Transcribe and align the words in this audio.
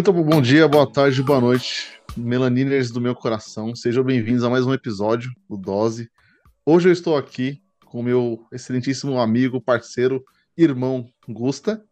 Muito 0.00 0.14
bom 0.14 0.40
dia, 0.40 0.66
boa 0.66 0.90
tarde, 0.90 1.22
boa 1.22 1.42
noite, 1.42 2.00
melaniners 2.16 2.90
do 2.90 3.02
meu 3.02 3.14
coração. 3.14 3.76
Sejam 3.76 4.02
bem-vindos 4.02 4.42
a 4.42 4.48
mais 4.48 4.64
um 4.64 4.72
episódio 4.72 5.30
do 5.46 5.58
Dose. 5.58 6.08
Hoje 6.64 6.88
eu 6.88 6.92
estou 6.94 7.18
aqui 7.18 7.60
com 7.84 8.02
meu 8.02 8.46
excelentíssimo 8.50 9.20
amigo, 9.20 9.60
parceiro, 9.60 10.24
irmão 10.56 11.06
Gusta. 11.28 11.84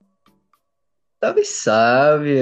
Salve, 1.23 1.45
salve! 1.45 2.37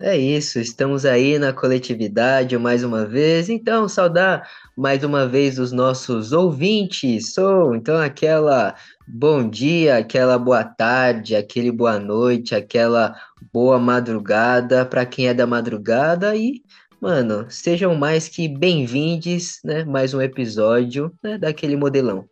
É 0.00 0.16
isso, 0.16 0.60
estamos 0.60 1.04
aí 1.04 1.38
na 1.38 1.54
coletividade 1.54 2.56
mais 2.58 2.84
uma 2.84 3.04
vez. 3.04 3.48
Então, 3.48 3.88
saudar 3.88 4.46
mais 4.76 5.02
uma 5.02 5.26
vez 5.26 5.58
os 5.58 5.72
nossos 5.72 6.30
ouvintes. 6.30 7.32
Sou, 7.32 7.74
então, 7.74 7.96
aquela 7.96 8.76
bom 9.08 9.48
dia, 9.48 9.96
aquela 9.96 10.38
boa 10.38 10.62
tarde, 10.62 11.34
aquele 11.34 11.72
boa 11.72 11.98
noite, 11.98 12.54
aquela 12.54 13.16
boa 13.52 13.78
madrugada 13.78 14.84
para 14.84 15.06
quem 15.06 15.28
é 15.28 15.34
da 15.34 15.46
madrugada 15.46 16.36
e, 16.36 16.62
mano, 17.00 17.46
sejam 17.48 17.94
mais 17.94 18.28
que 18.28 18.48
bem-vindos, 18.48 19.60
né? 19.64 19.84
Mais 19.84 20.12
um 20.12 20.20
episódio 20.20 21.12
né, 21.22 21.38
daquele 21.38 21.76
modelão. 21.76 22.28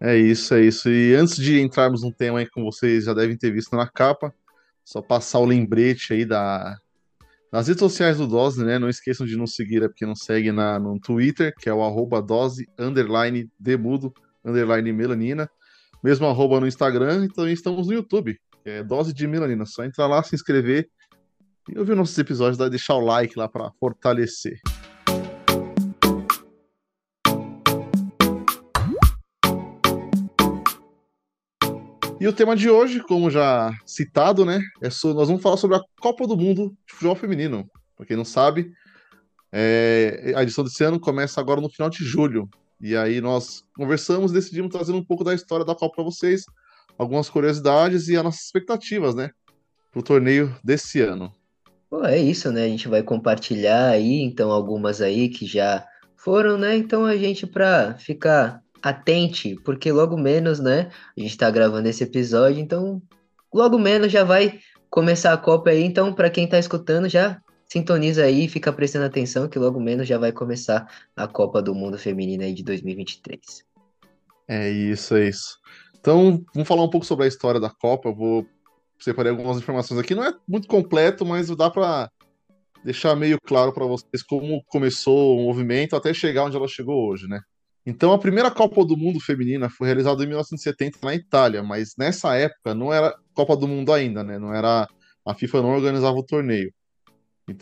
É 0.00 0.16
isso, 0.16 0.54
é 0.54 0.62
isso. 0.62 0.88
E 0.88 1.14
antes 1.14 1.36
de 1.36 1.60
entrarmos 1.60 2.02
num 2.02 2.12
tema 2.12 2.38
aí 2.38 2.46
que 2.48 2.60
vocês 2.62 3.04
já 3.04 3.14
devem 3.14 3.36
ter 3.36 3.50
visto 3.50 3.76
na 3.76 3.86
capa, 3.86 4.32
só 4.84 5.02
passar 5.02 5.40
o 5.40 5.44
lembrete 5.44 6.12
aí 6.12 6.24
da, 6.24 6.78
nas 7.52 7.66
redes 7.66 7.80
sociais 7.80 8.18
do 8.18 8.26
Dose, 8.26 8.64
né? 8.64 8.78
Não 8.78 8.88
esqueçam 8.88 9.26
de 9.26 9.36
nos 9.36 9.54
seguir, 9.54 9.82
é 9.82 9.88
porque 9.88 10.06
não 10.06 10.14
segue 10.14 10.52
na, 10.52 10.78
no 10.78 10.98
Twitter, 11.00 11.54
que 11.58 11.68
é 11.68 11.74
o 11.74 11.82
arroba 11.82 12.22
dose, 12.22 12.68
underline, 12.78 13.50
demudo, 13.58 14.12
underline 14.44 14.92
melanina. 14.92 15.48
Mesmo 16.02 16.26
arroba 16.26 16.60
no 16.60 16.66
Instagram 16.66 17.24
e 17.24 17.28
também 17.28 17.52
estamos 17.52 17.88
no 17.88 17.94
YouTube, 17.94 18.38
é 18.64 18.82
Dose 18.82 19.12
de 19.12 19.26
Melanina. 19.26 19.66
Só 19.66 19.84
entrar 19.84 20.06
lá, 20.06 20.22
se 20.22 20.34
inscrever 20.34 20.88
e 21.68 21.78
ouvir 21.78 21.94
nossos 21.94 22.16
episódios, 22.18 22.58
deixar 22.70 22.94
o 22.94 23.00
like 23.00 23.38
lá 23.38 23.48
para 23.48 23.70
fortalecer. 23.78 24.58
E 32.20 32.26
o 32.26 32.32
tema 32.32 32.56
de 32.56 32.68
hoje, 32.68 33.00
como 33.00 33.30
já 33.30 33.72
citado, 33.86 34.44
né, 34.44 34.60
é 34.82 34.90
so, 34.90 35.14
nós 35.14 35.28
vamos 35.28 35.40
falar 35.40 35.56
sobre 35.56 35.76
a 35.76 35.80
Copa 36.00 36.26
do 36.26 36.36
Mundo 36.36 36.76
de 36.84 36.94
Futebol 36.94 37.14
Feminino. 37.14 37.70
Para 37.96 38.06
quem 38.06 38.16
não 38.16 38.24
sabe, 38.24 38.72
é, 39.52 40.32
a 40.34 40.42
edição 40.42 40.64
desse 40.64 40.82
ano 40.82 40.98
começa 40.98 41.40
agora 41.40 41.60
no 41.60 41.70
final 41.70 41.88
de 41.88 42.04
julho. 42.04 42.48
E 42.80 42.96
aí 42.96 43.20
nós 43.20 43.62
conversamos, 43.76 44.32
decidimos 44.32 44.72
trazer 44.72 44.92
um 44.92 45.04
pouco 45.04 45.22
da 45.22 45.32
história 45.32 45.64
da 45.64 45.76
Copa 45.76 45.96
para 45.96 46.04
vocês, 46.04 46.44
algumas 46.98 47.30
curiosidades 47.30 48.08
e 48.08 48.16
as 48.16 48.24
nossas 48.24 48.42
expectativas, 48.42 49.14
né, 49.14 49.30
para 49.90 50.00
o 50.00 50.02
torneio 50.02 50.54
desse 50.62 51.00
ano. 51.00 51.32
Pô, 51.88 52.04
é 52.04 52.18
isso, 52.18 52.52
né? 52.52 52.64
A 52.64 52.68
gente 52.68 52.86
vai 52.86 53.02
compartilhar 53.02 53.88
aí, 53.88 54.20
então, 54.20 54.50
algumas 54.50 55.00
aí 55.00 55.30
que 55.30 55.46
já 55.46 55.86
foram, 56.16 56.58
né? 56.58 56.76
Então 56.76 57.06
a 57.06 57.16
gente, 57.16 57.46
para 57.46 57.94
ficar 57.94 58.60
atente, 58.82 59.56
porque 59.64 59.90
logo 59.90 60.16
menos, 60.16 60.60
né? 60.60 60.90
A 61.16 61.20
gente 61.20 61.36
tá 61.38 61.50
gravando 61.50 61.88
esse 61.88 62.04
episódio, 62.04 62.60
então 62.60 63.00
logo 63.52 63.78
menos 63.78 64.12
já 64.12 64.22
vai 64.22 64.60
começar 64.90 65.32
a 65.32 65.38
Copa 65.38 65.70
aí. 65.70 65.82
Então, 65.82 66.12
para 66.12 66.28
quem 66.28 66.46
tá 66.46 66.58
escutando, 66.58 67.08
já 67.08 67.40
sintoniza 67.66 68.24
aí, 68.24 68.48
fica 68.48 68.72
prestando 68.72 69.06
atenção 69.06 69.48
que 69.48 69.58
logo 69.58 69.80
menos 69.80 70.06
já 70.06 70.18
vai 70.18 70.32
começar 70.32 70.86
a 71.16 71.26
Copa 71.26 71.62
do 71.62 71.74
Mundo 71.74 71.98
Feminina 71.98 72.44
aí 72.44 72.52
de 72.52 72.62
2023. 72.62 73.40
É 74.48 74.70
isso, 74.70 75.16
é 75.16 75.28
isso. 75.28 75.58
Então, 76.08 76.42
vamos 76.54 76.66
falar 76.66 76.84
um 76.84 76.88
pouco 76.88 77.04
sobre 77.04 77.26
a 77.26 77.28
história 77.28 77.60
da 77.60 77.68
Copa. 77.68 78.08
Eu 78.08 78.14
vou 78.14 78.46
separar 78.98 79.28
algumas 79.28 79.58
informações 79.58 80.00
aqui. 80.00 80.14
Não 80.14 80.24
é 80.24 80.32
muito 80.48 80.66
completo, 80.66 81.22
mas 81.22 81.54
dá 81.54 81.68
para 81.68 82.10
deixar 82.82 83.14
meio 83.14 83.38
claro 83.38 83.74
para 83.74 83.84
vocês 83.84 84.22
como 84.22 84.64
começou 84.68 85.38
o 85.38 85.42
movimento 85.42 85.94
até 85.94 86.14
chegar 86.14 86.44
onde 86.44 86.56
ela 86.56 86.66
chegou 86.66 87.10
hoje, 87.10 87.28
né? 87.28 87.42
Então, 87.84 88.10
a 88.10 88.18
primeira 88.18 88.50
Copa 88.50 88.82
do 88.86 88.96
Mundo 88.96 89.20
feminina 89.20 89.68
foi 89.68 89.86
realizada 89.86 90.24
em 90.24 90.28
1970 90.28 90.98
na 91.02 91.14
Itália, 91.14 91.62
mas 91.62 91.92
nessa 91.98 92.34
época 92.36 92.74
não 92.74 92.90
era 92.90 93.14
Copa 93.34 93.54
do 93.54 93.68
Mundo 93.68 93.92
ainda, 93.92 94.24
né? 94.24 94.38
Não 94.38 94.54
era 94.54 94.88
a 95.26 95.34
FIFA 95.34 95.60
não 95.60 95.74
organizava 95.74 96.16
o 96.16 96.24
torneio. 96.24 96.72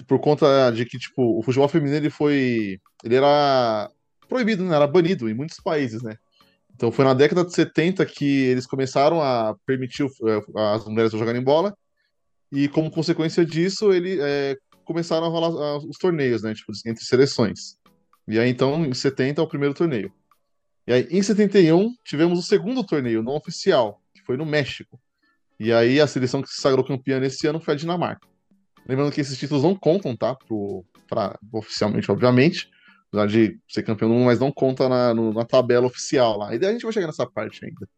Por 0.06 0.20
conta 0.20 0.70
de 0.70 0.86
que 0.86 1.00
tipo, 1.00 1.36
o 1.36 1.42
futebol 1.42 1.66
feminino 1.66 1.96
ele 1.96 2.10
foi 2.10 2.78
ele 3.02 3.16
era 3.16 3.90
proibido, 4.28 4.62
né? 4.62 4.76
Era 4.76 4.86
banido 4.86 5.28
em 5.28 5.34
muitos 5.34 5.58
países, 5.58 6.00
né? 6.00 6.16
Então 6.76 6.92
foi 6.92 7.04
na 7.06 7.14
década 7.14 7.42
de 7.42 7.54
70 7.54 8.04
que 8.04 8.44
eles 8.44 8.66
começaram 8.66 9.22
a 9.22 9.56
permitir 9.64 10.04
eh, 10.04 10.42
as 10.74 10.84
mulheres 10.84 11.10
jogarem 11.10 11.42
bola 11.42 11.74
e 12.52 12.68
como 12.68 12.90
consequência 12.90 13.44
disso, 13.44 13.92
ele 13.92 14.18
é, 14.20 14.56
começaram 14.84 15.26
a 15.26 15.28
rolar 15.28 15.78
os 15.78 15.96
torneios, 15.98 16.42
né? 16.42 16.54
Tipo, 16.54 16.72
entre 16.86 17.04
seleções. 17.04 17.76
E 18.28 18.38
aí, 18.38 18.48
então, 18.48 18.84
em 18.84 18.94
70 18.94 19.40
é 19.40 19.44
o 19.44 19.48
primeiro 19.48 19.74
torneio. 19.74 20.12
E 20.86 20.92
aí, 20.92 21.08
em 21.10 21.22
71, 21.22 21.92
tivemos 22.04 22.38
o 22.38 22.42
segundo 22.42 22.84
torneio, 22.84 23.22
não 23.22 23.34
oficial, 23.34 24.00
que 24.14 24.22
foi 24.22 24.36
no 24.36 24.46
México. 24.46 25.00
E 25.58 25.72
aí, 25.72 26.00
a 26.00 26.06
seleção 26.06 26.42
que 26.42 26.48
se 26.48 26.60
sagrou 26.60 26.84
campeã 26.84 27.18
nesse 27.18 27.46
ano 27.46 27.60
foi 27.60 27.74
a 27.74 27.76
Dinamarca. 27.76 28.26
Lembrando 28.88 29.10
que 29.10 29.20
esses 29.20 29.38
títulos 29.38 29.64
não 29.64 29.74
contam, 29.74 30.16
tá? 30.16 30.34
Pro, 30.34 30.84
pra, 31.08 31.36
oficialmente, 31.52 32.10
obviamente. 32.10 32.70
Apesar 33.08 33.26
de 33.26 33.58
ser 33.68 33.82
campeão 33.82 34.08
do 34.08 34.14
mundo, 34.14 34.26
mas 34.26 34.40
não 34.40 34.50
conta 34.50 34.88
na, 34.88 35.14
no, 35.14 35.32
na 35.32 35.44
tabela 35.44 35.86
oficial 35.86 36.38
lá. 36.38 36.54
E 36.54 36.58
daí 36.58 36.70
a 36.70 36.72
gente 36.72 36.82
vai 36.82 36.92
chegar 36.92 37.06
nessa 37.06 37.26
parte 37.26 37.64
ainda. 37.64 37.88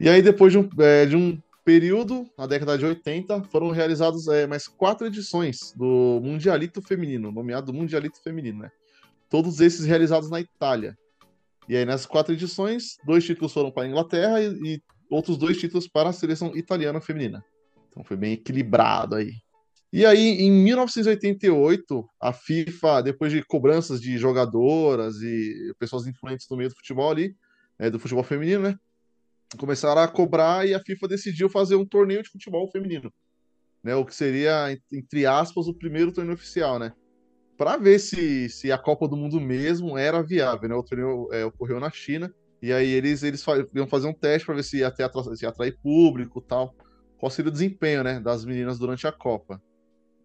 E 0.00 0.08
aí, 0.08 0.22
depois 0.22 0.52
de 0.52 0.58
um, 0.58 0.68
é, 0.78 1.06
de 1.06 1.16
um 1.16 1.38
período, 1.64 2.28
na 2.36 2.46
década 2.46 2.76
de 2.76 2.84
80, 2.84 3.44
foram 3.44 3.70
realizadas 3.70 4.26
é, 4.28 4.46
mais 4.46 4.66
quatro 4.66 5.06
edições 5.06 5.72
do 5.76 6.20
Mundialito 6.22 6.82
Feminino, 6.82 7.30
nomeado 7.30 7.72
Mundialito 7.72 8.22
Feminino, 8.22 8.60
né? 8.60 8.70
todos 9.28 9.60
esses 9.60 9.86
realizados 9.86 10.30
na 10.30 10.40
Itália. 10.40 10.96
E 11.68 11.76
aí, 11.76 11.84
nessas 11.84 12.06
quatro 12.06 12.32
edições, 12.32 12.98
dois 13.04 13.24
títulos 13.24 13.52
foram 13.52 13.70
para 13.70 13.84
a 13.84 13.88
Inglaterra 13.88 14.40
e, 14.40 14.46
e, 14.64 14.82
outros 15.10 15.36
dois 15.36 15.58
títulos 15.58 15.88
para 15.88 16.10
a 16.10 16.12
seleção 16.12 16.54
italiana 16.56 17.00
feminina. 17.00 17.44
Então 17.88 18.04
foi 18.04 18.16
bem 18.16 18.32
equilibrado 18.32 19.14
aí. 19.14 19.32
E 19.94 20.04
aí, 20.04 20.40
em 20.40 20.50
1988, 20.50 22.04
a 22.20 22.32
FIFA, 22.32 23.00
depois 23.00 23.30
de 23.30 23.44
cobranças 23.44 24.00
de 24.00 24.18
jogadoras 24.18 25.22
e 25.22 25.72
pessoas 25.78 26.08
influentes 26.08 26.48
no 26.50 26.56
meio 26.56 26.68
do 26.68 26.74
futebol 26.74 27.12
ali, 27.12 27.36
é, 27.78 27.88
do 27.88 28.00
futebol 28.00 28.24
feminino, 28.24 28.64
né? 28.64 28.76
Começaram 29.56 30.02
a 30.02 30.08
cobrar 30.08 30.66
e 30.66 30.74
a 30.74 30.80
FIFA 30.80 31.06
decidiu 31.06 31.48
fazer 31.48 31.76
um 31.76 31.86
torneio 31.86 32.24
de 32.24 32.28
futebol 32.28 32.68
feminino. 32.72 33.08
Né, 33.84 33.94
o 33.94 34.04
que 34.04 34.12
seria, 34.12 34.76
entre 34.90 35.26
aspas, 35.26 35.68
o 35.68 35.74
primeiro 35.74 36.10
torneio 36.10 36.34
oficial, 36.34 36.76
né? 36.76 36.92
para 37.56 37.76
ver 37.76 38.00
se, 38.00 38.48
se 38.48 38.72
a 38.72 38.78
Copa 38.78 39.06
do 39.06 39.16
Mundo 39.16 39.40
mesmo 39.40 39.96
era 39.96 40.24
viável, 40.24 40.68
né? 40.68 40.74
O 40.74 40.82
torneio 40.82 41.28
é, 41.32 41.44
ocorreu 41.44 41.78
na 41.78 41.88
China, 41.88 42.34
e 42.60 42.72
aí 42.72 42.90
eles, 42.90 43.22
eles 43.22 43.44
iam 43.72 43.86
fazer 43.86 44.08
um 44.08 44.12
teste 44.12 44.44
para 44.44 44.56
ver 44.56 44.64
se 44.64 44.78
ia, 44.78 44.90
ter, 44.90 45.08
se 45.36 45.44
ia 45.44 45.50
atrair 45.50 45.78
público 45.80 46.40
tal. 46.40 46.74
Qual 47.16 47.30
seria 47.30 47.48
o 47.48 47.52
desempenho 47.52 48.02
né, 48.02 48.18
das 48.18 48.44
meninas 48.44 48.76
durante 48.76 49.06
a 49.06 49.12
Copa. 49.12 49.62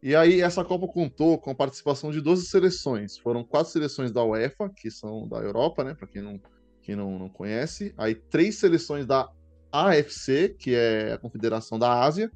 E 0.02 0.16
aí 0.16 0.42
essa 0.42 0.64
Copa 0.64 0.88
contou 0.88 1.38
com 1.38 1.52
a 1.52 1.56
participação 1.56 2.12
de 2.12 2.22
12 2.22 2.46
seleções. 2.46 3.18
Foram 3.18 3.44
quatro 3.44 3.72
seleções 3.72 4.12
da 4.12 4.24
UEFA, 4.24 4.70
que 4.70 4.90
são 4.90 5.28
da 5.28 5.38
Europa, 5.38 5.84
né? 5.84 5.94
Para 5.94 6.08
quem, 6.08 6.22
não, 6.22 6.40
quem 6.82 6.96
não, 6.96 7.20
não 7.20 7.30
conhece. 7.30 7.94
Aí 7.98 8.16
três 8.16 8.56
seleções 8.56 9.06
da 9.06 9.30
AFC, 9.72 10.56
que 10.58 10.74
é 10.74 11.14
a 11.14 11.18
Confederação 11.18 11.78
da 11.78 12.02
Ásia. 12.02 12.32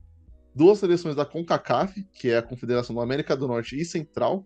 Duas 0.54 0.80
seleções 0.80 1.16
da 1.16 1.26
CONCACAF, 1.26 2.04
que 2.14 2.30
é 2.30 2.38
a 2.38 2.44
Confederação 2.44 2.96
da 2.96 3.02
América 3.02 3.36
do 3.36 3.48
Norte 3.48 3.80
e 3.80 3.86
Central 3.86 4.46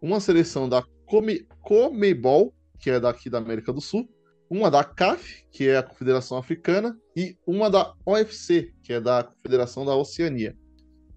uma 0.00 0.20
seleção 0.20 0.68
da 0.68 0.82
Come, 1.06 1.46
Comebol, 1.60 2.54
que 2.78 2.90
é 2.90 3.00
daqui 3.00 3.28
da 3.28 3.38
América 3.38 3.72
do 3.72 3.80
Sul, 3.80 4.08
uma 4.48 4.70
da 4.70 4.82
CAF, 4.82 5.44
que 5.50 5.68
é 5.68 5.76
a 5.76 5.82
Confederação 5.82 6.38
Africana, 6.38 6.98
e 7.14 7.36
uma 7.46 7.68
da 7.68 7.92
OFC, 8.04 8.72
que 8.82 8.92
é 8.92 9.00
da 9.00 9.24
Confederação 9.24 9.84
da 9.84 9.94
Oceania. 9.94 10.56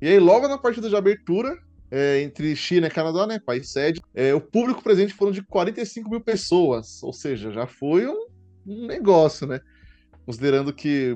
E 0.02 0.08
aí, 0.08 0.20
logo 0.20 0.48
na 0.48 0.58
partida 0.58 0.90
de 0.90 0.96
abertura, 0.96 1.56
é, 1.92 2.22
entre 2.22 2.56
China 2.56 2.88
e 2.88 2.90
Canadá, 2.90 3.28
né, 3.28 3.40
país 3.40 3.70
sede, 3.72 4.02
é, 4.16 4.34
o 4.34 4.42
público 4.42 4.82
presente 4.82 5.14
foram 5.14 5.32
de 5.32 5.44
45 5.44 6.10
mil 6.10 6.22
pessoas, 6.22 7.04
ou 7.04 7.14
seja, 7.14 7.52
já 7.52 7.68
foi 7.68 8.08
um, 8.08 8.28
um 8.66 8.88
negócio, 8.88 9.46
né? 9.46 9.60
Considerando 10.26 10.74
que 10.74 11.16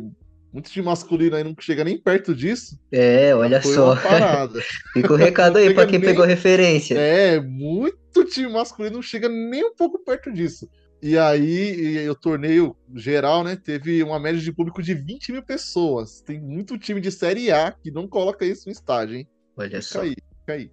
muito 0.52 0.70
time 0.70 0.86
masculino 0.86 1.36
aí 1.36 1.44
não 1.44 1.56
chega 1.60 1.84
nem 1.84 1.98
perto 1.98 2.34
disso. 2.34 2.80
É, 2.92 3.36
olha 3.36 3.62
só. 3.62 3.96
Fica 4.94 5.14
o 5.14 5.18
recado 5.18 5.58
aí 5.58 5.74
para 5.74 5.86
quem 5.86 6.00
nem... 6.00 6.10
pegou 6.10 6.26
referência. 6.26 6.96
É, 6.98 7.42
muito 7.42 8.24
time 8.26 8.52
masculino 8.52 8.96
não 8.96 9.02
chega 9.02 9.28
nem 9.28 9.66
um 9.66 9.76
pouco 9.76 10.00
perto 10.00 10.32
disso. 10.32 10.70
E 11.02 11.18
aí, 11.18 12.04
e 12.04 12.10
o 12.10 12.16
torneio 12.16 12.76
geral, 12.96 13.44
né, 13.44 13.56
teve 13.56 14.02
uma 14.02 14.20
média 14.20 14.42
de 14.42 14.52
público 14.52 14.82
de 14.82 14.94
20 14.94 15.34
mil 15.34 15.44
pessoas. 15.44 16.22
Tem 16.22 16.40
muito 16.40 16.78
time 16.78 17.00
de 17.00 17.12
Série 17.12 17.52
A 17.52 17.72
que 17.72 17.92
não 17.92 18.08
coloca 18.08 18.46
isso 18.46 18.64
no 18.66 18.72
estádio, 18.72 19.18
hein? 19.18 19.28
Olha 19.58 19.70
fica 19.70 19.82
só. 19.82 20.02
Aí, 20.02 20.16
fica 20.40 20.54
aí 20.54 20.72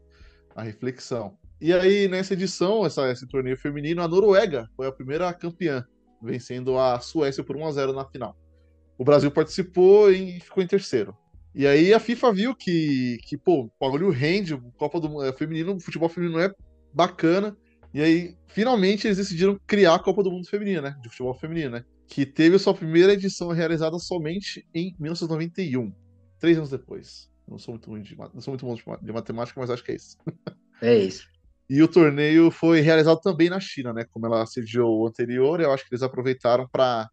a 0.55 0.63
reflexão. 0.63 1.37
E 1.61 1.73
aí, 1.73 2.09
nessa 2.09 2.35
edição, 2.35 2.85
essa, 2.85 3.11
esse 3.11 3.27
torneio 3.27 3.57
feminino, 3.57 4.03
a 4.03 4.09
Noruega 4.09 4.69
foi 4.77 4.87
a 4.87 4.93
primeira 4.93 5.33
campeã, 5.33 5.85
vencendo 6.21 6.79
a 6.79 6.99
Suécia 6.99 7.45
por 7.45 7.57
1 7.57 7.67
a 7.67 7.73
0 7.73 7.93
na 7.93 8.05
final. 8.05 8.37
O 8.99 9.05
Brasil 9.05 9.31
participou 9.31 10.11
e 10.11 10.41
ficou 10.41 10.63
em 10.63 10.67
terceiro. 10.67 11.17
E 11.55 11.67
aí 11.67 11.93
a 11.93 12.01
FIFA 12.01 12.33
viu 12.33 12.55
que, 12.55 13.19
que 13.25 13.37
pô, 13.37 13.65
o 13.65 13.71
bagulho 13.81 14.11
rende, 14.11 14.55
o 14.55 14.73
Copa 14.73 14.99
do 14.99 15.23
é, 15.23 15.33
Feminino, 15.33 15.75
o 15.75 15.81
futebol 15.81 16.09
feminino 16.09 16.41
é 16.41 16.53
bacana. 16.93 17.57
E 17.95 18.01
aí, 18.01 18.37
finalmente, 18.49 19.07
eles 19.07 19.19
decidiram 19.19 19.59
criar 19.67 19.95
a 19.95 19.99
Copa 19.99 20.23
do 20.23 20.31
Mundo 20.31 20.49
Feminino, 20.49 20.81
né? 20.81 20.97
De 21.03 21.09
futebol 21.09 21.35
feminino, 21.35 21.71
né? 21.71 21.85
Que 22.09 22.25
teve 22.25 22.57
a 22.57 22.59
sua 22.59 22.75
primeira 22.75 23.13
edição 23.13 23.49
realizada 23.49 23.99
somente 23.99 24.67
em 24.75 24.95
1991, 24.99 25.93
três 26.39 26.57
anos 26.57 26.71
depois. 26.71 27.31
Não 27.47 27.59
sou 27.59 27.75
muito 27.75 27.91
ruim 27.91 28.03
de, 28.03 28.17
não 28.17 28.41
sou 28.41 28.53
muito 28.53 28.65
bom 28.65 28.97
de 29.01 29.13
matemática, 29.13 29.61
mas 29.61 29.69
acho 29.69 29.85
que 29.85 29.93
é 29.93 29.97
isso. 29.97 30.17
É 30.81 30.97
isso. 30.97 31.27
E 31.69 31.83
o 31.83 31.89
torneio 31.89 32.51
foi 32.51 32.81
realizado 32.81 33.21
também 33.21 33.49
na 33.49 33.61
China, 33.61 33.93
né? 33.93 34.05
Como 34.11 34.27
ela 34.27 34.45
sediou 34.47 35.01
o 35.01 35.07
anterior, 35.07 35.61
eu 35.61 35.73
acho 35.73 35.85
que 35.87 35.95
eles 35.95 36.03
aproveitaram 36.03 36.69
para 36.69 37.09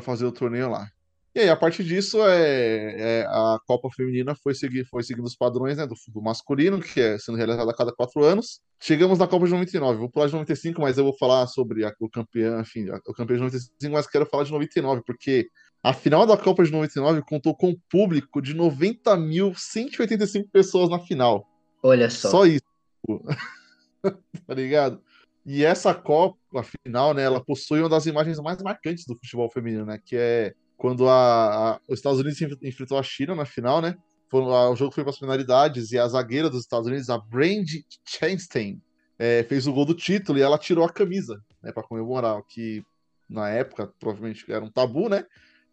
fazer 0.00 0.24
o 0.24 0.32
torneio 0.32 0.70
lá. 0.70 0.88
E 1.36 1.40
aí, 1.40 1.50
a 1.50 1.56
partir 1.56 1.84
disso, 1.84 2.26
é, 2.26 2.94
é, 3.20 3.26
a 3.26 3.58
Copa 3.66 3.90
Feminina 3.94 4.34
foi, 4.34 4.54
seguir, 4.54 4.86
foi 4.86 5.02
seguindo 5.02 5.26
os 5.26 5.36
padrões 5.36 5.76
né, 5.76 5.86
do, 5.86 5.94
do, 6.08 6.22
masculino, 6.22 6.80
que 6.80 6.98
é 6.98 7.18
sendo 7.18 7.36
realizado 7.36 7.68
a 7.68 7.76
cada 7.76 7.92
quatro 7.92 8.24
anos. 8.24 8.62
Chegamos 8.80 9.18
na 9.18 9.26
Copa 9.28 9.44
de 9.44 9.52
99. 9.52 9.98
Vou 9.98 10.08
pular 10.08 10.28
de 10.28 10.32
95, 10.32 10.80
mas 10.80 10.96
eu 10.96 11.04
vou 11.04 11.14
falar 11.18 11.46
sobre 11.46 11.84
a, 11.84 11.92
o 12.00 12.08
campeão, 12.08 12.58
enfim, 12.58 12.88
a, 12.88 12.96
o 13.06 13.12
campeão 13.12 13.36
de 13.36 13.42
95, 13.42 13.92
mas 13.92 14.06
quero 14.06 14.24
falar 14.24 14.44
de 14.44 14.50
99, 14.50 15.02
porque 15.06 15.46
a 15.82 15.92
final 15.92 16.24
da 16.24 16.38
Copa 16.38 16.64
de 16.64 16.72
99 16.72 17.20
contou 17.28 17.54
com 17.54 17.68
um 17.68 17.76
público 17.90 18.40
de 18.40 18.54
90.185 18.54 20.48
pessoas 20.50 20.88
na 20.88 21.00
final. 21.00 21.46
Olha 21.82 22.08
só. 22.08 22.30
Só 22.30 22.46
isso. 22.46 22.64
tá 24.00 24.54
ligado? 24.54 25.02
E 25.44 25.66
essa 25.66 25.94
Copa, 25.94 26.38
a 26.54 26.62
final, 26.62 27.12
né, 27.12 27.24
ela 27.24 27.44
possui 27.44 27.80
uma 27.80 27.90
das 27.90 28.06
imagens 28.06 28.40
mais 28.40 28.62
marcantes 28.62 29.04
do 29.04 29.14
futebol 29.16 29.50
feminino, 29.50 29.84
né, 29.84 30.00
que 30.02 30.16
é 30.16 30.54
quando 30.76 31.08
a, 31.08 31.72
a, 31.72 31.80
os 31.88 31.98
Estados 31.98 32.20
Unidos 32.20 32.40
enfrentou 32.62 32.98
a 32.98 33.02
China 33.02 33.34
na 33.34 33.44
final, 33.44 33.80
né? 33.80 33.96
Foi, 34.28 34.42
a, 34.42 34.70
o 34.70 34.76
jogo 34.76 34.92
foi 34.92 35.04
para 35.04 35.12
as 35.12 35.18
finalidades 35.18 35.92
e 35.92 35.98
a 35.98 36.06
zagueira 36.06 36.50
dos 36.50 36.62
Estados 36.62 36.86
Unidos, 36.86 37.08
a 37.08 37.18
Brandi 37.18 37.84
Chastain, 38.04 38.80
é, 39.18 39.42
fez 39.44 39.66
o 39.66 39.72
gol 39.72 39.84
do 39.84 39.94
título 39.94 40.38
e 40.38 40.42
ela 40.42 40.58
tirou 40.58 40.84
a 40.84 40.92
camisa, 40.92 41.40
né, 41.62 41.72
para 41.72 41.82
comemorar, 41.82 42.36
o 42.36 42.42
que 42.42 42.82
na 43.28 43.48
época 43.48 43.90
provavelmente 43.98 44.44
era 44.50 44.64
um 44.64 44.70
tabu, 44.70 45.08
né? 45.08 45.24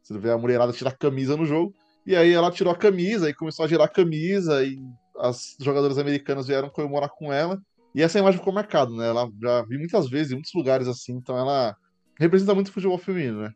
Você 0.01 0.17
vê 0.17 0.31
a 0.31 0.38
mulherada 0.38 0.73
tirar 0.73 0.89
a 0.91 0.95
camisa 0.95 1.38
no 1.38 1.45
jogo. 1.45 1.73
E 2.05 2.15
aí 2.15 2.33
ela 2.33 2.51
tirou 2.51 2.73
a 2.73 2.77
camisa 2.77 3.29
e 3.29 3.33
começou 3.33 3.63
a 3.63 3.67
girar 3.67 3.85
a 3.85 3.89
camisa 3.89 4.63
e 4.65 4.77
as 5.17 5.55
jogadoras 5.59 5.97
americanas 5.97 6.47
vieram 6.47 6.69
comemorar 6.69 7.09
com 7.09 7.31
ela. 7.31 7.61
E 7.95 8.01
essa 8.01 8.19
imagem 8.19 8.39
ficou 8.39 8.51
marcada, 8.51 8.91
né? 8.91 9.07
Ela 9.07 9.29
já 9.41 9.61
vi 9.63 9.77
muitas 9.77 10.09
vezes 10.09 10.31
em 10.31 10.35
muitos 10.35 10.53
lugares 10.53 10.88
assim, 10.88 11.13
então 11.13 11.38
ela 11.38 11.75
representa 12.19 12.53
muito 12.53 12.67
o 12.69 12.71
futebol 12.71 12.97
feminino, 12.97 13.44
né? 13.44 13.53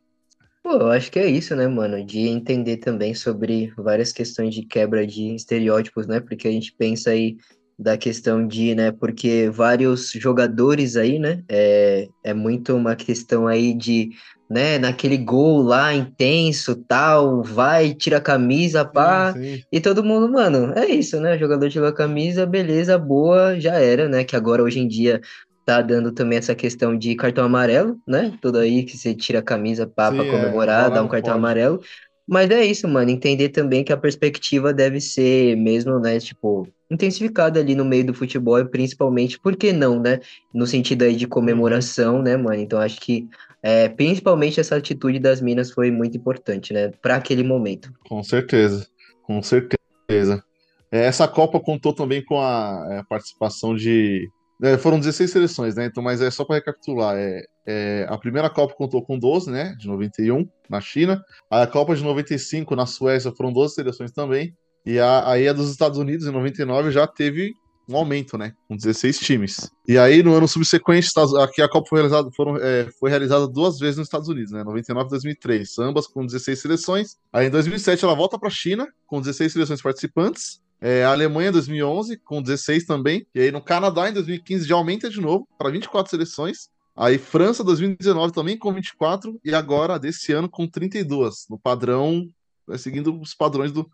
Pô, 0.68 0.74
eu 0.74 0.90
acho 0.90 1.10
que 1.10 1.18
é 1.18 1.26
isso, 1.26 1.56
né, 1.56 1.66
mano? 1.66 2.04
De 2.04 2.28
entender 2.28 2.76
também 2.76 3.14
sobre 3.14 3.72
várias 3.74 4.12
questões 4.12 4.54
de 4.54 4.66
quebra 4.66 5.06
de 5.06 5.34
estereótipos, 5.34 6.06
né? 6.06 6.20
Porque 6.20 6.46
a 6.46 6.50
gente 6.50 6.74
pensa 6.74 7.08
aí 7.08 7.38
da 7.78 7.96
questão 7.96 8.46
de, 8.46 8.74
né, 8.74 8.92
porque 8.92 9.48
vários 9.48 10.10
jogadores 10.10 10.94
aí, 10.94 11.18
né, 11.18 11.44
é, 11.48 12.08
é 12.24 12.34
muito 12.34 12.74
uma 12.74 12.96
questão 12.96 13.46
aí 13.46 13.72
de, 13.72 14.10
né, 14.50 14.78
naquele 14.78 15.16
gol 15.16 15.62
lá 15.62 15.94
intenso, 15.94 16.74
tal, 16.74 17.40
vai, 17.40 17.94
tira 17.94 18.16
a 18.16 18.20
camisa, 18.20 18.84
pá, 18.84 19.32
sim, 19.32 19.54
sim. 19.58 19.62
e 19.70 19.80
todo 19.80 20.02
mundo, 20.02 20.28
mano, 20.28 20.72
é 20.76 20.86
isso, 20.86 21.20
né, 21.20 21.36
o 21.36 21.38
jogador 21.38 21.70
tirou 21.70 21.86
a 21.86 21.94
camisa, 21.94 22.44
beleza, 22.44 22.98
boa, 22.98 23.60
já 23.60 23.78
era, 23.78 24.08
né, 24.08 24.24
que 24.24 24.34
agora 24.34 24.64
hoje 24.64 24.80
em 24.80 24.88
dia 24.88 25.20
tá 25.68 25.82
dando 25.82 26.12
também 26.12 26.38
essa 26.38 26.54
questão 26.54 26.96
de 26.96 27.14
cartão 27.14 27.44
amarelo, 27.44 28.00
né? 28.06 28.32
Tudo 28.40 28.56
aí 28.56 28.84
que 28.84 28.96
você 28.96 29.14
tira 29.14 29.40
a 29.40 29.42
camisa 29.42 29.86
para 29.86 30.16
é, 30.16 30.30
comemorar, 30.30 30.90
é, 30.90 30.94
dá 30.94 31.02
um 31.02 31.08
cartão 31.08 31.34
pode. 31.34 31.44
amarelo. 31.44 31.82
Mas 32.26 32.50
é 32.50 32.64
isso, 32.64 32.88
mano. 32.88 33.10
Entender 33.10 33.50
também 33.50 33.84
que 33.84 33.92
a 33.92 33.96
perspectiva 33.96 34.72
deve 34.72 34.98
ser 34.98 35.58
mesmo, 35.58 36.00
né? 36.00 36.18
Tipo, 36.20 36.66
intensificada 36.90 37.60
ali 37.60 37.74
no 37.74 37.84
meio 37.84 38.06
do 38.06 38.14
futebol, 38.14 38.64
principalmente, 38.64 39.38
por 39.38 39.56
que 39.56 39.70
não, 39.70 40.00
né? 40.00 40.20
No 40.54 40.66
sentido 40.66 41.02
aí 41.02 41.14
de 41.14 41.26
comemoração, 41.26 42.16
uhum. 42.16 42.22
né, 42.22 42.34
mano? 42.34 42.62
Então 42.62 42.80
acho 42.80 42.98
que 42.98 43.28
é, 43.62 43.90
principalmente 43.90 44.58
essa 44.58 44.74
atitude 44.74 45.18
das 45.18 45.42
minas 45.42 45.70
foi 45.70 45.90
muito 45.90 46.16
importante, 46.16 46.72
né? 46.72 46.92
Para 47.02 47.16
aquele 47.16 47.42
momento. 47.42 47.92
Com 48.08 48.22
certeza, 48.22 48.86
com 49.22 49.42
certeza. 49.42 50.42
É, 50.90 51.04
essa 51.04 51.28
Copa 51.28 51.60
contou 51.60 51.92
também 51.92 52.24
com 52.24 52.40
a, 52.40 53.00
a 53.00 53.04
participação 53.04 53.76
de 53.76 54.30
é, 54.62 54.76
foram 54.76 54.98
16 54.98 55.30
seleções, 55.30 55.74
né? 55.76 55.86
Então, 55.86 56.02
mas 56.02 56.20
é 56.20 56.30
só 56.30 56.44
para 56.44 56.56
recapitular. 56.56 57.16
É, 57.16 57.44
é, 57.66 58.06
a 58.08 58.18
primeira 58.18 58.50
Copa 58.50 58.74
contou 58.74 59.04
com 59.04 59.18
12, 59.18 59.50
né? 59.50 59.74
De 59.78 59.86
91, 59.86 60.48
na 60.68 60.80
China. 60.80 61.22
A 61.50 61.66
Copa 61.66 61.94
de 61.94 62.02
95, 62.02 62.74
na 62.74 62.86
Suécia, 62.86 63.32
foram 63.32 63.52
12 63.52 63.74
seleções 63.74 64.10
também. 64.10 64.54
E 64.84 64.98
a, 64.98 65.30
aí 65.30 65.46
a 65.46 65.52
dos 65.52 65.70
Estados 65.70 65.98
Unidos, 65.98 66.26
em 66.26 66.32
99, 66.32 66.90
já 66.90 67.06
teve 67.06 67.52
um 67.88 67.96
aumento, 67.96 68.36
né? 68.36 68.52
Com 68.68 68.76
16 68.76 69.18
times. 69.18 69.70
E 69.86 69.96
aí, 69.96 70.22
no 70.22 70.34
ano 70.34 70.46
subsequente, 70.46 71.08
aqui 71.40 71.62
a 71.62 71.68
Copa 71.68 71.88
foi 71.88 72.00
realizada, 72.00 72.28
foram, 72.36 72.56
é, 72.56 72.88
foi 72.98 73.08
realizada 73.08 73.48
duas 73.48 73.78
vezes 73.78 73.96
nos 73.96 74.06
Estados 74.06 74.28
Unidos, 74.28 74.52
né? 74.52 74.62
99 74.62 75.06
e 75.06 75.10
2003, 75.10 75.78
ambas 75.78 76.06
com 76.06 76.26
16 76.26 76.60
seleções. 76.60 77.16
Aí, 77.32 77.46
em 77.46 77.50
2007, 77.50 78.04
ela 78.04 78.14
volta 78.14 78.38
para 78.38 78.48
a 78.48 78.52
China, 78.52 78.86
com 79.06 79.20
16 79.20 79.52
seleções 79.52 79.80
participantes. 79.80 80.60
É, 80.80 81.04
a 81.04 81.10
Alemanha 81.10 81.50
2011, 81.50 82.16
com 82.18 82.40
16 82.40 82.84
também. 82.84 83.26
E 83.34 83.40
aí 83.40 83.50
no 83.50 83.60
Canadá, 83.60 84.08
em 84.08 84.12
2015, 84.12 84.66
já 84.66 84.76
aumenta 84.76 85.10
de 85.10 85.20
novo 85.20 85.48
para 85.58 85.70
24 85.70 86.10
seleções. 86.10 86.68
Aí 86.96 87.18
França 87.18 87.64
2019 87.64 88.32
também 88.32 88.56
com 88.56 88.72
24. 88.72 89.40
E 89.44 89.54
agora, 89.54 89.98
desse 89.98 90.32
ano, 90.32 90.48
com 90.48 90.66
32. 90.66 91.46
No 91.50 91.58
padrão, 91.58 92.28
é, 92.70 92.78
seguindo 92.78 93.18
os 93.20 93.34
padrões 93.34 93.72
do, 93.72 93.88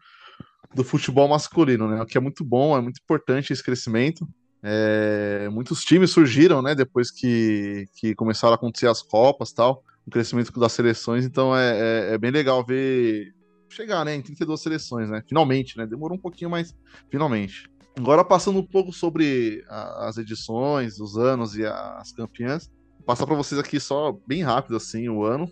do 0.74 0.84
futebol 0.84 1.28
masculino, 1.28 1.88
né? 1.88 2.02
O 2.02 2.06
que 2.06 2.18
é 2.18 2.20
muito 2.20 2.44
bom, 2.44 2.76
é 2.76 2.80
muito 2.80 3.00
importante 3.02 3.52
esse 3.52 3.62
crescimento. 3.62 4.26
É, 4.62 5.48
muitos 5.50 5.84
times 5.84 6.10
surgiram, 6.10 6.62
né? 6.62 6.74
Depois 6.74 7.10
que, 7.10 7.86
que 7.94 8.14
começaram 8.14 8.52
a 8.52 8.56
acontecer 8.56 8.88
as 8.88 9.02
Copas 9.02 9.52
tal. 9.52 9.82
O 10.06 10.10
crescimento 10.10 10.58
das 10.58 10.72
seleções. 10.72 11.24
Então 11.24 11.56
é, 11.56 11.78
é, 12.10 12.14
é 12.14 12.18
bem 12.18 12.30
legal 12.30 12.64
ver 12.64 13.34
chegar, 13.74 14.04
né, 14.04 14.14
em 14.14 14.22
32 14.22 14.60
seleções, 14.60 15.10
né? 15.10 15.22
Finalmente, 15.26 15.76
né? 15.76 15.86
Demorou 15.86 16.16
um 16.16 16.20
pouquinho, 16.20 16.50
mas 16.50 16.74
finalmente. 17.10 17.68
Agora 17.96 18.24
passando 18.24 18.58
um 18.58 18.66
pouco 18.66 18.92
sobre 18.92 19.64
a, 19.68 20.08
as 20.08 20.18
edições, 20.18 20.98
os 20.98 21.16
anos 21.16 21.56
e 21.56 21.64
as 21.64 22.12
campeãs, 22.12 22.68
vou 22.96 23.06
passar 23.06 23.26
para 23.26 23.36
vocês 23.36 23.58
aqui 23.58 23.78
só 23.78 24.18
bem 24.26 24.42
rápido 24.42 24.76
assim 24.76 25.08
o 25.08 25.24
ano, 25.24 25.48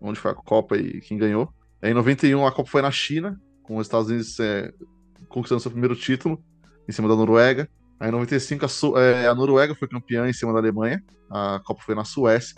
onde 0.00 0.20
foi 0.20 0.30
a 0.30 0.34
Copa 0.34 0.76
e 0.76 1.00
quem 1.00 1.16
ganhou. 1.16 1.52
Em 1.82 1.94
91 1.94 2.46
a 2.46 2.52
Copa 2.52 2.70
foi 2.70 2.82
na 2.82 2.90
China, 2.90 3.40
com 3.62 3.76
os 3.76 3.86
Estados 3.86 4.08
Unidos 4.08 4.38
é, 4.40 4.72
conquistando 5.28 5.60
seu 5.60 5.70
primeiro 5.70 5.96
título 5.96 6.42
em 6.88 6.92
cima 6.92 7.08
da 7.08 7.16
Noruega. 7.16 7.68
Aí 7.98 8.08
em 8.08 8.12
95 8.12 8.66
a, 8.66 9.00
é, 9.00 9.26
a 9.26 9.34
Noruega 9.34 9.74
foi 9.74 9.88
campeã 9.88 10.28
em 10.28 10.32
cima 10.32 10.52
da 10.52 10.58
Alemanha. 10.58 11.02
A 11.30 11.60
Copa 11.64 11.82
foi 11.82 11.94
na 11.94 12.04
Suécia. 12.04 12.54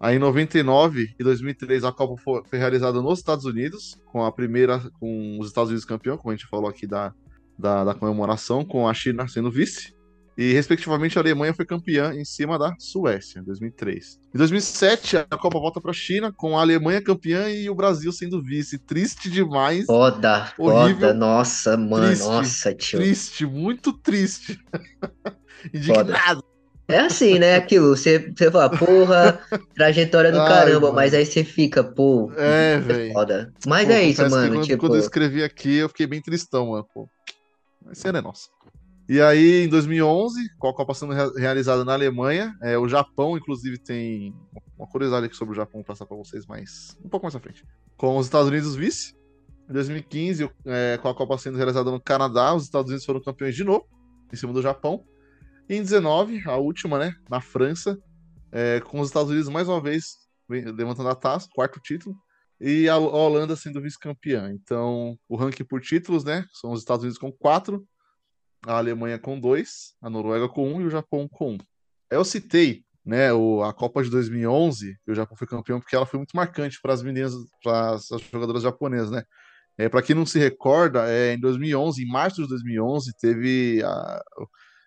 Aí 0.00 0.16
em 0.16 0.18
99 0.18 1.14
e 1.18 1.24
2003 1.24 1.84
a 1.84 1.92
Copa 1.92 2.20
foi, 2.22 2.42
realizada 2.52 3.02
nos 3.02 3.18
Estados 3.18 3.44
Unidos, 3.44 3.98
com 4.06 4.24
a 4.24 4.30
primeira, 4.30 4.80
com 5.00 5.38
os 5.40 5.48
Estados 5.48 5.70
Unidos 5.70 5.84
campeão, 5.84 6.16
como 6.16 6.32
a 6.32 6.36
gente 6.36 6.48
falou 6.48 6.68
aqui 6.68 6.86
da, 6.86 7.12
da, 7.58 7.84
da 7.84 7.94
comemoração, 7.94 8.64
com 8.64 8.86
a 8.86 8.94
China 8.94 9.26
sendo 9.26 9.50
vice. 9.50 9.96
E, 10.38 10.52
respectivamente, 10.52 11.18
a 11.18 11.20
Alemanha 11.20 11.52
foi 11.52 11.66
campeã 11.66 12.14
em 12.14 12.24
cima 12.24 12.56
da 12.56 12.72
Suécia, 12.78 13.40
em 13.40 13.42
2003. 13.42 14.20
Em 14.32 14.38
2007, 14.38 15.16
a 15.16 15.24
Copa 15.36 15.58
volta 15.58 15.80
para 15.80 15.90
a 15.90 15.94
China, 15.94 16.30
com 16.30 16.56
a 16.56 16.60
Alemanha 16.60 17.02
campeã 17.02 17.50
e 17.50 17.68
o 17.68 17.74
Brasil 17.74 18.12
sendo 18.12 18.40
vice. 18.40 18.78
Triste 18.78 19.28
demais. 19.28 19.86
Foda, 19.86 20.52
horrível, 20.56 21.08
foda. 21.08 21.14
Nossa, 21.14 21.76
mano, 21.76 22.06
triste, 22.06 22.24
nossa, 22.24 22.72
tio. 22.72 23.00
Triste, 23.00 23.46
muito 23.46 23.92
triste. 23.92 24.60
Indignado. 25.74 26.12
Foda. 26.12 26.57
É 26.88 27.00
assim, 27.00 27.38
né? 27.38 27.56
Aquilo, 27.56 27.94
você, 27.94 28.32
você 28.34 28.50
fala, 28.50 28.70
porra, 28.70 29.38
trajetória 29.76 30.32
do 30.32 30.40
Ai, 30.40 30.48
caramba, 30.48 30.86
mano. 30.86 30.94
mas 30.94 31.12
aí 31.12 31.26
você 31.26 31.44
fica, 31.44 31.84
pô, 31.84 32.32
é, 32.34 32.74
é 32.74 32.78
velho. 32.78 33.12
foda. 33.12 33.52
Mas 33.66 33.86
pô, 33.86 33.92
é 33.92 34.02
isso, 34.04 34.30
mano. 34.30 34.54
Quando, 34.54 34.64
tipo... 34.64 34.78
quando 34.78 34.94
eu 34.94 35.00
escrevi 35.00 35.44
aqui, 35.44 35.76
eu 35.76 35.88
fiquei 35.90 36.06
bem 36.06 36.22
tristão, 36.22 36.70
mano. 36.70 36.86
Pô. 36.94 37.06
Mas 37.84 37.98
cena 37.98 38.20
é 38.20 38.22
nossa. 38.22 38.48
E 39.06 39.20
aí, 39.20 39.64
em 39.64 39.68
2011, 39.68 40.50
com 40.58 40.68
a 40.68 40.74
Copa 40.74 40.94
sendo 40.94 41.12
realizada 41.34 41.84
na 41.84 41.92
Alemanha, 41.92 42.56
é, 42.62 42.78
o 42.78 42.88
Japão, 42.88 43.36
inclusive, 43.36 43.78
tem 43.78 44.34
uma 44.78 44.86
curiosidade 44.86 45.26
aqui 45.26 45.36
sobre 45.36 45.52
o 45.52 45.56
Japão, 45.56 45.80
vou 45.80 45.84
passar 45.84 46.06
para 46.06 46.16
vocês 46.16 46.46
mais 46.46 46.96
um 47.04 47.08
pouco 47.08 47.26
mais 47.26 47.34
à 47.36 47.40
frente. 47.40 47.64
Com 47.98 48.16
os 48.16 48.26
Estados 48.26 48.48
Unidos 48.48 48.74
vice. 48.74 49.14
Em 49.68 49.72
2015, 49.74 50.48
é, 50.64 50.98
com 51.02 51.08
a 51.08 51.14
Copa 51.14 51.36
sendo 51.36 51.58
realizada 51.58 51.90
no 51.90 52.00
Canadá, 52.00 52.54
os 52.54 52.64
Estados 52.64 52.88
Unidos 52.88 53.04
foram 53.04 53.20
campeões 53.20 53.54
de 53.54 53.64
novo, 53.64 53.86
em 54.32 54.36
cima 54.36 54.54
do 54.54 54.62
Japão. 54.62 55.04
Em 55.68 55.82
19, 55.82 56.42
a 56.46 56.56
última, 56.56 56.98
né, 56.98 57.14
na 57.28 57.42
França, 57.42 57.98
é, 58.50 58.80
com 58.80 59.00
os 59.00 59.08
Estados 59.08 59.30
Unidos 59.30 59.50
mais 59.50 59.68
uma 59.68 59.82
vez 59.82 60.16
levantando 60.48 61.10
a 61.10 61.14
taça, 61.14 61.46
quarto 61.54 61.78
título, 61.78 62.16
e 62.58 62.88
a 62.88 62.96
Holanda 62.96 63.54
sendo 63.54 63.82
vice-campeã. 63.82 64.50
Então, 64.50 65.18
o 65.28 65.36
ranking 65.36 65.64
por 65.64 65.82
títulos, 65.82 66.24
né, 66.24 66.46
são 66.54 66.72
os 66.72 66.80
Estados 66.80 67.02
Unidos 67.02 67.18
com 67.18 67.30
quatro, 67.30 67.86
a 68.66 68.78
Alemanha 68.78 69.18
com 69.18 69.38
dois, 69.38 69.94
a 70.00 70.08
Noruega 70.08 70.48
com 70.48 70.72
um 70.72 70.80
e 70.80 70.84
o 70.84 70.90
Japão 70.90 71.28
com 71.28 71.52
um. 71.52 71.58
Eu 72.10 72.24
citei 72.24 72.82
né, 73.04 73.30
o, 73.34 73.62
a 73.62 73.74
Copa 73.74 74.02
de 74.02 74.08
2011, 74.08 74.96
que 75.04 75.12
o 75.12 75.14
Japão 75.14 75.36
foi 75.36 75.46
campeão, 75.46 75.80
porque 75.80 75.94
ela 75.94 76.06
foi 76.06 76.18
muito 76.18 76.34
marcante 76.34 76.80
para 76.80 76.94
as 76.94 77.02
meninas, 77.02 77.34
para 77.62 77.90
as 77.90 78.08
jogadoras 78.32 78.62
japonesas, 78.62 79.10
né? 79.10 79.22
É, 79.76 79.88
para 79.88 80.02
quem 80.02 80.16
não 80.16 80.26
se 80.26 80.38
recorda, 80.40 81.08
é, 81.08 81.34
em 81.34 81.38
2011, 81.38 82.02
em 82.02 82.08
março 82.08 82.42
de 82.42 82.48
2011, 82.48 83.12
teve 83.20 83.80
a, 83.84 84.22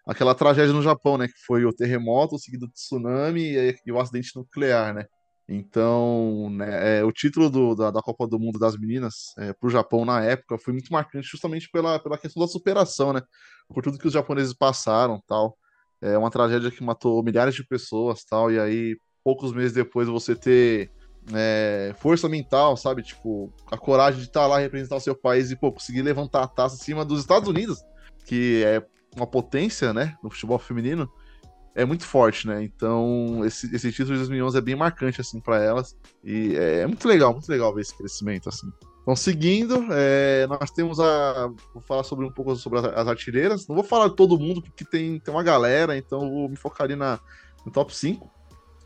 aquela 0.05 0.35
tragédia 0.35 0.73
no 0.73 0.81
Japão, 0.81 1.17
né? 1.17 1.27
Que 1.27 1.39
foi 1.45 1.65
o 1.65 1.73
terremoto, 1.73 2.39
seguido 2.39 2.67
do 2.67 2.73
tsunami 2.73 3.41
e, 3.41 3.75
e 3.85 3.91
o 3.91 3.99
acidente 3.99 4.35
nuclear, 4.35 4.93
né? 4.93 5.05
Então, 5.47 6.49
né, 6.49 6.99
é, 6.99 7.03
o 7.03 7.11
título 7.11 7.49
do, 7.49 7.75
da, 7.75 7.91
da, 7.91 8.01
Copa 8.01 8.25
do 8.25 8.39
Mundo 8.39 8.57
das 8.57 8.77
meninas 8.77 9.33
é, 9.37 9.51
para 9.51 9.67
o 9.67 9.69
Japão 9.69 10.05
na 10.05 10.23
época 10.23 10.57
foi 10.57 10.71
muito 10.71 10.93
marcante 10.93 11.27
justamente 11.27 11.69
pela, 11.69 11.99
pela 11.99 12.17
questão 12.17 12.41
da 12.41 12.47
superação, 12.47 13.11
né? 13.11 13.21
Por 13.67 13.83
tudo 13.83 13.97
que 13.97 14.07
os 14.07 14.13
japoneses 14.13 14.53
passaram, 14.53 15.21
tal. 15.27 15.57
É 16.01 16.17
uma 16.17 16.31
tragédia 16.31 16.71
que 16.71 16.83
matou 16.83 17.21
milhares 17.23 17.53
de 17.53 17.65
pessoas, 17.65 18.23
tal. 18.23 18.51
E 18.51 18.59
aí, 18.59 18.95
poucos 19.23 19.51
meses 19.53 19.73
depois, 19.73 20.07
você 20.07 20.35
ter 20.35 20.89
é, 21.33 21.93
força 21.97 22.29
mental, 22.29 22.77
sabe? 22.77 23.03
Tipo, 23.03 23.53
a 23.69 23.77
coragem 23.77 24.21
de 24.21 24.27
estar 24.27 24.41
tá 24.41 24.47
lá 24.47 24.59
representar 24.59 24.95
o 24.95 25.01
seu 25.01 25.15
país 25.15 25.51
e, 25.51 25.55
pô, 25.55 25.71
conseguir 25.71 26.01
levantar 26.01 26.43
a 26.43 26.47
taça 26.47 26.75
acima 26.75 27.03
dos 27.03 27.19
Estados 27.19 27.49
Unidos, 27.49 27.79
que 28.25 28.63
é 28.65 28.83
uma 29.15 29.27
potência, 29.27 29.93
né, 29.93 30.15
no 30.23 30.29
futebol 30.29 30.57
feminino, 30.59 31.11
é 31.73 31.85
muito 31.85 32.05
forte, 32.05 32.47
né? 32.47 32.63
Então, 32.63 33.45
esse, 33.45 33.73
esse 33.73 33.91
título 33.91 34.13
de 34.13 34.19
2011 34.19 34.57
é 34.57 34.61
bem 34.61 34.75
marcante, 34.75 35.21
assim, 35.21 35.39
para 35.39 35.63
elas. 35.63 35.95
E 36.23 36.55
é, 36.55 36.79
é, 36.79 36.87
muito 36.87 37.07
legal, 37.07 37.31
muito 37.31 37.49
legal 37.49 37.73
ver 37.73 37.81
esse 37.81 37.95
crescimento, 37.95 38.49
assim. 38.49 38.67
Então, 39.01 39.15
seguindo, 39.15 39.87
é, 39.91 40.45
nós 40.47 40.69
temos 40.69 40.99
a. 40.99 41.47
Vou 41.73 41.81
falar 41.81 42.03
sobre 42.03 42.25
um 42.25 42.31
pouco 42.31 42.55
sobre 42.55 42.79
as, 42.79 42.85
as, 42.85 43.07
artilheiras. 43.07 43.67
Não 43.67 43.75
vou 43.75 43.85
falar 43.85 44.09
de 44.09 44.15
todo 44.15 44.37
mundo, 44.37 44.61
porque 44.61 44.83
tem, 44.83 45.19
tem 45.19 45.33
uma 45.33 45.43
galera, 45.43 45.97
então 45.97 46.29
vou 46.29 46.49
me 46.49 46.57
focar 46.57 46.85
ali 46.85 46.95
na, 46.95 47.19
no 47.65 47.71
top 47.71 47.95
5. 47.95 48.29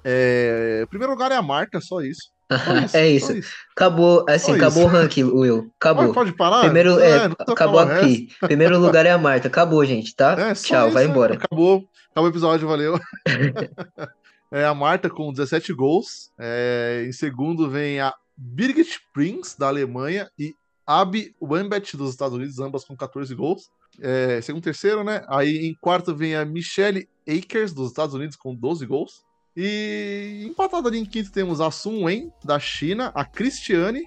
É, 0.04 0.86
primeiro 0.90 1.12
lugar 1.12 1.32
é 1.32 1.36
a 1.36 1.42
Marta, 1.42 1.82
só 1.82 2.02
isso. 2.02 2.35
Isso, 2.86 2.98
é 2.98 3.10
isso. 3.10 3.32
isso. 3.34 3.54
Acabou, 3.76 4.24
assim, 4.30 4.54
acabou 4.54 4.84
isso. 4.84 4.96
o 4.96 5.00
ranking, 5.00 5.24
Will. 5.24 5.72
Acabou. 5.80 6.14
Pode, 6.14 6.32
parar? 6.34 6.62
Primeiro, 6.62 7.00
é, 7.00 7.26
é 7.26 7.26
acabou 7.26 7.80
aqui. 7.80 8.30
Primeiro 8.40 8.78
lugar 8.80 9.06
é 9.06 9.12
a 9.12 9.18
Marta. 9.18 9.48
Acabou, 9.48 9.84
gente, 9.84 10.16
tá? 10.16 10.36
É, 10.40 10.54
Tchau, 10.54 10.92
vai 10.92 11.06
embora. 11.06 11.34
Acabou. 11.34 11.84
Acabou 12.12 12.30
o 12.30 12.32
episódio, 12.32 12.68
valeu. 12.68 13.00
é 14.52 14.64
a 14.64 14.74
Marta 14.76 15.10
com 15.10 15.32
17 15.32 15.74
gols. 15.74 16.32
É, 16.38 17.04
em 17.08 17.12
segundo 17.12 17.68
vem 17.70 18.00
a 18.00 18.14
Birgit 18.38 19.00
Prinz, 19.12 19.56
da 19.58 19.68
Alemanha, 19.68 20.30
e 20.38 20.54
Abby 20.86 21.36
Wambet, 21.42 21.98
dos 21.98 22.12
Estados 22.12 22.38
Unidos, 22.38 22.60
ambas 22.60 22.86
com 22.86 22.96
14 22.96 23.34
gols. 23.34 23.70
É, 24.00 24.40
segundo 24.42 24.64
terceiro, 24.64 25.04
né? 25.04 25.26
Aí 25.28 25.66
em 25.66 25.74
quarto 25.74 26.16
vem 26.16 26.36
a 26.36 26.46
Michelle 26.46 27.08
Akers, 27.28 27.74
dos 27.74 27.90
Estados 27.90 28.14
Unidos, 28.14 28.36
com 28.36 28.54
12 28.54 28.86
gols. 28.86 29.24
E 29.56 30.46
empatado 30.50 30.88
ali 30.88 31.00
em 31.00 31.06
quinto 31.06 31.32
temos 31.32 31.62
a 31.62 31.72
Sun 31.72 32.04
Wen, 32.04 32.32
da 32.44 32.60
China, 32.60 33.12
a 33.16 33.24
Cristiane, 33.24 34.04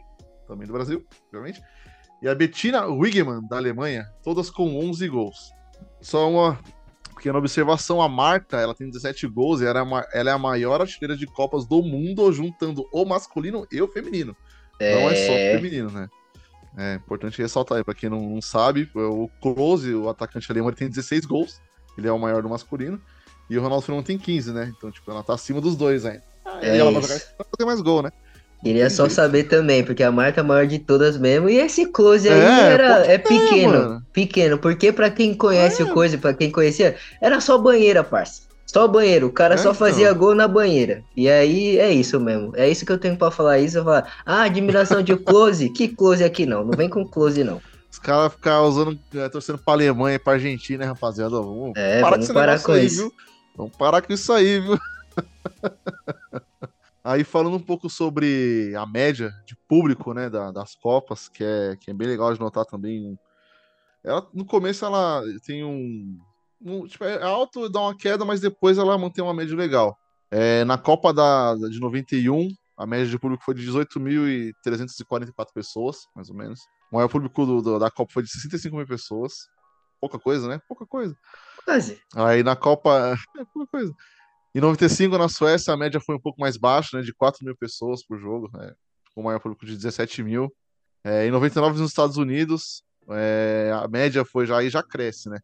também 0.46 0.66
do 0.66 0.72
Brasil, 0.72 1.06
obviamente, 1.26 1.62
e 2.20 2.28
a 2.28 2.34
Bettina 2.34 2.86
Wigman, 2.86 3.46
da 3.48 3.56
Alemanha, 3.56 4.10
todas 4.22 4.50
com 4.50 4.76
11 4.76 5.08
gols. 5.08 5.50
Só 6.00 6.28
uma 6.28 6.58
pequena 7.14 7.38
observação, 7.38 8.02
a 8.02 8.08
Marta, 8.08 8.58
ela 8.58 8.74
tem 8.74 8.88
17 8.88 9.26
gols 9.26 9.60
e 9.60 9.66
ela 9.66 9.80
é, 9.80 9.82
uma, 9.82 10.06
ela 10.12 10.30
é 10.30 10.32
a 10.32 10.38
maior 10.38 10.80
artilheira 10.80 11.16
de 11.16 11.26
Copas 11.26 11.66
do 11.66 11.82
mundo, 11.82 12.30
juntando 12.32 12.86
o 12.92 13.04
masculino 13.04 13.66
e 13.72 13.80
o 13.80 13.88
feminino. 13.88 14.36
É... 14.78 15.00
Não 15.00 15.10
é 15.10 15.14
só 15.14 15.32
o 15.32 15.60
feminino, 15.60 15.90
né? 15.90 16.08
É 16.76 16.94
importante 16.94 17.40
ressaltar 17.42 17.78
aí, 17.78 17.84
pra 17.84 17.94
quem 17.94 18.08
não, 18.08 18.20
não 18.20 18.40
sabe, 18.40 18.88
o 18.94 19.28
Close, 19.40 19.92
o 19.94 20.08
atacante 20.08 20.50
alemão, 20.50 20.68
ele 20.68 20.76
tem 20.76 20.88
16 20.88 21.24
gols, 21.24 21.60
ele 21.96 22.06
é 22.06 22.12
o 22.12 22.18
maior 22.18 22.42
do 22.42 22.48
masculino, 22.48 23.02
e 23.48 23.58
o 23.58 23.62
Ronaldo 23.62 23.84
Fenômeno 23.84 24.06
tem 24.06 24.18
15, 24.18 24.52
né? 24.52 24.72
Então, 24.76 24.90
tipo, 24.90 25.10
ela 25.10 25.22
tá 25.22 25.34
acima 25.34 25.60
dos 25.60 25.76
dois 25.76 26.04
ainda. 26.04 26.22
É 26.60 26.76
e 26.76 26.78
ela 26.78 26.90
vai 26.90 27.02
fazer 27.02 27.64
mais 27.64 27.80
gol, 27.80 28.02
né? 28.02 28.10
Queria 28.62 28.90
só 28.90 29.08
saber 29.08 29.44
também, 29.44 29.84
porque 29.84 30.02
a 30.02 30.10
marca 30.10 30.40
é 30.40 30.44
maior 30.44 30.66
de 30.66 30.80
todas 30.80 31.16
mesmo. 31.16 31.48
E 31.48 31.58
esse 31.58 31.86
close 31.86 32.28
aí 32.28 32.40
é, 32.40 32.72
era, 32.72 33.06
é 33.06 33.16
pequeno. 33.16 33.94
É, 33.94 34.00
pequeno. 34.12 34.58
Porque 34.58 34.90
pra 34.92 35.10
quem 35.10 35.32
conhece 35.32 35.80
é. 35.80 35.84
o 35.84 35.94
coisa, 35.94 36.18
pra 36.18 36.34
quem 36.34 36.50
conhecia, 36.50 36.96
era 37.20 37.40
só 37.40 37.56
banheira, 37.56 38.02
parça. 38.02 38.42
Só 38.66 38.86
banheiro. 38.88 39.28
O 39.28 39.32
cara 39.32 39.54
é, 39.54 39.58
só 39.58 39.72
fazia 39.72 40.08
então. 40.08 40.18
gol 40.18 40.34
na 40.34 40.48
banheira. 40.48 41.02
E 41.16 41.28
aí 41.28 41.78
é 41.78 41.90
isso 41.92 42.18
mesmo. 42.18 42.52
É 42.56 42.68
isso 42.68 42.84
que 42.84 42.90
eu 42.90 42.98
tenho 42.98 43.16
pra 43.16 43.30
falar 43.30 43.60
isso. 43.60 43.78
Eu 43.78 43.84
falar, 43.84 44.12
ah, 44.26 44.42
admiração 44.42 45.02
de 45.02 45.16
close. 45.16 45.70
que 45.70 45.86
close 45.88 46.24
aqui 46.24 46.44
não? 46.44 46.64
Não 46.64 46.76
vem 46.76 46.88
com 46.88 47.06
close, 47.06 47.44
não. 47.44 47.62
Os 47.90 47.98
caras 47.98 48.32
ficam 48.32 48.68
usando, 48.68 48.98
é, 49.14 49.28
torcendo 49.28 49.58
pra 49.58 49.74
Alemanha 49.74 50.16
e 50.16 50.18
pra 50.18 50.34
Argentina, 50.34 50.84
né, 50.84 50.86
rapaziada? 50.86 51.30
Vamos, 51.30 51.72
é, 51.76 52.00
parar 52.00 52.16
vamos 52.16 52.32
parar 52.32 52.62
com, 52.62 52.76
isso. 52.76 53.02
Viu? 53.02 53.12
Vamos 53.58 53.76
parar 53.76 54.00
com 54.02 54.12
isso 54.12 54.32
aí, 54.32 54.60
viu? 54.60 54.78
aí 57.02 57.24
falando 57.24 57.56
um 57.56 57.62
pouco 57.62 57.90
sobre 57.90 58.72
a 58.76 58.86
média 58.86 59.34
de 59.44 59.56
público, 59.68 60.14
né, 60.14 60.30
da, 60.30 60.52
das 60.52 60.76
Copas, 60.76 61.28
que 61.28 61.42
é, 61.42 61.74
que 61.74 61.90
é 61.90 61.94
bem 61.94 62.06
legal 62.06 62.32
de 62.32 62.38
notar 62.38 62.64
também. 62.64 63.18
Ela, 64.04 64.24
no 64.32 64.44
começo 64.44 64.84
ela 64.84 65.24
tem 65.44 65.64
um, 65.64 66.16
um 66.62 66.86
tipo, 66.86 67.02
é 67.02 67.20
alto, 67.20 67.68
dá 67.68 67.80
uma 67.80 67.96
queda, 67.96 68.24
mas 68.24 68.40
depois 68.40 68.78
ela 68.78 68.96
mantém 68.96 69.24
uma 69.24 69.34
média 69.34 69.56
legal. 69.56 69.98
É, 70.30 70.64
na 70.64 70.78
Copa 70.78 71.12
da, 71.12 71.56
de 71.56 71.80
91, 71.80 72.50
a 72.76 72.86
média 72.86 73.08
de 73.08 73.18
público 73.18 73.42
foi 73.42 73.54
de 73.54 73.66
18.344 73.66 75.52
pessoas, 75.52 76.06
mais 76.14 76.30
ou 76.30 76.36
menos. 76.36 76.60
O 76.92 76.94
maior 76.94 77.08
público 77.08 77.44
do, 77.44 77.60
do, 77.60 77.78
da 77.80 77.90
Copa 77.90 78.12
foi 78.12 78.22
de 78.22 78.30
65 78.30 78.76
mil 78.76 78.86
pessoas. 78.86 79.48
Pouca 80.00 80.16
coisa, 80.16 80.46
né? 80.46 80.60
Pouca 80.68 80.86
coisa. 80.86 81.16
Quase. 81.68 82.00
Aí 82.16 82.42
na 82.42 82.56
Copa. 82.56 83.14
É. 83.14 83.84
Em 84.54 84.60
95, 84.62 85.18
na 85.18 85.28
Suécia, 85.28 85.74
a 85.74 85.76
média 85.76 86.00
foi 86.00 86.16
um 86.16 86.18
pouco 86.18 86.40
mais 86.40 86.56
baixa, 86.56 86.96
né? 86.96 87.02
De 87.02 87.12
4 87.12 87.44
mil 87.44 87.54
pessoas 87.54 88.02
por 88.02 88.18
jogo, 88.18 88.48
né, 88.54 88.72
com 89.14 89.20
o 89.20 89.24
maior 89.24 89.38
público 89.38 89.66
de 89.66 89.76
17 89.76 90.22
mil. 90.22 90.50
É, 91.04 91.26
em 91.26 91.30
99, 91.30 91.78
nos 91.78 91.90
Estados 91.90 92.16
Unidos, 92.16 92.82
é, 93.10 93.70
a 93.74 93.86
média 93.86 94.24
foi 94.24 94.46
já 94.46 94.56
aí 94.56 94.70
já 94.70 94.82
cresce, 94.82 95.28
né? 95.28 95.40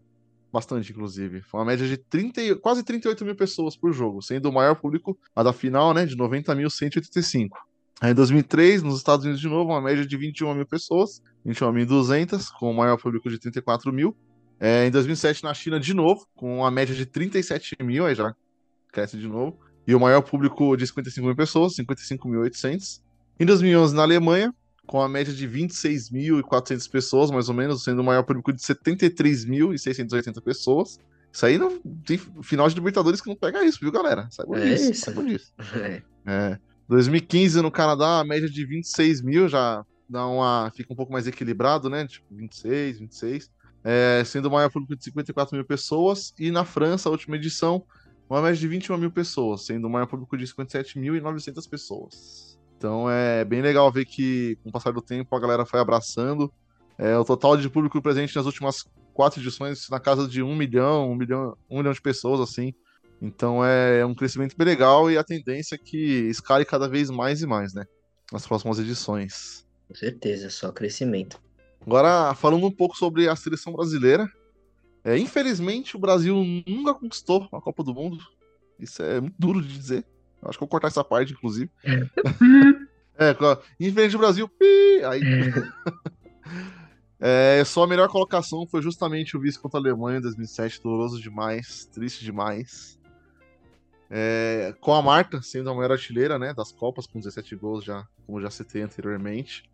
Bastante, 0.50 0.92
inclusive. 0.92 1.42
Foi 1.42 1.60
uma 1.60 1.66
média 1.66 1.86
de 1.86 1.98
30, 1.98 2.56
quase 2.56 2.82
38 2.82 3.22
mil 3.22 3.36
pessoas 3.36 3.76
por 3.76 3.92
jogo, 3.92 4.22
sendo 4.22 4.48
o 4.48 4.52
maior 4.52 4.76
público 4.76 5.18
a 5.36 5.42
da 5.42 5.52
final, 5.52 5.92
né? 5.92 6.06
De 6.06 6.16
90.185. 6.16 7.50
Aí 8.00 8.12
em 8.12 8.14
2003, 8.14 8.82
nos 8.82 8.96
Estados 8.96 9.26
Unidos 9.26 9.42
de 9.42 9.48
novo, 9.48 9.72
uma 9.72 9.82
média 9.82 10.06
de 10.06 10.16
21 10.16 10.54
mil 10.54 10.66
pessoas, 10.66 11.22
21.200, 11.46 12.50
com 12.58 12.70
o 12.70 12.74
maior 12.74 12.96
público 12.96 13.28
de 13.28 13.38
34 13.38 13.92
mil. 13.92 14.16
É, 14.58 14.86
em 14.86 14.90
2007, 14.90 15.42
na 15.44 15.52
China, 15.52 15.78
de 15.80 15.92
novo, 15.94 16.26
com 16.34 16.58
uma 16.58 16.70
média 16.70 16.94
de 16.94 17.04
37 17.06 17.76
mil, 17.82 18.06
aí 18.06 18.14
já 18.14 18.34
cresce 18.92 19.18
de 19.18 19.26
novo. 19.26 19.58
E 19.86 19.94
o 19.94 20.00
maior 20.00 20.22
público 20.22 20.76
de 20.76 20.86
55 20.86 21.26
mil 21.26 21.36
pessoas, 21.36 21.74
55.800. 21.76 23.02
Em 23.38 23.44
2011, 23.44 23.94
na 23.94 24.02
Alemanha, 24.02 24.54
com 24.86 25.00
a 25.00 25.08
média 25.08 25.32
de 25.32 25.46
26.400 25.48 26.90
pessoas, 26.90 27.30
mais 27.30 27.48
ou 27.48 27.54
menos, 27.54 27.82
sendo 27.82 28.00
o 28.00 28.04
maior 28.04 28.22
público 28.22 28.52
de 28.52 28.60
73.680 28.60 30.40
pessoas. 30.40 30.98
Isso 31.32 31.44
aí 31.44 31.58
não 31.58 31.78
tem 32.06 32.16
final 32.42 32.68
de 32.68 32.74
Libertadores 32.76 33.20
que 33.20 33.28
não 33.28 33.36
pega 33.36 33.64
isso, 33.64 33.80
viu, 33.80 33.90
galera? 33.90 34.28
Saibam 34.30 34.56
é 34.56 34.64
disso. 34.64 34.90
Isso. 34.92 35.04
Saibam 35.04 35.26
disso. 35.26 35.52
É. 36.26 36.52
é. 36.52 36.58
2015 36.88 37.60
no 37.60 37.70
Canadá, 37.70 38.20
a 38.20 38.24
média 38.24 38.48
de 38.48 38.64
26 38.64 39.20
mil 39.20 39.48
já 39.48 39.84
dá 40.08 40.26
uma. 40.26 40.70
fica 40.74 40.92
um 40.92 40.96
pouco 40.96 41.12
mais 41.12 41.26
equilibrado, 41.26 41.90
né? 41.90 42.06
Tipo, 42.06 42.26
26, 42.30 43.00
26 43.00 43.50
é, 43.84 44.22
sendo 44.24 44.46
o 44.46 44.50
maior 44.50 44.70
público 44.70 44.96
de 44.96 45.04
54 45.04 45.54
mil 45.54 45.64
pessoas, 45.64 46.32
e 46.38 46.50
na 46.50 46.64
França, 46.64 47.08
a 47.08 47.12
última 47.12 47.36
edição, 47.36 47.84
uma 48.28 48.40
média 48.40 48.58
de 48.58 48.66
21 48.66 48.96
mil 48.96 49.10
pessoas, 49.10 49.66
sendo 49.66 49.86
o 49.86 49.90
maior 49.90 50.06
público 50.06 50.36
de 50.36 50.46
57.900 50.46 51.68
pessoas. 51.68 52.58
Então 52.76 53.10
é 53.10 53.44
bem 53.44 53.60
legal 53.60 53.90
ver 53.92 54.06
que, 54.06 54.56
com 54.62 54.70
o 54.70 54.72
passar 54.72 54.92
do 54.92 55.02
tempo, 55.02 55.34
a 55.36 55.40
galera 55.40 55.66
foi 55.66 55.80
abraçando. 55.80 56.52
É, 56.98 57.16
o 57.16 57.24
total 57.24 57.56
de 57.56 57.68
público 57.68 58.00
presente 58.00 58.34
nas 58.36 58.46
últimas 58.46 58.84
quatro 59.12 59.40
edições 59.40 59.88
na 59.88 60.00
casa 60.00 60.26
de 60.26 60.42
um 60.42 60.54
milhão, 60.54 61.10
um 61.10 61.14
milhão, 61.14 61.56
um 61.70 61.78
milhão 61.78 61.92
de 61.92 62.00
pessoas, 62.00 62.40
assim. 62.40 62.74
Então 63.22 63.64
é 63.64 64.04
um 64.04 64.14
crescimento 64.14 64.56
bem 64.56 64.66
legal 64.66 65.10
e 65.10 65.16
a 65.16 65.24
tendência 65.24 65.76
é 65.76 65.78
que 65.78 66.28
escale 66.28 66.64
cada 66.64 66.88
vez 66.88 67.10
mais 67.10 67.42
e 67.42 67.46
mais, 67.46 67.72
né? 67.72 67.84
Nas 68.32 68.46
próximas 68.46 68.78
edições. 68.78 69.66
Com 69.88 69.94
certeza, 69.94 70.50
só 70.50 70.72
crescimento. 70.72 71.40
Agora, 71.86 72.34
falando 72.34 72.66
um 72.66 72.70
pouco 72.70 72.96
sobre 72.96 73.28
a 73.28 73.36
seleção 73.36 73.72
brasileira. 73.72 74.28
É, 75.04 75.18
infelizmente, 75.18 75.96
o 75.96 75.98
Brasil 75.98 76.34
nunca 76.66 76.94
conquistou 76.94 77.46
a 77.52 77.60
Copa 77.60 77.84
do 77.84 77.94
Mundo. 77.94 78.18
Isso 78.80 79.02
é 79.02 79.20
muito 79.20 79.36
duro 79.38 79.62
de 79.62 79.76
dizer. 79.76 80.04
Eu 80.42 80.48
acho 80.48 80.58
que 80.58 80.62
vou 80.62 80.68
cortar 80.68 80.88
essa 80.88 81.04
parte, 81.04 81.34
inclusive. 81.34 81.70
é, 83.18 83.36
infelizmente 83.78 84.16
o 84.16 84.18
Brasil. 84.18 84.50
Aí. 85.10 85.20
é, 87.20 87.62
só 87.66 87.84
a 87.84 87.86
melhor 87.86 88.08
colocação 88.08 88.66
foi 88.66 88.80
justamente 88.80 89.36
o 89.36 89.40
vice 89.40 89.58
contra 89.58 89.78
a 89.78 89.82
Alemanha 89.82 90.18
em 90.18 90.22
2007. 90.22 90.82
Doloroso 90.82 91.20
demais, 91.20 91.84
triste 91.92 92.24
demais. 92.24 92.98
É, 94.10 94.74
com 94.80 94.94
a 94.94 95.02
Marta 95.02 95.42
sendo 95.42 95.68
a 95.68 95.74
maior 95.74 95.92
artilheira 95.92 96.38
né, 96.38 96.54
das 96.54 96.72
Copas, 96.72 97.06
com 97.06 97.18
17 97.18 97.56
gols, 97.56 97.84
já, 97.84 98.06
como 98.26 98.40
já 98.40 98.48
citei 98.48 98.80
anteriormente. 98.80 99.64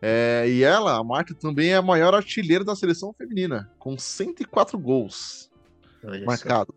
É, 0.00 0.46
e 0.48 0.62
ela, 0.62 0.96
a 0.96 1.04
Marta, 1.04 1.34
também 1.34 1.70
é 1.70 1.76
a 1.76 1.82
maior 1.82 2.14
artilheira 2.14 2.64
da 2.64 2.76
seleção 2.76 3.12
feminina, 3.12 3.70
com 3.78 3.98
104 3.98 4.78
gols 4.78 5.50
marcados. 6.24 6.74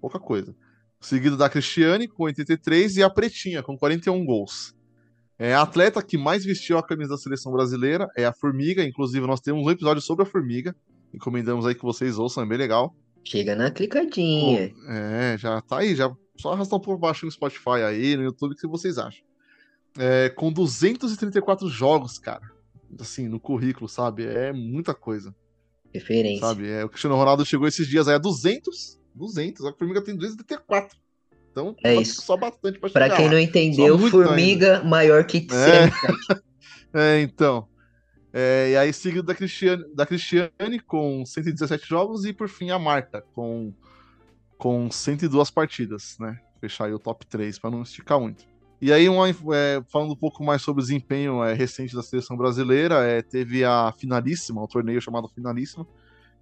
Pouca 0.00 0.18
coisa. 0.18 0.54
Seguido 1.00 1.36
da 1.36 1.48
Cristiane, 1.48 2.08
com 2.08 2.24
83, 2.24 2.96
e 2.96 3.02
a 3.02 3.10
Pretinha, 3.10 3.62
com 3.62 3.76
41 3.76 4.24
gols. 4.24 4.74
É, 5.38 5.54
a 5.54 5.62
atleta 5.62 6.02
que 6.02 6.16
mais 6.16 6.44
vestiu 6.44 6.78
a 6.78 6.82
camisa 6.82 7.10
da 7.10 7.18
seleção 7.18 7.52
brasileira 7.52 8.08
é 8.16 8.24
a 8.24 8.32
Formiga. 8.32 8.82
Inclusive, 8.82 9.26
nós 9.26 9.40
temos 9.40 9.64
um 9.64 9.70
episódio 9.70 10.02
sobre 10.02 10.24
a 10.24 10.26
Formiga. 10.26 10.74
Encomendamos 11.12 11.66
aí 11.66 11.74
que 11.74 11.82
vocês 11.82 12.18
ouçam, 12.18 12.42
é 12.42 12.46
bem 12.46 12.58
legal. 12.58 12.94
Chega 13.22 13.54
na 13.54 13.70
clicadinha. 13.70 14.70
Pô, 14.70 14.92
é, 14.92 15.36
já 15.38 15.60
tá 15.60 15.78
aí, 15.78 15.94
já 15.94 16.10
só 16.38 16.52
arrastar 16.52 16.80
por 16.80 16.98
baixo 16.98 17.26
no 17.26 17.32
Spotify 17.32 17.82
aí, 17.86 18.16
no 18.16 18.22
YouTube, 18.22 18.52
o 18.52 18.56
que 18.56 18.66
vocês 18.66 18.98
acham. 18.98 19.24
É, 19.98 20.28
com 20.30 20.52
234 20.52 21.68
jogos, 21.68 22.18
cara. 22.18 22.42
Assim, 23.00 23.28
no 23.28 23.40
currículo, 23.40 23.88
sabe? 23.88 24.26
É 24.26 24.52
muita 24.52 24.94
coisa. 24.94 25.34
Referência. 25.92 26.46
Sabe? 26.46 26.70
É, 26.70 26.84
o 26.84 26.88
Cristiano 26.88 27.16
Ronaldo 27.16 27.44
chegou 27.44 27.66
esses 27.66 27.86
dias 27.86 28.08
aí 28.08 28.14
a 28.14 28.18
200. 28.18 29.00
200. 29.14 29.64
A 29.64 29.72
Formiga 29.72 30.02
tem 30.02 30.14
234. 30.14 30.96
Então, 31.50 31.74
é 31.82 31.94
isso. 31.94 32.20
só 32.20 32.36
bastante 32.36 32.78
pra 32.78 32.88
chegar. 32.90 33.08
Pra 33.08 33.16
quem 33.16 33.30
não 33.30 33.38
entendeu, 33.38 33.98
Formiga 33.98 34.76
ainda. 34.76 34.84
maior 34.84 35.24
que 35.24 35.46
é. 35.50 36.38
é, 36.92 37.20
então. 37.22 37.66
É, 38.30 38.72
e 38.72 38.76
aí 38.76 38.92
seguido 38.92 39.22
da 39.22 39.34
Cristiane, 39.34 39.82
da 39.94 40.04
Cristiane 40.04 40.78
com 40.86 41.24
117 41.24 41.88
jogos 41.88 42.26
e 42.26 42.34
por 42.34 42.50
fim 42.50 42.68
a 42.68 42.78
Marta 42.78 43.22
com, 43.32 43.72
com 44.58 44.90
102 44.90 45.50
partidas, 45.50 46.18
né? 46.20 46.38
Fechar 46.60 46.84
aí 46.84 46.92
o 46.92 46.98
top 46.98 47.24
3 47.24 47.58
para 47.58 47.70
não 47.70 47.80
esticar 47.80 48.20
muito. 48.20 48.44
E 48.80 48.92
aí, 48.92 49.08
uma, 49.08 49.28
é, 49.28 49.82
falando 49.88 50.12
um 50.12 50.16
pouco 50.16 50.44
mais 50.44 50.60
sobre 50.60 50.82
o 50.82 50.84
desempenho 50.84 51.42
é, 51.42 51.54
recente 51.54 51.94
da 51.94 52.02
seleção 52.02 52.36
brasileira, 52.36 53.04
é, 53.04 53.22
teve 53.22 53.64
a 53.64 53.92
finalíssima, 53.96 54.62
um 54.62 54.66
torneio 54.66 55.00
chamado 55.00 55.28
Finalíssima, 55.28 55.86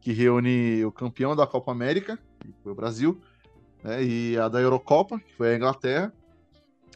que 0.01 0.13
reúne 0.13 0.85
o 0.85 0.91
campeão 0.91 1.37
da 1.37 1.47
Copa 1.47 1.71
América, 1.71 2.19
que 2.41 2.53
foi 2.63 2.73
o 2.73 2.75
Brasil, 2.75 3.21
né, 3.83 4.03
e 4.03 4.37
a 4.37 4.49
da 4.49 4.61
Eurocopa, 4.61 5.19
que 5.21 5.35
foi 5.35 5.53
a 5.53 5.57
Inglaterra. 5.57 6.13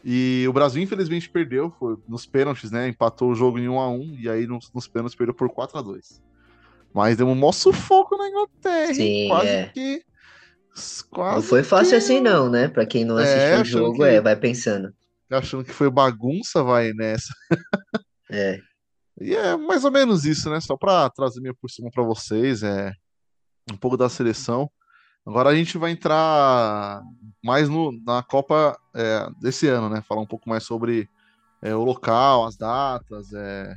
E 0.05 0.45
o 0.49 0.53
Brasil, 0.53 0.83
infelizmente, 0.83 1.29
perdeu 1.29 1.73
foi 1.79 1.97
nos 2.07 2.25
pênaltis, 2.25 2.71
né? 2.71 2.89
Empatou 2.89 3.31
o 3.31 3.35
jogo 3.35 3.59
em 3.59 3.69
1 3.69 3.81
a 3.81 3.91
1 3.91 4.17
e 4.21 4.29
aí 4.29 4.47
nos, 4.47 4.73
nos 4.73 4.87
pênaltis 4.87 5.17
perdeu 5.17 5.35
por 5.35 5.51
4 5.51 5.79
a 5.79 5.83
2 5.83 6.23
Mas 6.95 7.17
deu 7.17 7.27
um 7.27 7.35
maior 7.35 7.53
sufoco 7.53 8.17
na 8.17 8.29
Inglaterra. 8.29 8.95
Sim, 8.95 9.29
quase 9.29 9.49
é. 9.49 9.71
que. 9.75 10.03
Quase 11.11 11.37
não 11.37 11.43
foi 11.43 11.65
fácil 11.65 11.91
que... 11.91 11.97
assim, 11.97 12.21
não, 12.21 12.49
né? 12.49 12.69
Pra 12.69 12.87
quem 12.87 13.05
não 13.05 13.17
assistiu 13.17 13.41
é, 13.41 13.61
o 13.61 13.65
jogo, 13.65 13.97
que... 13.97 14.05
é, 14.05 14.21
vai 14.21 14.37
pensando. 14.37 14.95
Achando 15.31 15.65
que 15.65 15.73
foi 15.73 15.91
bagunça, 15.91 16.63
vai 16.63 16.93
nessa. 16.93 17.33
é. 18.31 18.59
E 19.21 19.35
é 19.35 19.57
mais 19.57 19.85
ou 19.85 19.91
menos 19.91 20.25
isso, 20.25 20.49
né? 20.49 20.61
Só 20.61 20.77
pra 20.77 21.11
trazer 21.11 21.41
minha 21.41 21.53
por 21.53 21.69
cima 21.69 21.91
pra 21.91 22.05
vocês, 22.05 22.63
é 22.63 22.93
um 23.69 23.77
pouco 23.77 23.97
da 23.97 24.09
seleção. 24.09 24.71
Agora 25.27 25.51
a 25.51 25.55
gente 25.55 25.77
vai 25.77 25.91
entrar 25.91 27.03
mais 27.45 27.69
no, 27.69 27.93
na 28.05 28.23
Copa 28.23 28.79
é, 28.95 29.29
desse 29.41 29.67
ano, 29.67 29.89
né? 29.89 30.03
Falar 30.03 30.21
um 30.23 30.27
pouco 30.27 30.49
mais 30.49 30.63
sobre 30.63 31.09
é, 31.61 31.75
o 31.75 31.85
local, 31.85 32.47
as 32.47 32.57
datas, 32.57 33.33
é, 33.33 33.77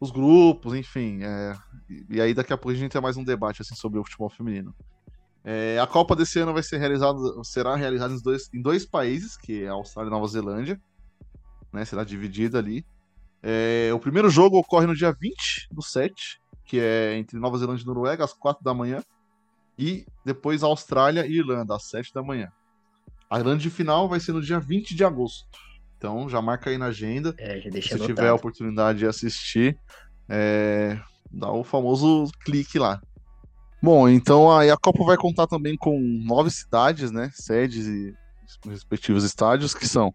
os 0.00 0.10
grupos, 0.10 0.74
enfim. 0.74 1.20
É, 1.22 1.54
e 2.08 2.20
aí 2.20 2.32
daqui 2.32 2.52
a 2.52 2.56
pouco 2.56 2.70
a 2.70 2.74
gente 2.74 2.92
tem 2.92 3.02
mais 3.02 3.16
um 3.16 3.24
debate 3.24 3.62
assim, 3.62 3.74
sobre 3.74 3.98
o 3.98 4.04
futebol 4.04 4.30
feminino. 4.30 4.74
É, 5.44 5.78
a 5.80 5.86
Copa 5.86 6.14
desse 6.14 6.38
ano 6.38 6.52
vai 6.52 6.62
ser 6.62 6.78
realizada, 6.78 7.18
será 7.42 7.74
realizada 7.74 8.12
em 8.14 8.20
dois, 8.20 8.50
em 8.52 8.60
dois 8.60 8.84
países, 8.84 9.36
que 9.36 9.64
é 9.64 9.68
a 9.68 9.72
Austrália 9.72 10.08
e 10.08 10.12
Nova 10.12 10.26
Zelândia. 10.26 10.80
Né, 11.72 11.84
será 11.84 12.04
dividida 12.04 12.58
ali. 12.58 12.84
É, 13.42 13.90
o 13.94 13.98
primeiro 13.98 14.28
jogo 14.28 14.58
ocorre 14.58 14.86
no 14.86 14.94
dia 14.94 15.12
20 15.12 15.68
do 15.70 15.82
7, 15.82 16.40
que 16.64 16.78
é 16.78 17.16
entre 17.16 17.38
Nova 17.38 17.56
Zelândia 17.56 17.82
e 17.82 17.86
Noruega, 17.86 18.24
às 18.24 18.32
4 18.32 18.62
da 18.62 18.74
manhã. 18.74 19.02
E 19.78 20.04
depois 20.24 20.62
Austrália 20.62 21.26
e 21.26 21.38
Irlanda, 21.38 21.74
às 21.76 21.84
7 21.84 22.12
da 22.12 22.22
manhã. 22.22 22.52
A 23.30 23.38
grande 23.38 23.70
final 23.70 24.08
vai 24.08 24.20
ser 24.20 24.32
no 24.32 24.42
dia 24.42 24.58
20 24.58 24.94
de 24.94 25.04
agosto. 25.04 25.46
Então 25.96 26.28
já 26.28 26.42
marca 26.42 26.70
aí 26.70 26.76
na 26.76 26.86
agenda. 26.86 27.34
É, 27.38 27.60
Se 27.60 27.94
anotado. 27.94 28.06
tiver 28.06 28.28
a 28.28 28.34
oportunidade 28.34 28.98
de 28.98 29.06
assistir, 29.06 29.78
é, 30.28 30.98
dá 31.30 31.50
o 31.52 31.62
famoso 31.62 32.30
clique 32.44 32.78
lá. 32.78 33.00
Bom, 33.82 34.08
então 34.08 34.50
aí 34.50 34.70
a 34.70 34.76
Copa 34.76 35.04
vai 35.04 35.16
contar 35.16 35.46
também 35.46 35.76
com 35.76 35.98
nove 35.98 36.50
cidades, 36.50 37.10
né? 37.10 37.30
Sedes 37.34 37.86
e 37.86 38.14
respectivos 38.66 39.24
estádios, 39.24 39.74
que 39.74 39.88
são 39.88 40.14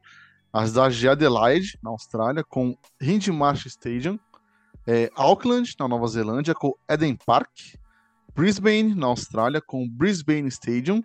a 0.53 0.65
cidade 0.67 0.99
de 0.99 1.09
Adelaide, 1.09 1.77
na 1.81 1.89
Austrália, 1.89 2.43
com 2.43 2.77
Hindmarsh 3.01 3.65
Stadium, 3.65 4.19
é, 4.87 5.09
Auckland, 5.15 5.73
na 5.79 5.87
Nova 5.87 6.07
Zelândia, 6.07 6.53
com 6.53 6.73
Eden 6.87 7.17
Park, 7.25 7.49
Brisbane, 8.35 8.93
na 8.93 9.07
Austrália, 9.07 9.61
com 9.61 9.87
Brisbane 9.89 10.49
Stadium. 10.49 11.01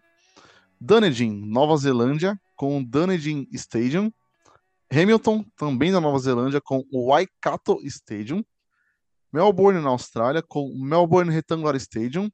Dunedin, 0.80 1.30
Nova 1.46 1.76
Zelândia, 1.76 2.40
com 2.56 2.82
Dunedin 2.82 3.46
Stadium. 3.52 4.12
Hamilton, 4.92 5.44
também 5.56 5.92
na 5.92 6.00
Nova 6.00 6.18
Zelândia, 6.18 6.60
com 6.60 6.82
Waikato 6.92 7.78
Stadium. 7.84 8.42
Melbourne, 9.32 9.80
na 9.80 9.90
Austrália, 9.90 10.42
com 10.42 10.74
Melbourne 10.76 11.30
Rectangular 11.30 11.76
Stadium. 11.76 12.28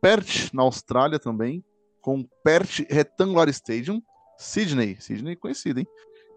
Perth, 0.00 0.52
na 0.52 0.62
Austrália 0.62 1.18
também, 1.18 1.64
com 2.00 2.22
Perth 2.44 2.86
Rectangular 2.88 3.48
Stadium. 3.48 4.02
Sydney, 4.38 4.96
Sydney 5.00 5.34
conhecido, 5.34 5.80
hein? 5.80 5.86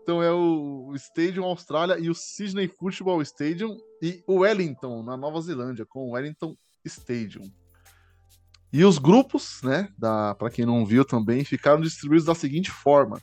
Então 0.01 0.23
é 0.23 0.31
o 0.31 0.91
Stadium 0.95 1.45
Austrália 1.45 1.99
e 1.99 2.09
o 2.09 2.15
Sydney 2.15 2.67
Football 2.67 3.21
Stadium 3.21 3.77
e 4.01 4.23
o 4.25 4.39
Wellington, 4.39 5.03
na 5.03 5.15
Nova 5.15 5.39
Zelândia, 5.41 5.85
com 5.85 6.07
o 6.07 6.11
Wellington 6.13 6.55
Stadium. 6.83 7.51
E 8.73 8.83
os 8.83 8.97
grupos, 8.97 9.61
né, 9.63 9.89
para 9.99 10.49
quem 10.49 10.65
não 10.65 10.85
viu 10.85 11.05
também, 11.05 11.43
ficaram 11.43 11.81
distribuídos 11.81 12.25
da 12.25 12.33
seguinte 12.33 12.71
forma: 12.71 13.21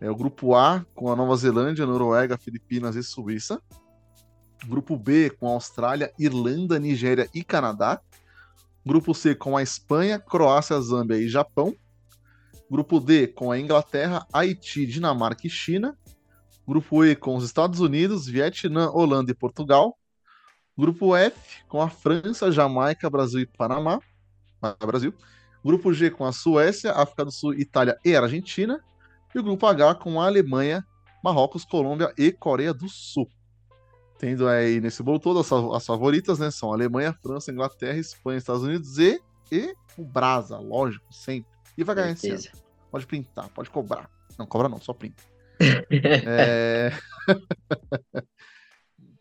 é 0.00 0.10
o 0.10 0.16
grupo 0.16 0.54
A 0.54 0.86
com 0.94 1.10
a 1.10 1.16
Nova 1.16 1.36
Zelândia, 1.36 1.84
Noruega, 1.84 2.38
Filipinas 2.38 2.96
e 2.96 3.02
Suíça. 3.02 3.60
Grupo 4.66 4.96
B 4.96 5.28
com 5.30 5.48
a 5.48 5.52
Austrália, 5.52 6.12
Irlanda, 6.18 6.78
Nigéria 6.78 7.28
e 7.34 7.44
Canadá. 7.44 8.00
Grupo 8.86 9.12
C 9.12 9.34
com 9.34 9.56
a 9.56 9.62
Espanha, 9.64 10.16
Croácia, 10.16 10.80
Zâmbia 10.80 11.16
e 11.16 11.28
Japão. 11.28 11.74
Grupo 12.70 13.00
D 13.00 13.26
com 13.26 13.50
a 13.50 13.58
Inglaterra, 13.58 14.24
Haiti, 14.32 14.86
Dinamarca 14.86 15.44
e 15.44 15.50
China. 15.50 15.98
Grupo 16.64 17.04
E 17.04 17.16
com 17.16 17.34
os 17.34 17.42
Estados 17.42 17.80
Unidos, 17.80 18.28
Vietnã, 18.28 18.88
Holanda 18.90 19.32
e 19.32 19.34
Portugal. 19.34 19.98
Grupo 20.78 21.16
F 21.16 21.64
com 21.66 21.82
a 21.82 21.90
França, 21.90 22.52
Jamaica, 22.52 23.10
Brasil 23.10 23.40
e 23.40 23.46
Panamá. 23.46 23.98
Brasil. 24.78 25.12
Grupo 25.64 25.92
G 25.92 26.08
com 26.08 26.24
a 26.24 26.30
Suécia, 26.30 26.92
África 26.92 27.24
do 27.24 27.32
Sul, 27.32 27.54
Itália 27.54 27.98
e 28.04 28.14
Argentina. 28.14 28.80
E 29.34 29.38
o 29.38 29.42
grupo 29.42 29.66
H 29.66 29.96
com 29.96 30.20
a 30.20 30.26
Alemanha, 30.26 30.86
Marrocos, 31.24 31.64
Colômbia 31.64 32.14
e 32.16 32.30
Coreia 32.30 32.72
do 32.72 32.88
Sul. 32.88 33.28
Tendo 34.18 34.48
aí 34.48 34.80
nesse 34.80 35.02
bolo 35.02 35.20
todo 35.20 35.40
as, 35.40 35.52
as 35.52 35.86
favoritas, 35.86 36.38
né? 36.38 36.50
São 36.50 36.72
Alemanha, 36.72 37.12
França, 37.22 37.50
Inglaterra, 37.50 37.98
Espanha, 37.98 38.38
Estados 38.38 38.62
Unidos 38.62 38.98
e, 38.98 39.20
e 39.52 39.74
o 39.96 40.04
Brasa, 40.04 40.58
lógico, 40.58 41.12
sempre. 41.12 41.50
E 41.76 41.84
vai 41.84 41.94
ganhar 41.94 42.12
esse 42.12 42.30
ano. 42.30 42.42
Pode 42.90 43.06
printar, 43.06 43.48
pode 43.50 43.68
cobrar. 43.68 44.10
Não, 44.38 44.46
cobra 44.46 44.68
não, 44.68 44.80
só 44.80 44.92
printa. 44.92 45.22
é... 45.90 46.92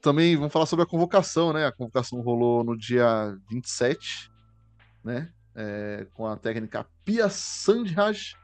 Também 0.01 0.35
vamos 0.37 0.53
falar 0.53 0.67
sobre 0.67 0.83
a 0.83 0.87
convocação, 0.87 1.51
né? 1.51 1.65
A 1.65 1.71
convocação 1.71 2.21
rolou 2.21 2.63
no 2.63 2.77
dia 2.77 3.35
27 3.49 4.29
né? 5.05 5.29
É, 5.55 6.07
com 6.13 6.25
a 6.25 6.35
técnica 6.35 6.85
Pia 7.05 7.29
Sandhaj. 7.29 8.35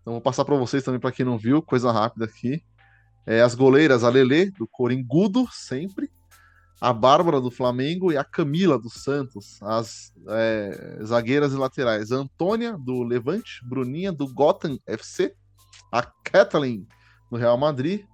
Então 0.00 0.14
vou 0.14 0.22
passar 0.22 0.44
para 0.44 0.56
vocês 0.56 0.82
também, 0.82 1.00
para 1.00 1.12
quem 1.12 1.26
não 1.26 1.36
viu, 1.36 1.60
coisa 1.60 1.92
rápida 1.92 2.24
aqui. 2.24 2.62
É, 3.30 3.42
as 3.42 3.54
goleiras, 3.54 4.04
a 4.04 4.08
Lele, 4.08 4.50
do 4.52 4.66
Coringudo, 4.66 5.46
sempre. 5.52 6.10
A 6.80 6.94
Bárbara, 6.94 7.42
do 7.42 7.50
Flamengo, 7.50 8.10
e 8.10 8.16
a 8.16 8.24
Camila, 8.24 8.78
do 8.78 8.88
Santos. 8.88 9.62
As 9.62 10.14
é, 10.28 10.98
zagueiras 11.04 11.52
e 11.52 11.56
laterais. 11.56 12.10
A 12.10 12.16
Antônia, 12.16 12.72
do 12.78 13.02
Levante. 13.02 13.60
Bruninha, 13.66 14.10
do 14.10 14.26
Gotham 14.32 14.78
FC. 14.86 15.34
A 15.92 16.02
Kathleen, 16.02 16.88
do 17.30 17.36
Real 17.36 17.58
Madrid. 17.58 18.06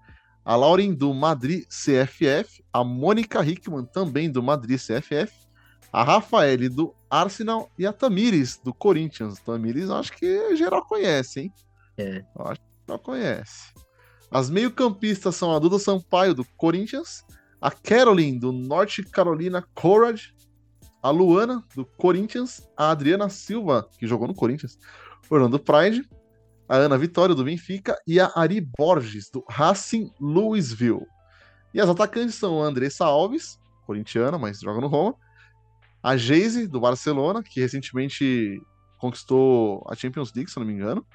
A 0.44 0.57
Lauren, 0.57 0.92
do 0.92 1.14
Madrid 1.14 1.62
CFF. 1.68 2.64
A 2.72 2.83
Mônica 2.83 3.40
Hickman, 3.40 3.87
também 3.87 4.29
do 4.29 4.42
Madrid 4.42 4.81
CFF 4.81 5.44
a 5.92 6.03
Rafaele 6.03 6.68
do 6.68 6.92
Arsenal 7.09 7.70
e 7.79 7.87
a 7.87 7.92
Tamires 7.92 8.57
do 8.57 8.74
Corinthians. 8.74 9.38
Tamires, 9.38 9.88
acho 9.90 10.12
que 10.12 10.57
geral 10.57 10.85
conhece, 10.85 11.42
hein? 11.42 11.53
É. 11.96 12.24
Eu 12.37 12.46
acho 12.48 12.61
que 12.61 12.66
geral 12.85 12.98
conhece. 12.98 13.84
As 14.35 14.51
meio-campistas 14.51 15.37
são 15.37 15.55
a 15.55 15.61
Duda 15.61 15.79
Sampaio 15.79 16.35
do 16.35 16.44
Corinthians, 16.57 17.25
a 17.61 17.70
Caroline 17.70 18.37
do 18.37 18.51
Norte 18.51 19.05
Carolina 19.05 19.64
Courage, 19.77 20.35
a 21.01 21.09
Luana 21.09 21.62
do 21.73 21.87
Corinthians, 21.87 22.68
a 22.77 22.90
Adriana 22.90 23.29
Silva, 23.29 23.88
que 23.97 24.09
jogou 24.09 24.27
no 24.27 24.35
Corinthians, 24.35 24.77
Orlando 25.31 25.57
Pride, 25.61 26.03
a 26.68 26.75
Ana 26.75 26.99
Vitória 26.99 27.33
do 27.33 27.44
Benfica 27.44 27.97
e 28.09 28.18
a 28.18 28.33
Ari 28.35 28.61
Borges 28.77 29.31
do 29.31 29.44
Racing 29.49 30.11
Louisville. 30.18 31.07
E 31.73 31.81
as 31.81 31.88
atacantes 31.88 32.35
são 32.35 32.61
a 32.61 32.66
Andressa 32.66 33.05
Alves, 33.05 33.57
corintiana, 33.87 34.37
mas 34.37 34.59
joga 34.59 34.81
no 34.81 34.88
Roma, 34.88 35.14
a 36.03 36.16
Geise, 36.16 36.66
do 36.66 36.81
Barcelona, 36.81 37.40
que 37.40 37.61
recentemente 37.61 38.61
conquistou 38.99 39.87
a 39.88 39.94
Champions 39.94 40.33
League, 40.35 40.51
se 40.51 40.59
não 40.59 40.66
me 40.66 40.73
engano. 40.73 41.07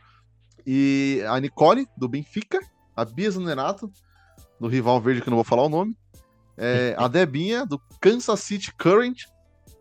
E 0.65 1.21
a 1.27 1.37
Nicole, 1.37 1.85
do 1.97 2.07
Benfica. 2.07 2.61
A 2.99 3.05
Bia 3.05 3.31
Zanerato, 3.31 3.91
do 4.59 4.67
rival 4.67 4.99
verde, 4.99 5.21
que 5.21 5.29
eu 5.29 5.31
não 5.31 5.37
vou 5.37 5.43
falar 5.43 5.63
o 5.63 5.69
nome. 5.69 5.95
É, 6.57 6.93
a 6.97 7.07
Debinha, 7.07 7.65
do 7.65 7.79
Kansas 8.01 8.39
City 8.41 8.73
Current. 8.73 9.23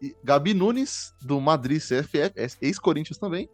E 0.00 0.14
Gabi 0.22 0.54
Nunes, 0.54 1.12
do 1.20 1.40
Madrid 1.40 1.80
CFF, 1.80 2.32
ex-Corinthians 2.62 3.18
também. 3.18 3.48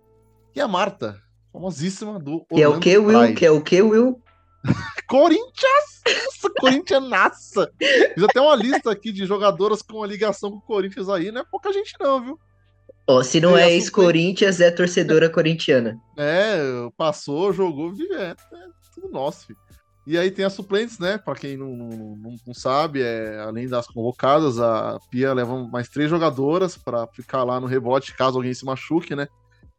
E 0.55 0.61
a 0.61 0.69
Marta, 0.69 1.19
famosíssima, 1.51 2.19
do 2.19 2.45
Que 2.45 2.61
é 2.61 2.69
o 2.69 2.79
que, 2.79 2.99
Will? 2.99 3.35
Que 3.35 3.47
é 3.47 3.51
o 3.51 3.63
que, 3.63 3.81
Will? 3.81 4.21
Corinthians! 5.09 6.03
Nossa, 6.07 6.51
Corinthians! 6.59 7.51
Fiz 8.15 8.25
até 8.25 8.41
uma 8.41 8.55
lista 8.55 8.91
aqui 8.91 9.11
de 9.11 9.25
jogadoras 9.25 9.81
com 9.81 10.03
a 10.03 10.07
ligação 10.07 10.51
com 10.51 10.59
o 10.59 10.61
Corinthians 10.61 11.09
aí, 11.09 11.33
não 11.33 11.41
é 11.41 11.45
pouca 11.51 11.73
gente 11.73 11.95
não, 11.99 12.23
viu? 12.23 12.39
Se 13.23 13.41
não 13.41 13.57
é 13.57 13.73
ex-Corinthians, 13.73 14.61
é 14.61 14.71
torcedora 14.71 15.29
corintiana. 15.29 15.99
É, 16.17 16.59
passou, 16.97 17.53
jogou, 17.53 17.93
vive, 17.93 18.15
é, 18.15 18.31
é 18.31 18.35
tudo 18.95 19.09
nosso, 19.09 19.47
filho. 19.47 19.59
E 20.07 20.19
aí 20.19 20.31
tem 20.31 20.45
as 20.45 20.53
suplentes, 20.53 20.99
né? 20.99 21.17
Para 21.17 21.35
quem 21.35 21.57
não, 21.57 21.75
não, 21.75 22.37
não, 22.47 22.55
sabe, 22.55 23.01
é, 23.03 23.39
além 23.39 23.67
das 23.67 23.87
convocadas, 23.87 24.61
a 24.61 24.99
Pia 25.11 25.33
leva 25.33 25.67
mais 25.67 25.89
três 25.89 26.11
jogadoras 26.11 26.77
para 26.77 27.07
ficar 27.07 27.43
lá 27.43 27.59
no 27.59 27.67
rebote 27.67 28.15
caso 28.15 28.37
alguém 28.37 28.53
se 28.53 28.67
machuque, 28.67 29.17
né? 29.17 29.27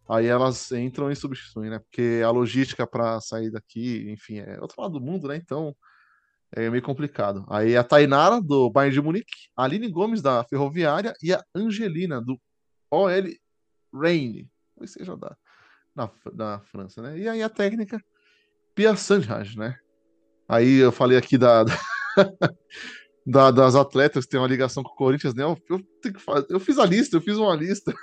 Aí 0.09 0.25
elas 0.25 0.71
entram 0.71 1.11
e 1.11 1.15
substituem, 1.15 1.69
né? 1.69 1.79
Porque 1.79 2.21
a 2.23 2.31
logística 2.31 2.87
para 2.87 3.21
sair 3.21 3.51
daqui, 3.51 4.09
enfim, 4.11 4.39
é 4.39 4.59
outro 4.59 4.81
lado 4.81 4.93
do 4.93 5.05
mundo, 5.05 5.27
né? 5.27 5.35
Então 5.35 5.75
é 6.51 6.69
meio 6.69 6.81
complicado. 6.81 7.45
Aí 7.49 7.75
a 7.75 7.83
Tainara, 7.83 8.41
do 8.41 8.69
Bayern 8.69 8.93
de 8.93 9.01
Munique, 9.01 9.49
a 9.55 9.63
Aline 9.63 9.89
Gomes, 9.89 10.21
da 10.21 10.43
Ferroviária, 10.43 11.13
e 11.21 11.33
a 11.33 11.43
Angelina, 11.53 12.21
do 12.21 12.39
OL 12.89 13.09
Reine, 13.93 14.49
ou 14.75 14.87
seja, 14.87 15.15
da, 15.17 15.35
na, 15.95 16.09
na 16.33 16.59
França, 16.61 17.01
né? 17.01 17.17
E 17.17 17.27
aí 17.27 17.43
a 17.43 17.49
técnica, 17.49 18.01
Pia 18.75 18.95
Sanjaj, 18.95 19.55
né? 19.57 19.75
Aí 20.47 20.77
eu 20.77 20.91
falei 20.91 21.17
aqui 21.17 21.37
da, 21.37 21.63
da, 23.25 23.49
das 23.49 23.73
atletas 23.73 24.25
que 24.25 24.31
tem 24.31 24.39
uma 24.39 24.47
ligação 24.47 24.83
com 24.83 24.91
o 24.91 24.95
Corinthians, 24.95 25.33
né? 25.33 25.43
Eu, 25.43 25.57
eu, 25.69 25.81
eu 26.49 26.59
fiz 26.59 26.77
a 26.77 26.85
lista, 26.85 27.15
eu 27.15 27.21
fiz 27.21 27.37
uma 27.37 27.55
lista. 27.55 27.93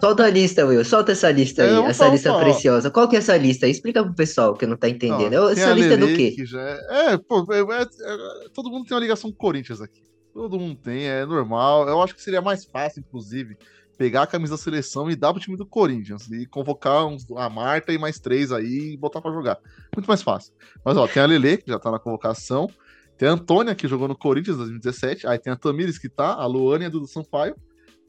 Solta 0.00 0.24
a 0.24 0.30
lista, 0.30 0.66
Will. 0.66 0.84
Solta 0.84 1.12
essa 1.12 1.30
lista 1.30 1.62
aí, 1.62 1.70
é, 1.70 1.80
essa 1.86 2.04
falar, 2.04 2.12
lista 2.12 2.30
falar. 2.30 2.44
preciosa. 2.44 2.90
Qual 2.90 3.08
que 3.08 3.16
é 3.16 3.18
essa 3.18 3.36
lista 3.36 3.66
aí? 3.66 3.72
Explica 3.72 4.04
pro 4.04 4.14
pessoal 4.14 4.54
que 4.54 4.66
não 4.66 4.76
tá 4.76 4.88
entendendo. 4.88 5.32
Não, 5.32 5.48
essa 5.48 5.72
lista 5.72 5.94
é 5.94 5.96
do 5.96 6.06
quê? 6.08 6.34
É... 6.54 7.12
é, 7.12 7.18
pô, 7.18 7.46
é, 7.52 7.60
é, 7.60 7.82
é, 7.82 8.48
todo 8.52 8.70
mundo 8.70 8.86
tem 8.86 8.94
uma 8.94 9.00
ligação 9.00 9.30
com 9.30 9.36
o 9.36 9.38
Corinthians 9.38 9.80
aqui. 9.80 10.02
Todo 10.32 10.58
mundo 10.58 10.76
tem, 10.76 11.06
é 11.06 11.24
normal. 11.24 11.88
Eu 11.88 12.02
acho 12.02 12.14
que 12.14 12.22
seria 12.22 12.42
mais 12.42 12.64
fácil, 12.64 13.00
inclusive, 13.00 13.56
pegar 13.98 14.22
a 14.22 14.26
camisa 14.26 14.54
da 14.54 14.58
seleção 14.58 15.10
e 15.10 15.16
dar 15.16 15.32
pro 15.32 15.42
time 15.42 15.56
do 15.56 15.66
Corinthians. 15.66 16.30
E 16.30 16.46
convocar 16.46 17.04
uns, 17.04 17.26
a 17.36 17.50
Marta 17.50 17.92
e 17.92 17.98
mais 17.98 18.18
três 18.18 18.52
aí 18.52 18.92
e 18.92 18.96
botar 18.96 19.20
pra 19.20 19.32
jogar. 19.32 19.58
Muito 19.94 20.06
mais 20.06 20.22
fácil. 20.22 20.54
Mas, 20.84 20.96
ó, 20.96 21.06
tem 21.06 21.22
a 21.22 21.26
Lele, 21.26 21.58
que 21.58 21.70
já 21.70 21.78
tá 21.78 21.90
na 21.90 21.98
convocação. 21.98 22.70
Tem 23.18 23.28
a 23.28 23.32
Antônia, 23.32 23.74
que 23.74 23.88
jogou 23.88 24.06
no 24.06 24.16
Corinthians 24.16 24.54
em 24.54 24.60
2017. 24.60 25.26
Aí 25.26 25.38
tem 25.38 25.52
a 25.52 25.56
Tamires, 25.56 25.98
que 25.98 26.08
tá. 26.08 26.32
A 26.34 26.46
Luane 26.46 26.84
e 26.84 26.86
a 26.86 26.88
Dudu 26.88 27.08
Sampaio. 27.08 27.56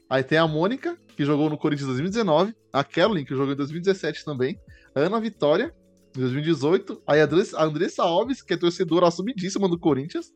Aí 0.08 0.24
tem 0.24 0.38
a 0.38 0.46
Mônica, 0.48 0.96
que 1.16 1.24
jogou 1.24 1.50
no 1.50 1.56
Corinthians 1.58 1.84
em 1.84 1.92
2019, 1.92 2.54
a 2.72 2.82
Caroline, 2.82 3.24
que 3.24 3.34
jogou 3.34 3.52
em 3.52 3.56
2017 3.56 4.24
também, 4.24 4.58
a 4.92 5.00
Ana 5.00 5.20
Vitória, 5.20 5.72
em 6.16 6.20
2018, 6.20 7.00
aí 7.06 7.20
a 7.20 7.28
Andressa 7.62 8.02
Alves, 8.02 8.42
que 8.42 8.54
é 8.54 8.56
torcedora 8.56 9.06
assumidíssima 9.06 9.68
do 9.68 9.78
Corinthians, 9.78 10.32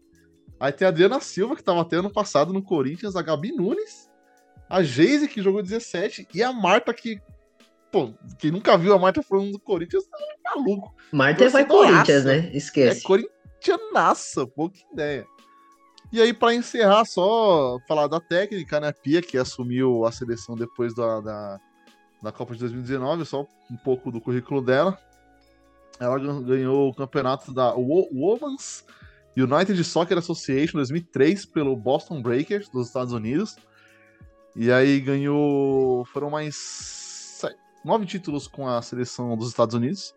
aí 0.61 0.71
tem 0.71 0.87
a 0.87 0.91
Adriana 0.91 1.19
Silva, 1.19 1.57
que 1.57 1.63
estava 1.63 1.81
até 1.81 1.97
ano 1.97 2.13
passado 2.13 2.53
no 2.53 2.63
Corinthians, 2.63 3.17
a 3.17 3.23
Gabi 3.23 3.51
Nunes, 3.51 4.09
a 4.69 4.83
Geise, 4.83 5.29
que 5.29 5.43
jogou 5.43 5.63
17, 5.63 6.29
e 6.35 6.43
a 6.43 6.53
Marta, 6.53 6.93
que, 6.93 7.21
pô, 7.93 8.13
quem 8.39 8.51
nunca 8.51 8.77
viu 8.77 8.95
a 8.95 8.99
Marta 8.99 9.23
falando 9.23 9.53
do 9.53 9.59
Corinthians, 9.59 10.05
tá 10.05 10.57
maluco. 10.57 10.95
Marta 11.13 11.49
vai 11.49 11.65
Corinthians, 11.67 12.25
né? 12.25 12.51
Esquece. 12.53 13.01
É 13.01 13.03
corintianaça, 13.03 14.47
que 14.47 14.85
ideia. 14.93 15.27
E 16.13 16.21
aí, 16.21 16.33
para 16.33 16.55
encerrar, 16.55 17.05
só 17.05 17.79
falar 17.89 18.07
da 18.07 18.21
técnica, 18.21 18.79
né? 18.79 18.93
Pia, 18.93 19.21
que 19.21 19.37
assumiu 19.37 20.05
a 20.05 20.13
seleção 20.13 20.55
depois 20.55 20.95
da, 20.95 21.21
da, 21.21 21.61
da 22.23 22.33
Copa 22.33 22.55
de 22.55 22.61
2019, 22.61 23.25
só 23.25 23.47
um 23.71 23.77
pouco 23.77 24.13
do 24.13 24.21
currículo 24.21 24.63
dela. 24.63 24.99
Ela 25.99 26.19
ganhou 26.19 26.89
o 26.89 26.95
campeonato 26.95 27.53
da 27.53 27.75
Women's 27.75 28.85
United 29.37 29.83
Soccer 29.85 30.19
Association 30.19 30.79
2003 30.79 31.47
pelo 31.47 31.77
Boston 31.77 32.23
Breakers 32.23 32.69
dos 32.69 32.89
Estados 32.89 33.13
Unidos. 33.13 33.57
E 34.57 34.71
aí 34.71 35.01
ganhou. 35.01 36.05
Foram 36.07 36.31
mais 36.31 37.43
nove 37.85 38.07
títulos 38.07 38.47
com 38.47 38.69
a 38.69 38.81
seleção 38.81 39.37
dos 39.37 39.49
Estados 39.49 39.75
Unidos. 39.75 40.15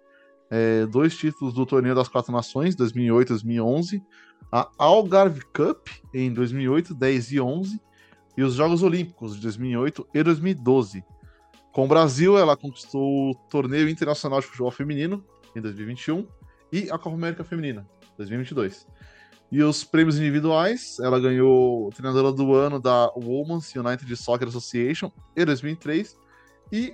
É, 0.49 0.85
dois 0.85 1.15
títulos 1.17 1.53
do 1.53 1.65
Torneio 1.65 1.93
das 1.93 2.07
Quatro 2.07 2.31
Nações, 2.31 2.75
2008 2.75 3.27
e 3.27 3.33
2011 3.33 4.03
a 4.51 4.69
Algarve 4.77 5.41
Cup 5.53 5.87
em 6.13 6.31
2008, 6.31 6.93
10 6.93 7.31
e 7.33 7.41
11 7.41 7.81
e 8.37 8.43
os 8.43 8.53
Jogos 8.53 8.83
Olímpicos 8.83 9.35
de 9.35 9.41
2008 9.41 10.07
e 10.13 10.23
2012. 10.23 11.03
Com 11.71 11.85
o 11.85 11.87
Brasil, 11.87 12.37
ela 12.37 12.55
conquistou 12.55 13.31
o 13.31 13.35
Torneio 13.49 13.89
Internacional 13.89 14.39
de 14.39 14.47
Futebol 14.47 14.71
Feminino 14.71 15.23
em 15.55 15.61
2021 15.61 16.27
e 16.71 16.89
a 16.89 16.97
Copa 16.97 17.15
América 17.15 17.43
Feminina 17.43 17.87
2022. 18.17 18.87
E 19.49 19.63
os 19.63 19.83
prêmios 19.85 20.17
individuais, 20.17 20.97
ela 20.99 21.19
ganhou 21.21 21.89
treinadora 21.91 22.33
do 22.33 22.53
ano 22.53 22.81
da 22.81 23.09
Women's 23.15 23.73
United 23.73 24.13
Soccer 24.17 24.49
Association 24.49 25.09
em 25.37 25.45
2003 25.45 26.17
e 26.69 26.93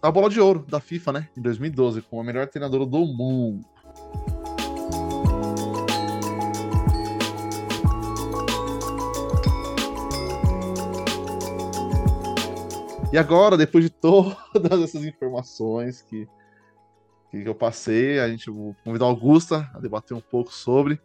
a 0.00 0.10
bola 0.10 0.30
de 0.30 0.40
ouro 0.40 0.64
da 0.66 0.80
FIFA, 0.80 1.12
né, 1.12 1.28
em 1.36 1.42
2012, 1.42 2.00
como 2.02 2.22
a 2.22 2.24
melhor 2.24 2.46
treinadora 2.48 2.86
do 2.86 3.04
mundo. 3.04 3.60
E 13.12 13.18
agora, 13.18 13.56
depois 13.58 13.84
de 13.84 13.90
todas 14.00 14.80
essas 14.82 15.04
informações 15.04 16.00
que, 16.00 16.26
que 17.30 17.44
eu 17.46 17.54
passei, 17.54 18.18
a 18.18 18.28
gente 18.28 18.50
vai 18.50 18.74
convidar 18.82 19.04
a 19.04 19.08
Augusta 19.08 19.70
a 19.74 19.78
debater 19.78 20.16
um 20.16 20.20
pouco 20.22 20.54
sobre 20.54 20.98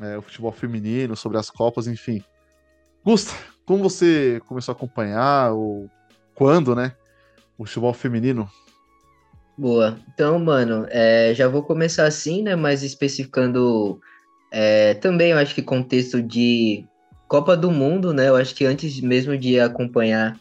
é, 0.00 0.18
o 0.18 0.22
futebol 0.22 0.52
feminino, 0.52 1.16
sobre 1.16 1.38
as 1.38 1.50
Copas, 1.50 1.86
enfim. 1.86 2.22
Augusta, 3.04 3.32
como 3.64 3.82
você 3.82 4.40
começou 4.46 4.72
a 4.72 4.76
acompanhar, 4.76 5.52
ou 5.52 5.88
quando, 6.34 6.74
né, 6.74 6.92
o 7.58 7.64
futebol 7.64 7.92
feminino? 7.92 8.48
Boa. 9.56 9.98
Então, 10.12 10.38
mano, 10.38 10.86
é, 10.90 11.32
já 11.34 11.48
vou 11.48 11.62
começar 11.62 12.06
assim, 12.06 12.42
né, 12.42 12.56
mas 12.56 12.82
especificando 12.82 14.00
é, 14.52 14.94
também, 14.94 15.30
eu 15.30 15.38
acho 15.38 15.54
que 15.54 15.62
contexto 15.62 16.22
de 16.22 16.84
Copa 17.28 17.56
do 17.56 17.70
Mundo, 17.70 18.12
né, 18.12 18.28
eu 18.28 18.36
acho 18.36 18.54
que 18.54 18.64
antes 18.64 19.00
mesmo 19.00 19.36
de 19.36 19.60
acompanhar 19.60 20.38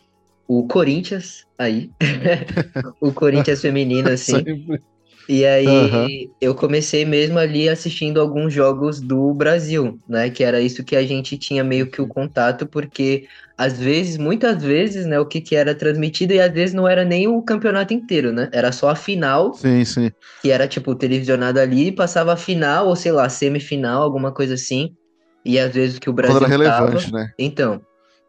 o 0.47 0.67
Corinthians 0.67 1.45
aí. 1.57 1.91
o 2.99 3.13
Corinthians 3.13 3.61
feminino, 3.61 4.09
assim. 4.09 4.43
E 5.29 5.45
aí 5.45 5.67
uhum. 5.67 6.31
eu 6.41 6.55
comecei 6.55 7.05
mesmo 7.05 7.37
ali 7.37 7.69
assistindo 7.69 8.19
alguns 8.19 8.51
jogos 8.51 8.99
do 8.99 9.31
Brasil, 9.31 9.99
né? 10.09 10.27
Que 10.31 10.43
era 10.43 10.59
isso 10.59 10.83
que 10.83 10.95
a 10.95 11.05
gente 11.05 11.37
tinha 11.37 11.63
meio 11.63 11.85
que 11.85 12.01
o 12.01 12.07
contato, 12.07 12.65
porque 12.65 13.27
às 13.55 13.77
vezes, 13.77 14.17
muitas 14.17 14.63
vezes, 14.63 15.05
né, 15.05 15.19
o 15.19 15.25
que, 15.27 15.39
que 15.39 15.55
era 15.55 15.75
transmitido, 15.75 16.33
e 16.33 16.39
às 16.39 16.51
vezes 16.51 16.73
não 16.73 16.87
era 16.87 17.05
nem 17.05 17.27
o 17.27 17.43
campeonato 17.43 17.93
inteiro, 17.93 18.31
né? 18.31 18.49
Era 18.51 18.71
só 18.71 18.89
a 18.89 18.95
final. 18.95 19.53
Sim, 19.53 19.85
sim. 19.85 20.11
Que 20.41 20.49
era, 20.49 20.67
tipo, 20.67 20.95
televisionado 20.95 21.59
ali, 21.59 21.91
passava 21.91 22.33
a 22.33 22.37
final, 22.37 22.87
ou 22.87 22.95
sei 22.95 23.11
lá, 23.11 23.29
semifinal, 23.29 24.01
alguma 24.01 24.31
coisa 24.31 24.55
assim. 24.55 24.95
E 25.45 25.59
às 25.59 25.71
vezes 25.71 25.99
que 25.99 26.09
o 26.09 26.13
Brasil. 26.13 26.39
Quando 26.39 26.51
era 26.51 26.57
relevante, 26.57 27.11
tava... 27.11 27.23
né? 27.23 27.33
Então. 27.37 27.81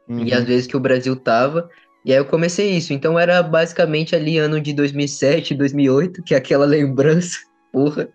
Uhum. 0.06 0.24
E 0.24 0.34
às 0.34 0.44
vezes 0.44 0.66
que 0.66 0.76
o 0.76 0.80
Brasil 0.80 1.16
tava. 1.16 1.66
E 2.04 2.12
aí 2.12 2.18
eu 2.18 2.24
comecei 2.24 2.70
isso. 2.76 2.92
Então 2.92 3.18
era 3.18 3.42
basicamente 3.42 4.14
ali 4.14 4.38
ano 4.38 4.60
de 4.60 4.72
2007, 4.72 5.54
2008, 5.54 6.22
que 6.22 6.34
é 6.34 6.38
aquela 6.38 6.64
lembrança. 6.64 7.38
Porra. 7.72 8.08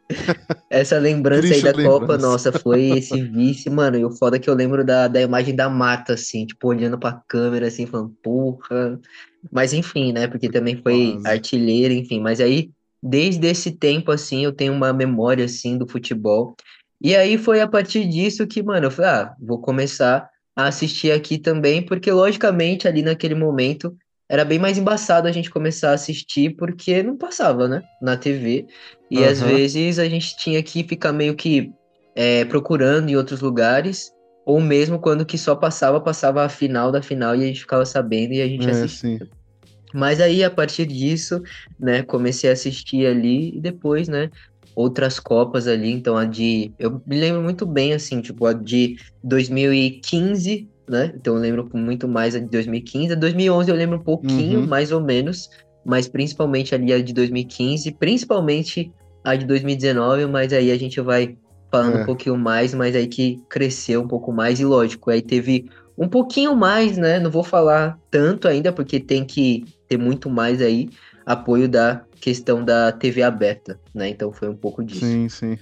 Essa 0.69 0.97
lembrança 0.97 1.53
aí 1.53 1.61
da 1.61 1.69
lembrança. 1.69 1.99
Copa, 1.99 2.17
nossa, 2.17 2.51
foi 2.51 2.89
esse 2.97 3.21
vice, 3.21 3.69
mano. 3.69 3.97
E 3.97 4.03
o 4.03 4.11
foda 4.11 4.35
é 4.35 4.39
que 4.39 4.49
eu 4.49 4.53
lembro 4.53 4.83
da, 4.83 5.07
da 5.07 5.21
imagem 5.21 5.55
da 5.55 5.69
mata, 5.69 6.13
assim, 6.13 6.45
tipo, 6.45 6.67
olhando 6.67 6.99
pra 6.99 7.21
câmera, 7.25 7.67
assim, 7.67 7.85
falando, 7.85 8.13
porra. 8.21 8.99
Mas 9.49 9.71
enfim, 9.71 10.11
né? 10.11 10.27
Porque 10.27 10.49
também 10.49 10.75
foi 10.81 11.13
Quase. 11.13 11.27
artilheiro, 11.27 11.93
enfim. 11.93 12.19
Mas 12.19 12.41
aí, 12.41 12.69
desde 13.01 13.47
esse 13.47 13.71
tempo, 13.71 14.11
assim, 14.11 14.43
eu 14.43 14.51
tenho 14.51 14.73
uma 14.73 14.91
memória, 14.91 15.45
assim, 15.45 15.77
do 15.77 15.87
futebol. 15.87 16.53
E 17.01 17.15
aí 17.15 17.37
foi 17.37 17.61
a 17.61 17.67
partir 17.67 18.05
disso 18.09 18.45
que, 18.45 18.61
mano, 18.61 18.87
eu 18.87 18.91
falei, 18.91 19.11
ah, 19.11 19.35
vou 19.39 19.61
começar 19.61 20.29
a 20.55 20.67
assistir 20.67 21.11
aqui 21.11 21.37
também, 21.37 21.81
porque 21.81 22.11
logicamente 22.11 22.87
ali 22.87 23.01
naquele 23.01 23.35
momento 23.35 23.95
era 24.27 24.43
bem 24.43 24.57
mais 24.57 24.77
embaçado 24.77 25.27
a 25.27 25.31
gente 25.31 25.49
começar 25.49 25.91
a 25.91 25.93
assistir 25.93 26.55
porque 26.55 27.03
não 27.03 27.17
passava, 27.17 27.67
né, 27.67 27.83
na 28.01 28.17
TV. 28.17 28.65
E 29.09 29.19
uhum. 29.19 29.25
às 29.25 29.41
vezes 29.41 29.99
a 29.99 30.07
gente 30.07 30.35
tinha 30.37 30.61
que 30.63 30.83
ficar 30.83 31.11
meio 31.11 31.35
que 31.35 31.71
é, 32.15 32.45
procurando 32.45 33.09
em 33.09 33.15
outros 33.15 33.41
lugares, 33.41 34.11
ou 34.45 34.59
mesmo 34.59 34.99
quando 34.99 35.25
que 35.25 35.37
só 35.37 35.55
passava, 35.55 35.99
passava 35.99 36.43
a 36.43 36.49
final 36.49 36.91
da 36.91 37.01
final 37.01 37.35
e 37.35 37.43
a 37.43 37.47
gente 37.47 37.61
ficava 37.61 37.85
sabendo 37.85 38.33
e 38.33 38.41
a 38.41 38.47
gente 38.47 38.67
é, 38.67 38.71
assistia. 38.71 39.19
Sim. 39.19 39.29
Mas 39.95 40.19
aí, 40.19 40.43
a 40.43 40.49
partir 40.49 40.86
disso, 40.86 41.41
né, 41.79 42.03
comecei 42.03 42.49
a 42.49 42.53
assistir 42.53 43.05
ali 43.05 43.55
e 43.55 43.62
depois, 43.62 44.08
né, 44.08 44.29
outras 44.75 45.19
Copas 45.19 45.67
ali, 45.67 45.91
então 45.91 46.17
a 46.17 46.25
de. 46.25 46.73
Eu 46.77 47.01
me 47.08 47.17
lembro 47.17 47.41
muito 47.41 47.65
bem, 47.65 47.93
assim, 47.93 48.19
tipo, 48.19 48.45
a 48.45 48.53
de 48.53 48.97
2015, 49.23 50.67
né? 50.88 51.13
Então 51.15 51.36
eu 51.36 51.41
lembro 51.41 51.69
muito 51.73 52.08
mais 52.08 52.36
a 52.36 52.39
de 52.39 52.47
2015. 52.47 53.13
A 53.13 53.15
2011 53.15 53.71
eu 53.71 53.75
lembro 53.75 53.97
um 53.97 54.03
pouquinho, 54.03 54.60
uhum. 54.60 54.67
mais 54.67 54.91
ou 54.91 54.99
menos, 54.99 55.49
mas 55.86 56.08
principalmente 56.08 56.75
ali 56.75 56.91
a 56.91 57.01
de 57.01 57.13
2015, 57.13 57.91
principalmente 57.93 58.91
a 59.23 59.36
de 59.36 59.45
2019, 59.45 60.25
mas 60.27 60.51
aí 60.51 60.71
a 60.71 60.77
gente 60.77 60.99
vai 60.99 61.38
falando 61.71 61.99
é. 61.99 62.01
um 62.01 62.05
pouquinho 62.05 62.38
mais, 62.38 62.73
mas 62.73 62.95
aí 62.95 63.08
que 63.08 63.41
cresceu 63.49 64.01
um 64.01 64.08
pouco 64.08 64.31
mais, 64.31 64.60
e 64.60 64.65
lógico, 64.65 65.10
aí 65.10 65.21
teve 65.21 65.69
um 65.97 66.08
pouquinho 66.08 66.55
mais, 66.55 66.97
né? 66.97 67.19
Não 67.19 67.31
vou 67.31 67.43
falar 67.43 67.99
tanto 68.12 68.47
ainda, 68.47 68.71
porque 68.71 68.99
tem 68.99 69.25
que 69.25 69.65
ter 69.88 69.97
muito 69.97 70.29
mais 70.29 70.62
aí 70.62 70.89
apoio 71.25 71.67
da 71.67 72.03
questão 72.19 72.63
da 72.63 72.91
TV 72.91 73.23
aberta, 73.23 73.79
né? 73.93 74.10
Então 74.10 74.31
foi 74.31 74.49
um 74.49 74.55
pouco 74.55 74.84
disso. 74.84 75.05
Sim, 75.05 75.29
sim. 75.29 75.58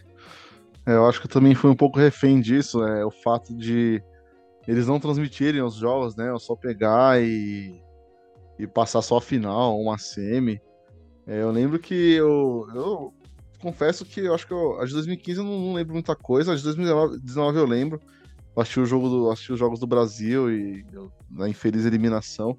É, 0.86 0.94
eu 0.94 1.06
acho 1.08 1.22
que 1.22 1.28
também 1.28 1.56
fui 1.56 1.70
um 1.70 1.76
pouco 1.76 2.00
refém 2.00 2.42
disso, 2.42 2.84
é 2.84 3.06
o 3.06 3.12
fato 3.12 3.56
de 3.56 4.02
eles 4.68 4.88
não 4.88 5.00
transmitirem 5.00 5.62
os 5.62 5.76
jogos, 5.76 6.16
né? 6.16 6.30
Eu 6.30 6.40
só 6.40 6.56
pegar 6.56 7.22
e, 7.22 7.82
e 8.58 8.68
passar 8.68 9.02
só 9.02 9.18
a 9.18 9.22
final, 9.22 9.80
uma 9.80 9.98
semi. 9.98 10.60
É, 11.28 11.42
eu 11.42 11.52
lembro 11.52 11.80
que 11.80 12.14
eu, 12.14 12.68
eu 12.74 13.14
confesso 13.62 14.06
que 14.06 14.22
eu 14.22 14.34
acho 14.34 14.46
que 14.46 14.54
eu, 14.54 14.80
a 14.80 14.86
de 14.86 14.94
2015 14.94 15.40
eu 15.40 15.46
não, 15.46 15.60
não, 15.60 15.74
lembro 15.74 15.94
muita 15.94 16.16
coisa, 16.16 16.52
a 16.52 16.56
de 16.56 16.64
2019 16.64 17.58
eu 17.58 17.66
lembro. 17.66 18.00
Assisti, 18.56 18.80
o 18.80 18.86
jogo 18.86 19.10
do, 19.10 19.32
assisti 19.32 19.54
os 19.54 19.60
jogos 19.60 19.80
do 19.80 19.88
Brasil 19.88 20.52
e 20.52 20.86
eu, 20.92 21.12
na 21.30 21.50
infeliz 21.50 21.86
eliminação. 21.86 22.58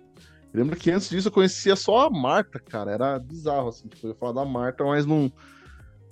Eu 0.53 0.61
lembro 0.61 0.77
que 0.77 0.91
antes 0.91 1.09
disso 1.09 1.29
eu 1.29 1.33
conhecia 1.33 1.77
só 1.77 2.07
a 2.07 2.11
Marta, 2.11 2.59
cara. 2.59 2.91
Era 2.91 3.19
bizarro, 3.19 3.69
assim. 3.69 3.89
Tipo, 3.89 4.07
eu 4.07 4.11
ia 4.11 4.17
falar 4.17 4.33
da 4.33 4.45
Marta, 4.45 4.85
mas 4.85 5.07
não. 5.07 5.33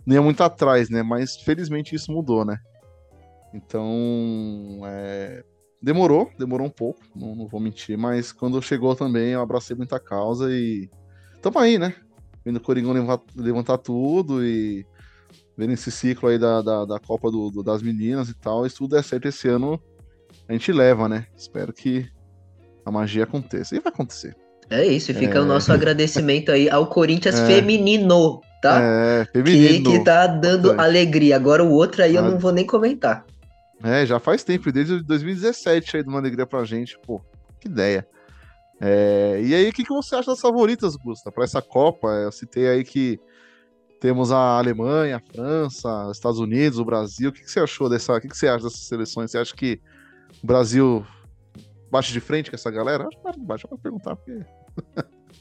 Nem 0.05 0.18
é 0.18 0.21
muito 0.21 0.42
atrás, 0.42 0.88
né? 0.88 1.03
Mas 1.03 1.37
felizmente 1.37 1.95
isso 1.95 2.12
mudou, 2.12 2.45
né? 2.45 2.59
Então. 3.53 4.81
É... 4.85 5.45
Demorou, 5.81 6.31
demorou 6.38 6.68
um 6.68 6.71
pouco, 6.71 7.01
não, 7.12 7.35
não, 7.35 7.49
vou 7.49 7.59
mentir, 7.59 7.99
mas 7.99 8.31
quando 8.31 8.62
chegou 8.62 8.95
também 8.95 9.31
eu 9.31 9.42
abracei 9.42 9.77
muita 9.77 9.99
causa 9.99 10.49
e. 10.53 10.88
Tamo 11.40 11.59
aí, 11.59 11.77
né? 11.77 11.92
vendo 12.45 12.57
o 12.57 12.61
Coringão 12.61 12.92
levantar 13.37 13.79
tudo 13.79 14.45
e 14.45 14.87
vendo 15.56 15.72
esse 15.72 15.90
ciclo 15.90 16.28
aí 16.28 16.38
da, 16.38 16.62
da, 16.62 16.84
da 16.84 16.98
Copa 16.98 17.30
do, 17.30 17.50
do, 17.50 17.62
das 17.62 17.82
Meninas 17.82 18.28
e 18.28 18.34
tal. 18.34 18.66
E 18.66 18.70
se 18.70 18.76
tudo 18.76 18.94
der 18.94 19.04
certo 19.04 19.28
esse 19.28 19.48
ano, 19.48 19.80
a 20.48 20.52
gente 20.52 20.72
leva, 20.72 21.08
né? 21.08 21.26
Espero 21.36 21.72
que 21.72 22.08
a 22.84 22.90
magia 22.90 23.24
aconteça. 23.24 23.76
E 23.76 23.80
vai 23.80 23.92
acontecer. 23.92 24.36
É 24.70 24.86
isso, 24.86 25.10
e 25.10 25.14
fica 25.14 25.38
é... 25.38 25.40
o 25.40 25.44
nosso 25.44 25.70
agradecimento 25.72 26.50
aí 26.50 26.70
ao 26.70 26.86
Corinthians 26.86 27.38
é... 27.38 27.46
feminino, 27.46 28.40
tá? 28.62 28.80
É, 28.80 29.24
feminino. 29.32 29.90
Que, 29.90 29.98
que 29.98 30.04
tá 30.04 30.26
dando 30.26 30.80
alegria. 30.80 31.36
Agora 31.36 31.62
o 31.62 31.70
outro 31.70 32.02
aí 32.02 32.14
eu 32.14 32.22
não 32.22 32.38
vou 32.38 32.52
nem 32.52 32.66
comentar. 32.66 33.24
É, 33.84 34.06
já 34.06 34.20
faz 34.20 34.44
tempo, 34.44 34.70
desde 34.70 35.02
2017 35.02 35.96
aí, 35.96 36.02
dando 36.02 36.12
uma 36.12 36.20
alegria 36.20 36.46
pra 36.46 36.64
gente. 36.64 36.96
Pô, 37.04 37.20
que 37.60 37.68
ideia. 37.68 38.06
É, 38.80 39.40
e 39.44 39.54
aí, 39.54 39.68
o 39.68 39.72
que, 39.72 39.84
que 39.84 39.92
você 39.92 40.16
acha 40.16 40.30
das 40.30 40.40
favoritas, 40.40 40.96
Gusta, 40.96 41.30
para 41.30 41.44
essa 41.44 41.60
Copa? 41.60 42.08
Eu 42.08 42.32
citei 42.32 42.68
aí 42.68 42.84
que 42.84 43.20
temos 44.02 44.32
a 44.32 44.58
Alemanha, 44.58 45.18
a 45.18 45.32
França, 45.32 46.06
os 46.08 46.16
Estados 46.16 46.40
Unidos, 46.40 46.80
o 46.80 46.84
Brasil. 46.84 47.30
O 47.30 47.32
que, 47.32 47.42
que 47.42 47.50
você 47.50 47.60
achou 47.60 47.88
dessa? 47.88 48.12
O 48.12 48.20
que, 48.20 48.26
que 48.26 48.36
você 48.36 48.48
acha 48.48 48.64
dessas 48.64 48.80
seleções? 48.80 49.30
Você 49.30 49.38
acha 49.38 49.54
que 49.54 49.80
o 50.42 50.46
Brasil 50.46 51.06
bate 51.88 52.12
de 52.12 52.18
frente 52.18 52.50
com 52.50 52.56
essa 52.56 52.68
galera? 52.68 53.06
Acho 53.06 53.38
que 53.38 53.46
bate 53.46 53.68
pra 53.68 53.78
perguntar, 53.78 54.16
porque. 54.16 54.40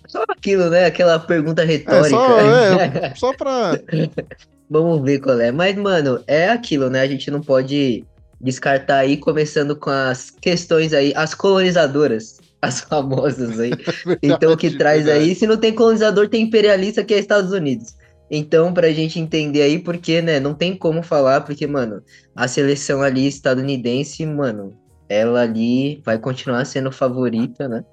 Só 0.08 0.24
aquilo, 0.30 0.69
né? 0.69 0.86
Aquela 0.86 1.17
pergunta 1.17 1.63
retórica. 1.63 2.06
É, 2.06 2.10
só, 2.10 2.39
é, 2.39 3.15
só 3.15 3.34
pra. 3.34 3.80
Vamos 4.69 5.02
ver 5.02 5.19
qual 5.19 5.39
é. 5.39 5.52
Mas, 5.52 5.76
mano, 5.76 6.24
é 6.28 6.50
aquilo, 6.50 6.88
né? 6.88 7.02
A 7.02 7.08
gente 7.08 7.32
não 7.32 7.41
pode 7.41 8.06
descartar 8.39 8.97
aí, 8.97 9.17
começando 9.17 9.76
com 9.76 9.89
as 9.89 10.30
questões 10.30 10.93
aí, 10.93 11.12
as 11.15 11.34
colonizadoras 11.34 12.39
as 12.62 12.82
famosas 12.82 13.60
aí. 13.60 13.71
então, 14.21 14.54
o 14.54 14.58
que 14.58 14.78
traz 14.78 15.06
verdade. 15.06 15.30
aí, 15.30 15.36
se 15.36 15.47
não 15.47 15.58
tem 15.58 15.74
colonizador, 15.74 16.30
tem 16.30 16.43
imperialista 16.43 17.04
que 17.04 17.15
é 17.15 17.17
Estados 17.17 17.52
Unidos. 17.52 17.95
Então, 18.34 18.74
pra 18.74 18.94
gente 18.94 19.20
entender 19.20 19.62
aí, 19.62 19.78
porque, 19.78 20.22
né, 20.22 20.39
não 20.39 20.54
tem 20.56 20.78
como 20.78 21.04
falar, 21.04 21.41
porque, 21.41 21.67
mano, 21.67 22.02
a 22.34 22.48
seleção 22.48 23.02
ali 23.02 23.28
estadunidense, 23.28 24.26
mano, 24.26 24.74
ela 25.10 25.41
ali 25.41 26.02
vai 26.06 26.17
continuar 26.17 26.63
sendo 26.63 26.94
favorita, 26.94 27.67
né? 27.67 27.84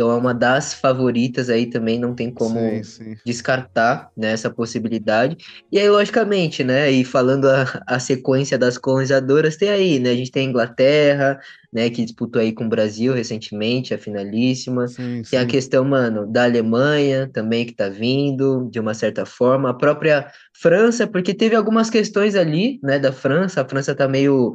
Então 0.00 0.10
é 0.10 0.14
uma 0.14 0.32
das 0.32 0.72
favoritas 0.72 1.50
aí 1.50 1.66
também, 1.66 1.98
não 1.98 2.14
tem 2.14 2.30
como 2.30 2.58
sim, 2.58 2.82
sim. 2.82 3.16
descartar 3.22 4.10
né, 4.16 4.32
essa 4.32 4.48
possibilidade. 4.48 5.36
E 5.70 5.78
aí, 5.78 5.90
logicamente, 5.90 6.64
né? 6.64 6.90
E 6.90 7.04
falando 7.04 7.44
a, 7.46 7.82
a 7.86 7.98
sequência 7.98 8.56
das 8.56 8.78
colonizadoras, 8.78 9.58
tem 9.58 9.68
aí, 9.68 9.98
né? 9.98 10.08
A 10.08 10.14
gente 10.14 10.30
tem 10.30 10.46
a 10.46 10.48
Inglaterra, 10.48 11.38
né? 11.70 11.90
Que 11.90 12.02
disputou 12.02 12.40
aí 12.40 12.50
com 12.50 12.64
o 12.64 12.68
Brasil 12.70 13.12
recentemente, 13.12 13.92
a 13.92 13.98
finalíssima. 13.98 14.88
Sim, 14.88 15.20
tem 15.30 15.38
a 15.38 15.44
questão, 15.44 15.84
mano, 15.84 16.26
da 16.26 16.44
Alemanha 16.44 17.28
também 17.30 17.66
que 17.66 17.74
tá 17.74 17.90
vindo, 17.90 18.70
de 18.70 18.80
uma 18.80 18.94
certa 18.94 19.26
forma. 19.26 19.68
A 19.68 19.74
própria 19.74 20.32
França, 20.54 21.06
porque 21.06 21.34
teve 21.34 21.54
algumas 21.54 21.90
questões 21.90 22.34
ali, 22.34 22.80
né, 22.82 22.98
da 22.98 23.12
França. 23.12 23.60
A 23.60 23.68
França 23.68 23.94
tá 23.94 24.08
meio 24.08 24.54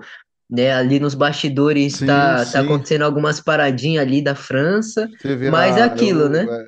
né? 0.50 0.74
Ali 0.74 1.00
nos 1.00 1.16
bastidores 1.16 1.98
sim, 1.98 2.06
tá, 2.06 2.46
tá 2.46 2.62
acontecendo 2.62 3.04
algumas 3.04 3.40
paradinhas 3.40 4.06
ali 4.06 4.22
da 4.22 4.36
França, 4.36 5.10
mas 5.52 5.76
a, 5.76 5.80
é 5.80 5.84
aquilo, 5.84 6.24
eu, 6.24 6.30
né? 6.30 6.68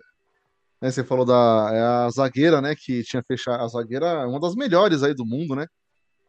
É, 0.82 0.92
você 0.92 1.04
falou 1.04 1.26
da 1.26 1.70
é 1.72 1.82
a 1.82 2.10
zagueira, 2.10 2.62
né? 2.62 2.76
Que 2.76 3.04
tinha 3.04 3.24
fechado 3.24 3.63
a 3.63 3.68
zagueira, 3.68 4.28
uma 4.28 4.40
das 4.40 4.56
melhores 4.56 5.04
aí 5.04 5.13
do 5.13 5.26
mundo, 5.26 5.56
né? 5.56 5.66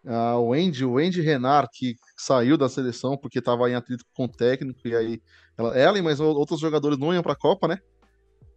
A 0.07 0.39
Wendy, 0.39 0.85
o 0.85 0.93
Wendy 0.93 1.21
Renard, 1.21 1.69
que 1.73 1.97
saiu 2.17 2.57
da 2.57 2.69
seleção 2.69 3.17
porque 3.17 3.41
estava 3.41 3.69
em 3.69 3.75
atrito 3.75 4.05
com 4.15 4.25
o 4.25 4.29
técnico, 4.29 4.81
e 4.87 4.95
aí 4.95 5.21
ela, 5.57 5.77
ela 5.77 5.99
e 5.99 6.03
mais 6.03 6.21
outros 6.21 6.61
jogadores 6.61 6.99
não 6.99 7.13
iam 7.13 7.23
para 7.23 7.33
a 7.33 7.39
Copa, 7.39 7.69
né? 7.69 7.79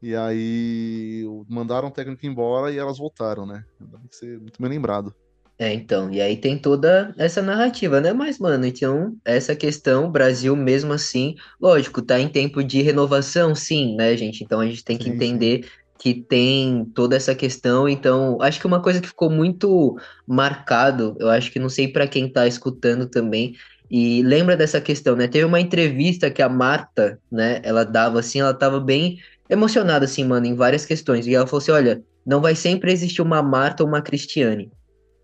E 0.02 0.16
aí 0.16 1.24
mandaram 1.48 1.90
o 1.90 1.92
técnico 1.92 2.26
embora 2.26 2.72
e 2.72 2.78
elas 2.78 2.98
voltaram, 2.98 3.46
né? 3.46 3.64
Tem 3.78 4.08
que 4.08 4.16
ser 4.16 4.40
muito 4.40 4.62
bem 4.62 4.70
lembrado. 4.70 5.14
É, 5.62 5.71
então, 5.76 6.10
e 6.12 6.19
aí 6.19 6.36
tem 6.36 6.58
toda 6.58 7.13
essa 7.19 7.39
narrativa, 7.39 8.02
né? 8.02 8.12
Mas, 8.12 8.39
mano, 8.39 8.65
então, 8.65 9.15
essa 9.24 9.56
questão, 9.56 10.06
o 10.06 10.10
Brasil 10.10 10.56
mesmo 10.56 10.91
assim, 10.91 11.36
lógico, 11.62 12.02
tá 12.02 12.19
em 12.19 12.28
tempo 12.28 12.63
de 12.63 12.82
renovação, 12.82 13.54
sim, 13.54 13.95
né, 13.95 14.17
gente? 14.17 14.43
Então 14.43 14.60
a 14.60 14.65
gente 14.65 14.84
tem 14.84 14.97
que 14.97 15.04
sim, 15.04 15.12
entender 15.12 15.63
sim. 15.63 15.69
que 16.00 16.13
tem 16.15 16.84
toda 16.95 17.15
essa 17.15 17.36
questão. 17.36 17.88
Então, 17.88 18.41
acho 18.41 18.60
que 18.60 18.65
uma 18.65 18.82
coisa 18.82 19.00
que 19.00 19.08
ficou 19.08 19.30
muito 19.30 19.95
marcado, 20.26 21.15
eu 21.19 21.30
acho 21.30 21.52
que 21.52 21.60
não 21.60 21.69
sei 21.69 21.88
para 21.88 22.08
quem 22.08 22.28
tá 22.28 22.47
escutando 22.47 23.06
também, 23.06 23.54
e 23.88 24.24
lembra 24.24 24.58
dessa 24.58 24.82
questão, 24.82 25.15
né? 25.15 25.28
Teve 25.28 25.45
uma 25.45 25.62
entrevista 25.62 26.32
que 26.32 26.41
a 26.41 26.50
Marta, 26.50 27.19
né, 27.32 27.62
ela 27.62 27.84
dava 27.84 28.19
assim, 28.19 28.39
ela 28.39 28.54
tava 28.56 28.80
bem 28.80 29.19
emocionada, 29.47 30.06
assim, 30.06 30.26
mano, 30.26 30.47
em 30.47 30.56
várias 30.56 30.88
questões. 30.88 31.28
E 31.28 31.36
ela 31.36 31.45
falou 31.45 31.62
assim: 31.62 31.71
olha, 31.71 32.04
não 32.26 32.41
vai 32.41 32.56
sempre 32.56 32.91
existir 32.91 33.21
uma 33.21 33.43
Marta 33.43 33.84
ou 33.84 33.89
uma 33.89 34.02
Cristiane 34.02 34.71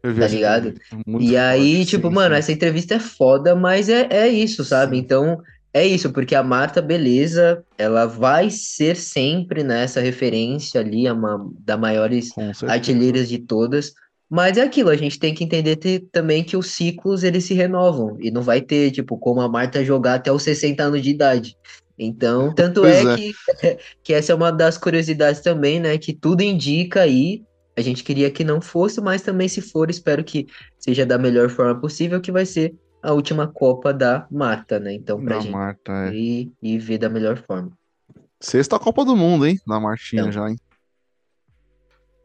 tá 0.02 0.28
ligado? 0.28 0.74
E 1.20 1.36
aí, 1.36 1.86
tipo, 1.86 2.08
sim, 2.08 2.14
mano, 2.14 2.36
essa 2.36 2.52
entrevista 2.52 2.96
é 2.96 3.00
foda, 3.00 3.56
mas 3.56 3.90
é, 3.90 4.08
é 4.10 4.28
isso, 4.28 4.64
sabe? 4.64 4.98
Então, 4.98 5.42
é 5.74 5.86
isso, 5.86 6.12
porque 6.12 6.34
a 6.34 6.42
Marta, 6.42 6.82
beleza, 6.82 7.64
ela 7.78 8.06
vai 8.06 8.50
ser 8.50 8.96
sempre 8.96 9.64
nessa 9.64 10.00
referência 10.00 10.82
ali, 10.82 11.08
a 11.08 11.14
uma 11.14 11.50
das 11.60 11.80
maiores 11.80 12.30
artilheiras 12.68 13.30
de 13.30 13.40
todas. 13.40 13.94
Mas 14.30 14.58
é 14.58 14.62
aquilo, 14.62 14.90
a 14.90 14.98
gente 14.98 15.20
tem 15.20 15.34
que 15.34 15.44
entender 15.44 15.78
também 16.12 16.44
que 16.44 16.58
os 16.58 16.72
ciclos 16.72 17.24
eles 17.24 17.46
se 17.46 17.54
renovam 17.54 18.18
e 18.20 18.30
não 18.30 18.42
vai 18.42 18.60
ter, 18.60 18.92
tipo, 18.92 19.18
como 19.18 19.40
a 19.40 19.48
Marta 19.48 19.86
jogar 19.86 20.16
até 20.16 20.32
os 20.32 20.44
60 20.44 20.84
anos 20.84 21.02
de 21.02 21.12
idade. 21.12 21.56
Então, 21.98 22.54
tanto 22.54 22.86
é, 22.86 23.02
é, 23.02 23.16
Que, 23.16 23.34
que 24.04 24.14
essa 24.14 24.32
é 24.32 24.36
uma 24.36 24.52
das 24.52 24.78
curiosidades 24.78 25.42
também, 25.42 25.80
né? 25.80 25.98
Que 25.98 26.14
tudo 26.14 26.42
indica 26.42 27.02
aí 27.02 27.42
a 27.78 27.82
gente 27.82 28.04
queria 28.04 28.32
que 28.32 28.44
não 28.44 28.60
fosse, 28.60 29.00
mas 29.00 29.22
também 29.22 29.48
se 29.48 29.62
for, 29.62 29.88
espero 29.88 30.24
que 30.24 30.48
seja 30.80 31.06
da 31.06 31.18
melhor 31.18 31.48
forma 31.48 31.80
possível, 31.80 32.20
que 32.20 32.32
vai 32.32 32.44
ser 32.44 32.76
a 33.04 33.14
última 33.14 33.48
Copa 33.48 33.94
da 33.94 34.28
Marta, 34.32 34.80
né? 34.80 34.94
Então, 34.94 35.24
pra 35.24 35.36
da 35.36 35.42
gente 35.42 35.52
Marta, 35.52 35.92
é. 36.08 36.16
e, 36.16 36.52
e 36.62 36.80
ver 36.80 36.98
da 36.98 37.08
melhor 37.08 37.38
forma. 37.38 37.72
Sexta 38.42 38.80
Copa 38.80 39.06
do 39.06 39.16
Mundo, 39.16 39.46
hein? 39.46 39.60
Na 39.66 39.80
Martinha 39.80 40.24
então. 40.24 40.32
já, 40.32 40.50
hein? 40.50 40.58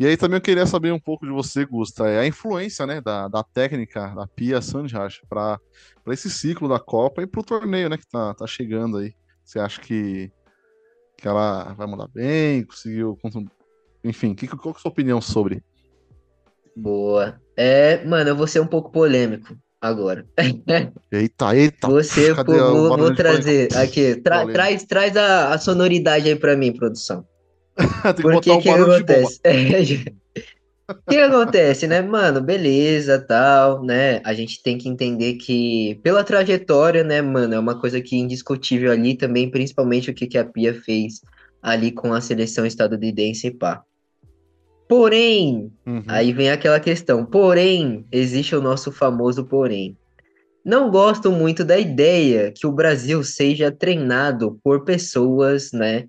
E 0.01 0.07
aí 0.07 0.17
também 0.17 0.39
eu 0.39 0.43
queria 0.43 0.65
saber 0.65 0.91
um 0.91 0.99
pouco 0.99 1.27
de 1.27 1.31
você, 1.31 1.67
Gusta, 1.67 2.09
é 2.09 2.21
a 2.21 2.27
influência, 2.27 2.87
né, 2.87 3.03
da, 3.03 3.29
da 3.29 3.45
técnica 3.45 4.09
da 4.15 4.27
Pia 4.27 4.63
Sanjaj 4.63 5.21
para 5.29 5.61
esse 6.09 6.31
ciclo 6.31 6.67
da 6.67 6.81
Copa 6.81 7.23
e 7.23 7.27
para 7.27 7.41
o 7.41 7.45
torneio, 7.45 7.91
né, 7.91 7.99
que 7.99 8.09
tá, 8.09 8.33
tá 8.33 8.47
chegando 8.47 8.97
aí. 8.97 9.15
Você 9.45 9.61
acha 9.61 9.79
que, 9.81 10.33
que 11.19 11.29
ela 11.29 11.75
vai 11.75 11.87
mandar 11.87 12.09
bem, 12.09 12.65
conseguiu 12.65 13.19
enfim, 14.05 14.35
que, 14.35 14.47
qual 14.47 14.61
que 14.61 14.69
é 14.69 14.73
a 14.73 14.83
sua 14.83 14.91
opinião 14.91 15.21
sobre? 15.21 15.63
Boa. 16.77 17.41
É, 17.57 18.05
mano, 18.05 18.31
eu 18.31 18.37
vou 18.37 18.47
ser 18.47 18.61
um 18.61 18.67
pouco 18.67 18.91
polêmico 18.91 19.57
agora. 19.81 20.25
Eita, 21.13 21.57
eita. 21.57 21.89
Você, 21.89 22.35
pô, 22.35 22.45
vou, 22.45 22.97
vou 22.97 23.15
trazer 23.15 23.69
aqui. 23.77 24.17
Tra, 24.17 24.47
traz 24.47 24.85
traz 24.85 25.17
a, 25.17 25.53
a, 25.53 25.59
sonoridade 25.59 26.29
aí 26.29 26.37
pra 26.37 26.57
mim, 26.57 26.73
produção. 26.73 27.27
Porque 28.23 28.51
um 28.51 28.61
que, 28.61 28.63
que 28.63 28.69
acontece? 28.71 29.41
O 30.89 30.95
que 31.11 31.17
acontece, 31.17 31.87
né, 31.87 32.01
mano? 32.01 32.41
Beleza, 32.41 33.19
tal, 33.19 33.83
né? 33.83 34.21
A 34.25 34.33
gente 34.33 34.63
tem 34.63 34.79
que 34.79 34.89
entender 34.89 35.35
que, 35.35 35.99
pela 36.03 36.23
trajetória, 36.23 37.03
né, 37.03 37.21
mano, 37.21 37.55
é 37.55 37.59
uma 37.59 37.79
coisa 37.79 38.01
que 38.01 38.15
é 38.15 38.19
indiscutível 38.19 38.93
ali 38.93 39.17
também, 39.17 39.51
principalmente 39.51 40.11
o 40.11 40.15
que, 40.15 40.27
que 40.27 40.39
a 40.39 40.45
Pia 40.45 40.75
fez 40.75 41.21
ali 41.61 41.91
com 41.93 42.13
a 42.13 42.21
seleção 42.21 42.65
estadunidense 42.67 43.49
e 43.49 43.51
pá. 43.51 43.83
Porém, 44.93 45.73
Uhum. 45.87 46.03
aí 46.07 46.35
vem 46.35 46.51
aquela 46.51 46.79
questão, 46.79 47.25
porém, 47.25 48.05
existe 48.13 48.55
o 48.55 48.61
nosso 48.61 48.93
famoso 48.93 49.43
porém. 49.43 49.97
Não 50.63 50.91
gosto 50.91 51.33
muito 51.33 51.65
da 51.65 51.79
ideia 51.79 52.53
que 52.55 52.67
o 52.67 52.73
Brasil 52.73 53.25
seja 53.25 53.73
treinado 53.73 54.61
por 54.63 54.85
pessoas, 54.85 55.73
né, 55.73 56.05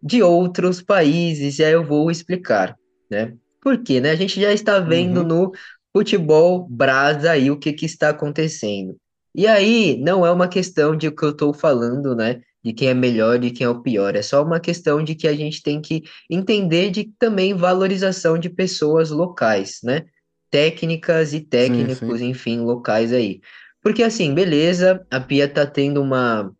de 0.00 0.22
outros 0.22 0.80
países, 0.80 1.58
e 1.58 1.64
aí 1.64 1.72
eu 1.72 1.84
vou 1.84 2.08
explicar, 2.08 2.76
né? 3.10 3.34
Por 3.60 3.82
quê, 3.82 4.00
né? 4.00 4.12
A 4.12 4.16
gente 4.16 4.40
já 4.40 4.52
está 4.52 4.78
vendo 4.78 5.22
Uhum. 5.22 5.26
no 5.26 5.52
futebol 5.92 6.68
brasa 6.70 7.32
aí 7.32 7.50
o 7.50 7.58
que 7.58 7.72
que 7.72 7.84
está 7.84 8.10
acontecendo. 8.10 8.96
E 9.34 9.48
aí 9.48 10.00
não 10.00 10.24
é 10.24 10.30
uma 10.30 10.46
questão 10.46 10.94
de 10.96 11.10
que 11.10 11.24
eu 11.24 11.30
estou 11.30 11.52
falando, 11.52 12.14
né? 12.14 12.40
De 12.62 12.72
quem 12.72 12.88
é 12.88 12.94
melhor, 12.94 13.38
de 13.38 13.50
quem 13.50 13.66
é 13.66 13.70
o 13.70 13.80
pior. 13.80 14.14
É 14.14 14.22
só 14.22 14.42
uma 14.44 14.60
questão 14.60 15.02
de 15.02 15.14
que 15.14 15.26
a 15.26 15.34
gente 15.34 15.62
tem 15.62 15.80
que 15.80 16.02
entender 16.28 16.90
de 16.90 17.10
também 17.18 17.54
valorização 17.54 18.38
de 18.38 18.50
pessoas 18.50 19.10
locais, 19.10 19.80
né? 19.82 20.04
Técnicas 20.50 21.28
e 21.28 21.36
Sim, 21.36 21.42
sim. 21.42 21.48
técnicos, 21.48 22.20
enfim, 22.20 22.60
locais 22.60 23.12
aí. 23.12 23.40
Porque 23.82 24.02
assim, 24.02 24.34
beleza, 24.34 25.06
a 25.10 25.20
Pia 25.20 25.48
tá 25.48 25.64
tendo 25.64 26.02
uma, 26.02 26.52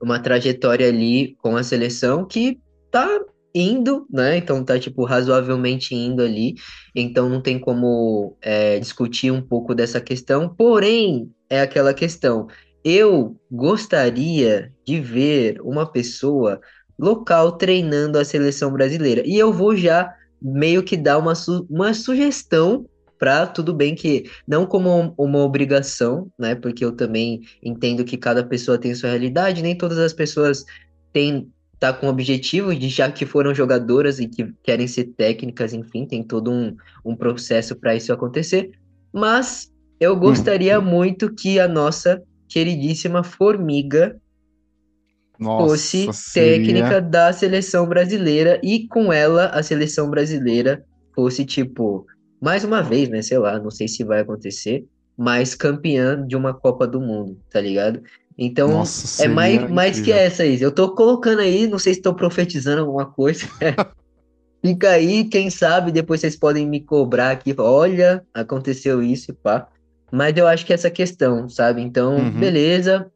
uma 0.00 0.18
trajetória 0.18 0.88
ali 0.88 1.36
com 1.36 1.56
a 1.56 1.62
seleção 1.62 2.26
que 2.26 2.58
tá 2.90 3.08
indo, 3.54 4.06
né? 4.10 4.36
Então 4.36 4.64
tá, 4.64 4.78
tipo, 4.78 5.04
razoavelmente 5.04 5.94
indo 5.94 6.22
ali. 6.22 6.54
Então 6.94 7.28
não 7.28 7.40
tem 7.40 7.58
como 7.58 8.36
é, 8.40 8.78
discutir 8.78 9.30
um 9.30 9.42
pouco 9.42 9.74
dessa 9.74 10.00
questão. 10.00 10.48
Porém, 10.48 11.30
é 11.48 11.60
aquela 11.60 11.92
questão. 11.92 12.46
Eu 12.84 13.36
gostaria 13.50 14.72
de 14.86 15.00
ver 15.00 15.60
uma 15.62 15.90
pessoa 15.90 16.60
local 16.98 17.52
treinando 17.52 18.18
a 18.18 18.24
seleção 18.24 18.72
brasileira. 18.72 19.22
E 19.26 19.38
eu 19.38 19.52
vou 19.52 19.76
já 19.76 20.12
meio 20.40 20.82
que 20.82 20.96
dar 20.96 21.18
uma, 21.18 21.34
su 21.34 21.66
uma 21.70 21.92
sugestão 21.94 22.86
para 23.18 23.46
tudo 23.46 23.74
bem 23.74 23.94
que 23.94 24.24
não 24.46 24.64
como 24.66 25.14
uma 25.18 25.38
obrigação, 25.40 26.30
né? 26.38 26.54
Porque 26.54 26.84
eu 26.84 26.92
também 26.92 27.40
entendo 27.62 28.04
que 28.04 28.16
cada 28.16 28.42
pessoa 28.44 28.78
tem 28.78 28.94
sua 28.94 29.10
realidade, 29.10 29.62
nem 29.62 29.76
todas 29.76 29.98
as 29.98 30.12
pessoas 30.14 30.64
têm 31.12 31.52
tá 31.78 31.92
com 31.94 32.06
o 32.06 32.10
objetivo 32.10 32.74
de 32.74 32.88
já 32.90 33.10
que 33.10 33.24
foram 33.24 33.54
jogadoras 33.54 34.20
e 34.20 34.28
que 34.28 34.52
querem 34.62 34.86
ser 34.86 35.04
técnicas, 35.16 35.72
enfim, 35.72 36.06
tem 36.06 36.22
todo 36.22 36.50
um, 36.50 36.76
um 37.04 37.16
processo 37.16 37.74
para 37.74 37.94
isso 37.94 38.12
acontecer. 38.12 38.70
Mas 39.12 39.70
eu 39.98 40.14
gostaria 40.16 40.78
Hum. 40.78 40.84
muito 40.84 41.34
que 41.34 41.58
a 41.58 41.66
nossa 41.66 42.22
queridíssima 42.50 43.22
Formiga 43.22 44.20
fosse 45.38 46.06
Nossa, 46.06 46.34
técnica 46.34 46.86
seria. 46.88 47.00
da 47.00 47.32
seleção 47.32 47.86
brasileira 47.86 48.60
e 48.62 48.86
com 48.88 49.10
ela 49.10 49.46
a 49.46 49.62
seleção 49.62 50.10
brasileira 50.10 50.84
fosse 51.14 51.46
tipo, 51.46 52.06
mais 52.40 52.62
uma 52.62 52.82
vez, 52.82 53.08
né, 53.08 53.22
sei 53.22 53.38
lá, 53.38 53.58
não 53.58 53.70
sei 53.70 53.88
se 53.88 54.04
vai 54.04 54.20
acontecer, 54.20 54.84
mas 55.16 55.54
campeã 55.54 56.26
de 56.26 56.36
uma 56.36 56.52
Copa 56.52 56.86
do 56.86 57.00
Mundo, 57.00 57.38
tá 57.50 57.60
ligado? 57.60 58.02
Então, 58.36 58.68
Nossa, 58.68 59.24
é 59.24 59.28
mais, 59.28 59.70
mais 59.70 60.00
que 60.00 60.10
essa 60.10 60.42
aí. 60.44 60.60
Eu 60.60 60.72
tô 60.72 60.94
colocando 60.94 61.40
aí, 61.40 61.66
não 61.66 61.78
sei 61.78 61.92
se 61.92 62.00
estou 62.00 62.14
profetizando 62.14 62.80
alguma 62.80 63.04
coisa. 63.04 63.46
Fica 64.64 64.90
aí, 64.90 65.24
quem 65.24 65.50
sabe 65.50 65.92
depois 65.92 66.20
vocês 66.20 66.36
podem 66.36 66.66
me 66.66 66.80
cobrar 66.80 67.32
aqui. 67.32 67.54
Olha, 67.58 68.24
aconteceu 68.32 69.02
isso 69.02 69.30
e 69.30 69.34
pá. 69.34 69.68
Mas 70.12 70.36
eu 70.36 70.46
acho 70.46 70.66
que 70.66 70.72
essa 70.72 70.90
questão, 70.90 71.48
sabe? 71.48 71.80
Então, 71.82 72.24
Uhum. 72.24 72.30
beleza. 72.30 73.10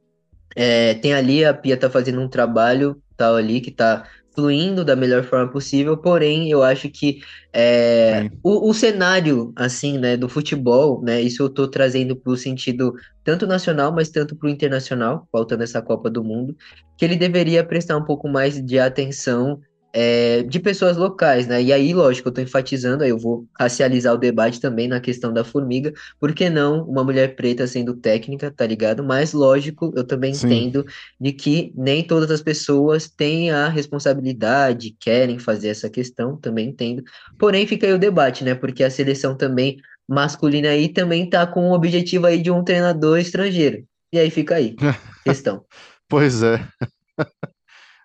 É, 0.57 0.95
tem 0.95 1.13
ali, 1.13 1.45
a 1.45 1.53
Pia 1.53 1.77
tá 1.77 1.91
fazendo 1.91 2.21
um 2.21 2.29
trabalho 2.29 3.03
tal 3.17 3.35
ali 3.37 3.61
que 3.61 3.71
tá 3.71 4.05
fluindo 4.35 4.85
da 4.85 4.97
melhor 4.97 5.23
forma 5.25 5.51
possível, 5.51 5.97
porém, 5.97 6.51
eu 6.51 6.63
acho 6.63 6.91
que 6.91 7.21
é, 7.53 8.29
o, 8.43 8.69
o 8.69 8.75
cenário, 8.75 9.53
assim, 9.55 9.97
né, 9.97 10.17
do 10.17 10.29
futebol, 10.29 11.01
né, 11.03 11.21
isso 11.21 11.43
eu 11.45 11.49
tô 11.49 11.69
trazendo 11.69 12.17
pro 12.17 12.37
sentido 12.37 12.95
tanto 13.23 13.47
nacional, 13.47 13.93
mas 13.93 14.11
tanto 14.11 14.35
pro 14.35 14.49
internacional, 14.49 15.29
faltando 15.31 15.63
essa 15.63 15.81
Copa 15.81 16.11
do 16.11 16.25
Mundo, 16.25 16.57
que 16.99 17.05
ele 17.05 17.17
deveria 17.17 17.65
prestar 17.65 17.97
um 17.97 18.05
pouco 18.05 18.29
mais 18.29 18.61
de 18.61 18.79
atenção 18.79 19.61
é, 19.97 20.43
de 20.43 20.59
pessoas 20.59 20.97
locais, 20.97 21.47
né? 21.47 21.63
E 21.63 21.73
aí, 21.73 21.95
lógico, 21.95 22.29
eu 22.29 22.33
tô 22.33 22.41
enfatizando, 22.41 23.05
aí 23.05 23.11
eu 23.11 23.19
vou 23.19 23.47
racializar 23.57 24.13
o 24.13 24.19
debate 24.19 24.61
também 24.61 24.89
na 24.89 24.99
questão 24.99 25.33
da 25.33 25.45
formiga, 25.45 25.93
por 26.19 26.35
que 26.35 26.51
não 26.51 26.83
uma 26.83 27.05
mulher 27.05 27.37
preta 27.37 27.65
sendo 27.65 27.95
técnica, 27.95 28.51
tá 28.51 28.67
ligado? 28.67 29.05
Mas, 29.05 29.33
lógico, 29.33 29.93
eu 29.95 30.03
também 30.03 30.35
Sim. 30.35 30.49
entendo 30.49 30.85
de 31.21 31.33
que 31.33 31.73
nem 31.77 32.03
todas 32.03 32.29
as 32.33 32.43
pessoas 32.43 33.09
têm 33.09 33.53
a 33.53 33.69
responsabilidade, 33.69 34.97
querem 34.99 35.39
fazer 35.39 35.69
essa 35.69 35.89
questão, 35.89 36.37
também 36.37 36.71
entendo. 36.71 37.05
Porém, 37.39 37.65
fica 37.65 37.87
aí 37.87 37.93
o 37.93 37.99
debate, 37.99 38.43
né? 38.43 38.53
Porque 38.53 38.83
a 38.83 38.91
seleção 38.91 39.37
também 39.37 39.77
masculina 40.09 40.71
aí 40.71 40.89
também 40.89 41.31
tá 41.31 41.47
com 41.47 41.71
o 41.71 41.73
objetivo 41.73 42.27
aí 42.27 42.43
de 42.43 42.51
um 42.51 42.65
treinador 42.65 43.21
estrangeiro. 43.21 43.87
E 44.13 44.19
aí 44.19 44.29
fica 44.29 44.57
aí, 44.57 44.75
questão. 45.25 45.65
Pois 46.09 46.43
é. 46.43 46.67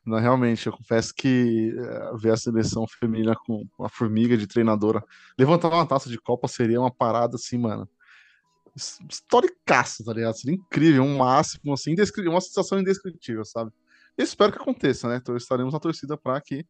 Não, 0.09 0.17
realmente, 0.19 0.65
eu 0.65 0.73
confesso 0.73 1.13
que 1.13 1.71
eh, 1.77 2.11
ver 2.17 2.31
a 2.33 2.37
seleção 2.37 2.85
feminina 2.87 3.35
com 3.35 3.63
a 3.79 3.89
formiga 3.89 4.35
de 4.35 4.47
treinadora 4.47 5.03
levantar 5.37 5.69
uma 5.69 5.85
taça 5.85 6.09
de 6.09 6.17
Copa 6.19 6.47
seria 6.47 6.79
uma 6.81 6.91
parada 6.91 7.35
assim, 7.35 7.57
mano. 7.59 7.87
his- 8.75 8.99
Historicaça, 9.09 10.03
tá 10.03 10.13
ligado? 10.13 10.35
Seria 10.35 10.55
incrível, 10.55 11.03
um 11.03 11.17
máximo, 11.17 11.73
assim, 11.73 11.95
uma 12.27 12.41
sensação 12.41 12.79
indescritível, 12.79 13.45
sabe? 13.45 13.71
Eu 14.17 14.23
espero 14.23 14.51
que 14.51 14.59
aconteça, 14.59 15.07
né? 15.07 15.17
Então 15.17 15.35
estaremos 15.37 15.73
na 15.73 15.79
torcida 15.79 16.17
para 16.17 16.41
que, 16.41 16.65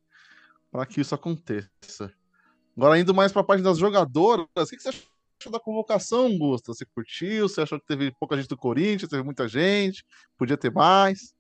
que 0.89 1.01
isso 1.01 1.15
aconteça. 1.15 2.13
Agora, 2.75 2.99
indo 2.99 3.13
mais 3.13 3.31
para 3.31 3.41
a 3.41 3.45
parte 3.45 3.63
das 3.63 3.77
jogadoras, 3.77 4.45
o 4.55 4.65
que 4.67 4.77
que 4.77 4.83
você 4.83 4.89
achou 4.89 5.51
da 5.51 5.59
convocação, 5.59 6.37
Gusta? 6.37 6.73
Você 6.73 6.85
curtiu? 6.85 7.47
Você 7.47 7.61
achou 7.61 7.79
que 7.79 7.85
teve 7.85 8.11
pouca 8.19 8.35
gente 8.37 8.49
do 8.49 8.57
Corinthians? 8.57 9.09
Teve 9.09 9.23
muita 9.23 9.47
gente? 9.47 10.05
Podia 10.37 10.57
ter 10.57 10.71
mais? 10.71 11.33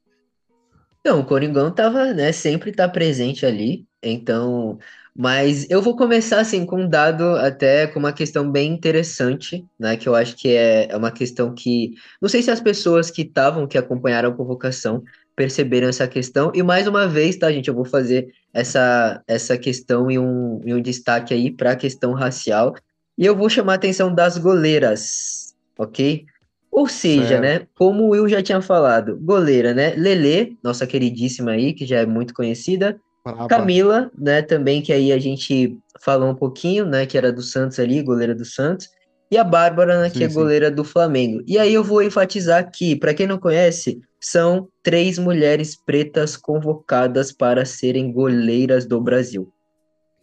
Então, 1.09 1.21
o 1.21 1.25
Coringão 1.25 1.71
tava, 1.71 2.13
né, 2.13 2.31
sempre 2.31 2.71
tá 2.71 2.87
presente 2.87 3.43
ali, 3.43 3.83
então, 3.99 4.77
mas 5.15 5.67
eu 5.67 5.81
vou 5.81 5.95
começar 5.95 6.39
assim 6.39 6.67
com 6.67 6.83
um 6.83 6.87
dado 6.87 7.23
até 7.37 7.87
com 7.87 7.97
uma 7.97 8.13
questão 8.13 8.51
bem 8.51 8.71
interessante, 8.71 9.65
né, 9.79 9.97
que 9.97 10.07
eu 10.07 10.13
acho 10.13 10.35
que 10.35 10.49
é, 10.49 10.87
é 10.87 10.95
uma 10.95 11.09
questão 11.09 11.51
que, 11.51 11.95
não 12.21 12.29
sei 12.29 12.43
se 12.43 12.51
as 12.51 12.61
pessoas 12.61 13.09
que 13.09 13.23
estavam, 13.23 13.65
que 13.65 13.75
acompanharam 13.75 14.29
a 14.29 14.35
convocação, 14.35 15.03
perceberam 15.35 15.87
essa 15.89 16.07
questão, 16.07 16.51
e 16.53 16.61
mais 16.61 16.85
uma 16.85 17.07
vez, 17.07 17.35
tá, 17.37 17.51
gente, 17.51 17.69
eu 17.69 17.73
vou 17.73 17.85
fazer 17.85 18.27
essa, 18.53 19.19
essa 19.27 19.57
questão 19.57 20.11
e 20.11 20.19
um, 20.19 20.61
e 20.63 20.75
um 20.75 20.79
destaque 20.79 21.33
aí 21.33 21.49
para 21.49 21.71
a 21.71 21.75
questão 21.75 22.13
racial, 22.13 22.75
e 23.17 23.25
eu 23.25 23.35
vou 23.35 23.49
chamar 23.49 23.71
a 23.71 23.75
atenção 23.77 24.13
das 24.13 24.37
goleiras, 24.37 25.55
ok? 25.75 26.27
Ou 26.71 26.87
seja, 26.87 27.39
Certo. 27.39 27.41
né, 27.41 27.67
como 27.75 28.03
o 28.03 28.09
Will 28.09 28.29
já 28.29 28.41
tinha 28.41 28.61
falado, 28.61 29.17
goleira, 29.17 29.73
né, 29.73 29.93
Lelê, 29.95 30.53
nossa 30.63 30.85
queridíssima 30.85 31.51
aí, 31.51 31.73
que 31.73 31.85
já 31.85 31.99
é 31.99 32.05
muito 32.05 32.33
conhecida, 32.33 32.99
Braba. 33.23 33.47
Camila, 33.47 34.11
né, 34.17 34.41
também, 34.41 34.81
que 34.81 34.93
aí 34.93 35.11
a 35.11 35.19
gente 35.19 35.77
falou 36.01 36.29
um 36.29 36.35
pouquinho, 36.35 36.85
né, 36.85 37.05
que 37.05 37.17
era 37.17 37.31
do 37.31 37.41
Santos 37.41 37.79
ali, 37.79 38.01
goleira 38.01 38.35
do 38.35 38.45
Santos, 38.45 38.87
e 39.31 39.37
a 39.37 39.43
Bárbara, 39.43 40.01
né, 40.01 40.09
que 40.09 40.19
Sim, 40.19 40.23
é 40.23 40.29
sim. 40.29 40.35
goleira 40.35 40.71
do 40.71 40.83
Flamengo. 40.83 41.43
E 41.45 41.57
aí 41.57 41.73
eu 41.73 41.83
vou 41.83 42.01
enfatizar 42.01 42.71
que, 42.71 42.95
para 42.95 43.13
quem 43.13 43.27
não 43.27 43.37
conhece, 43.37 43.99
são 44.19 44.67
três 44.81 45.17
mulheres 45.17 45.75
pretas 45.75 46.35
convocadas 46.35 47.31
para 47.31 47.65
serem 47.65 48.11
goleiras 48.11 48.85
do 48.85 48.99
Brasil, 48.99 49.51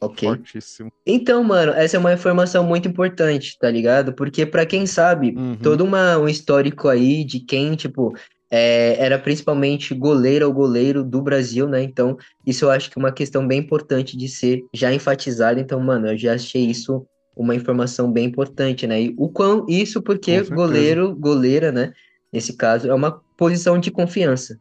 ok? 0.00 0.28
Fortíssimo. 0.28 0.90
Então, 1.06 1.42
mano, 1.44 1.72
essa 1.72 1.96
é 1.96 2.00
uma 2.00 2.12
informação 2.12 2.64
muito 2.64 2.88
importante, 2.88 3.56
tá 3.58 3.70
ligado? 3.70 4.12
Porque 4.12 4.44
pra 4.44 4.66
quem 4.66 4.86
sabe, 4.86 5.34
Uhum. 5.36 5.56
todo 5.62 5.84
uma, 5.84 6.18
um 6.18 6.28
histórico 6.28 6.88
aí 6.88 7.24
de 7.24 7.40
quem, 7.40 7.76
tipo, 7.76 8.12
é, 8.50 8.96
era 8.98 9.18
principalmente 9.18 9.94
goleira 9.94 10.46
ou 10.46 10.52
goleiro 10.52 11.04
do 11.04 11.22
Brasil, 11.22 11.68
né? 11.68 11.82
Então, 11.82 12.16
isso 12.44 12.64
eu 12.64 12.70
acho 12.70 12.90
que 12.90 12.98
é 12.98 13.00
uma 13.00 13.12
questão 13.12 13.46
bem 13.46 13.60
importante 13.60 14.16
de 14.16 14.28
ser 14.28 14.64
já 14.74 14.92
enfatizada. 14.92 15.60
Então, 15.60 15.80
mano, 15.80 16.08
eu 16.08 16.18
já 16.18 16.34
achei 16.34 16.64
isso 16.64 17.06
uma 17.36 17.54
informação 17.54 18.10
bem 18.12 18.24
importante, 18.26 18.86
né? 18.86 19.02
E 19.02 19.14
o 19.16 19.28
quão 19.28 19.64
isso 19.68 20.02
porque 20.02 20.42
goleiro, 20.42 21.14
goleira, 21.14 21.70
né? 21.70 21.92
Nesse 22.32 22.56
caso, 22.56 22.88
é 22.88 22.94
uma 22.94 23.20
posição 23.36 23.78
de 23.78 23.90
confiança, 23.90 24.58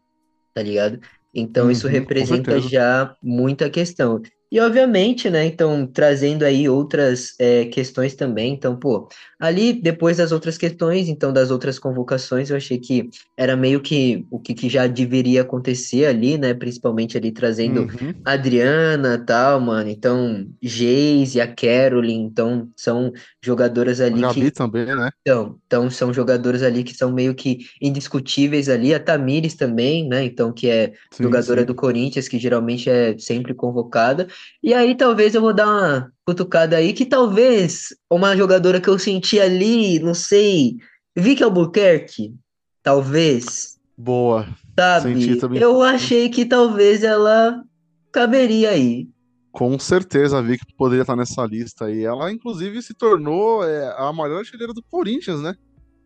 tá 0.54 0.62
ligado? 0.62 1.00
Então, 1.34 1.70
isso 1.70 1.88
Uhum, 1.88 1.94
com 1.94 2.00
representa 2.00 2.60
já 2.62 3.16
muita 3.22 3.70
questão. 3.70 4.22
E 4.56 4.60
obviamente, 4.62 5.30
né, 5.30 5.46
então, 5.46 5.86
trazendo 5.86 6.44
aí 6.44 6.70
outras 6.70 7.36
é, 7.38 7.66
questões 7.66 8.16
também, 8.16 8.54
então, 8.54 8.74
pô, 8.74 9.10
ali, 9.38 9.74
depois 9.74 10.16
das 10.16 10.32
outras 10.32 10.58
questões, 10.58 11.10
então, 11.10 11.34
das 11.34 11.52
outras 11.52 11.78
convocações, 11.78 12.50
eu 12.50 12.56
achei 12.56 12.78
que 12.78 13.10
era 13.36 13.58
meio 13.58 13.82
que 13.82 14.26
o 14.32 14.40
que, 14.40 14.54
que 14.54 14.70
já 14.70 14.88
deveria 14.88 15.42
acontecer 15.42 16.06
ali, 16.06 16.38
né, 16.38 16.54
principalmente 16.54 17.18
ali 17.18 17.34
trazendo 17.34 17.82
uhum. 17.82 18.14
a 18.24 18.32
Adriana 18.32 19.18
tal, 19.18 19.60
mano, 19.60 19.90
então, 19.90 20.48
Geis 20.62 21.36
e 21.36 21.42
a 21.42 21.54
Caroline, 21.54 22.24
então, 22.24 22.70
são 22.78 23.12
jogadoras 23.44 24.00
ali 24.00 24.22
Gabi 24.22 24.42
que... 24.44 24.52
também, 24.52 24.86
né? 24.86 25.10
Então, 25.20 25.60
então, 25.68 25.90
são 25.90 26.14
jogadoras 26.14 26.64
ali 26.64 26.82
que 26.82 26.94
são 26.94 27.12
meio 27.12 27.36
que 27.36 27.68
indiscutíveis 27.82 28.70
ali, 28.70 28.94
a 28.94 29.02
Tamires 29.02 29.56
também, 29.56 30.08
né, 30.08 30.24
então, 30.24 30.54
que 30.54 30.70
é 30.70 30.94
sim, 31.12 31.24
jogadora 31.24 31.60
sim. 31.60 31.68
do 31.68 31.76
Corinthians, 31.76 32.30
que 32.30 32.40
geralmente 32.40 32.90
é 32.90 33.18
sempre 33.18 33.54
convocada, 33.54 34.28
e 34.64 34.74
aí 34.74 34.96
talvez 34.96 35.36
eu 35.36 35.42
vou 35.42 35.54
dar 35.54 35.68
uma 35.68 36.12
cutucada 36.26 36.78
aí, 36.78 36.94
que 36.94 37.06
talvez 37.06 37.96
uma 38.10 38.36
jogadora 38.36 38.82
que 38.82 38.90
eu 38.90 38.98
senti 38.98 39.40
ali, 39.40 40.00
não 40.00 40.14
sei, 40.14 40.78
Vicky 41.16 41.44
Albuquerque, 41.44 42.34
talvez. 42.82 43.78
Boa. 43.98 44.48
Sabe? 44.78 45.40
Eu 45.60 45.82
achei 45.82 46.30
que 46.30 46.46
talvez 46.46 47.04
ela 47.04 47.64
caberia 48.12 48.72
aí. 48.72 49.08
Com 49.52 49.80
certeza 49.80 50.38
a 50.38 50.42
Vicky 50.42 50.66
poderia 50.78 51.04
estar 51.04 51.16
nessa 51.16 51.46
lista 51.46 51.86
aí. 51.86 52.04
Ela, 52.04 52.30
inclusive, 52.30 52.82
se 52.82 52.94
tornou 52.94 53.64
é, 53.64 53.96
a 53.98 54.12
maior 54.12 54.40
artilheira 54.40 54.74
do 54.74 54.84
Corinthians, 54.84 55.42
né? 55.42 55.56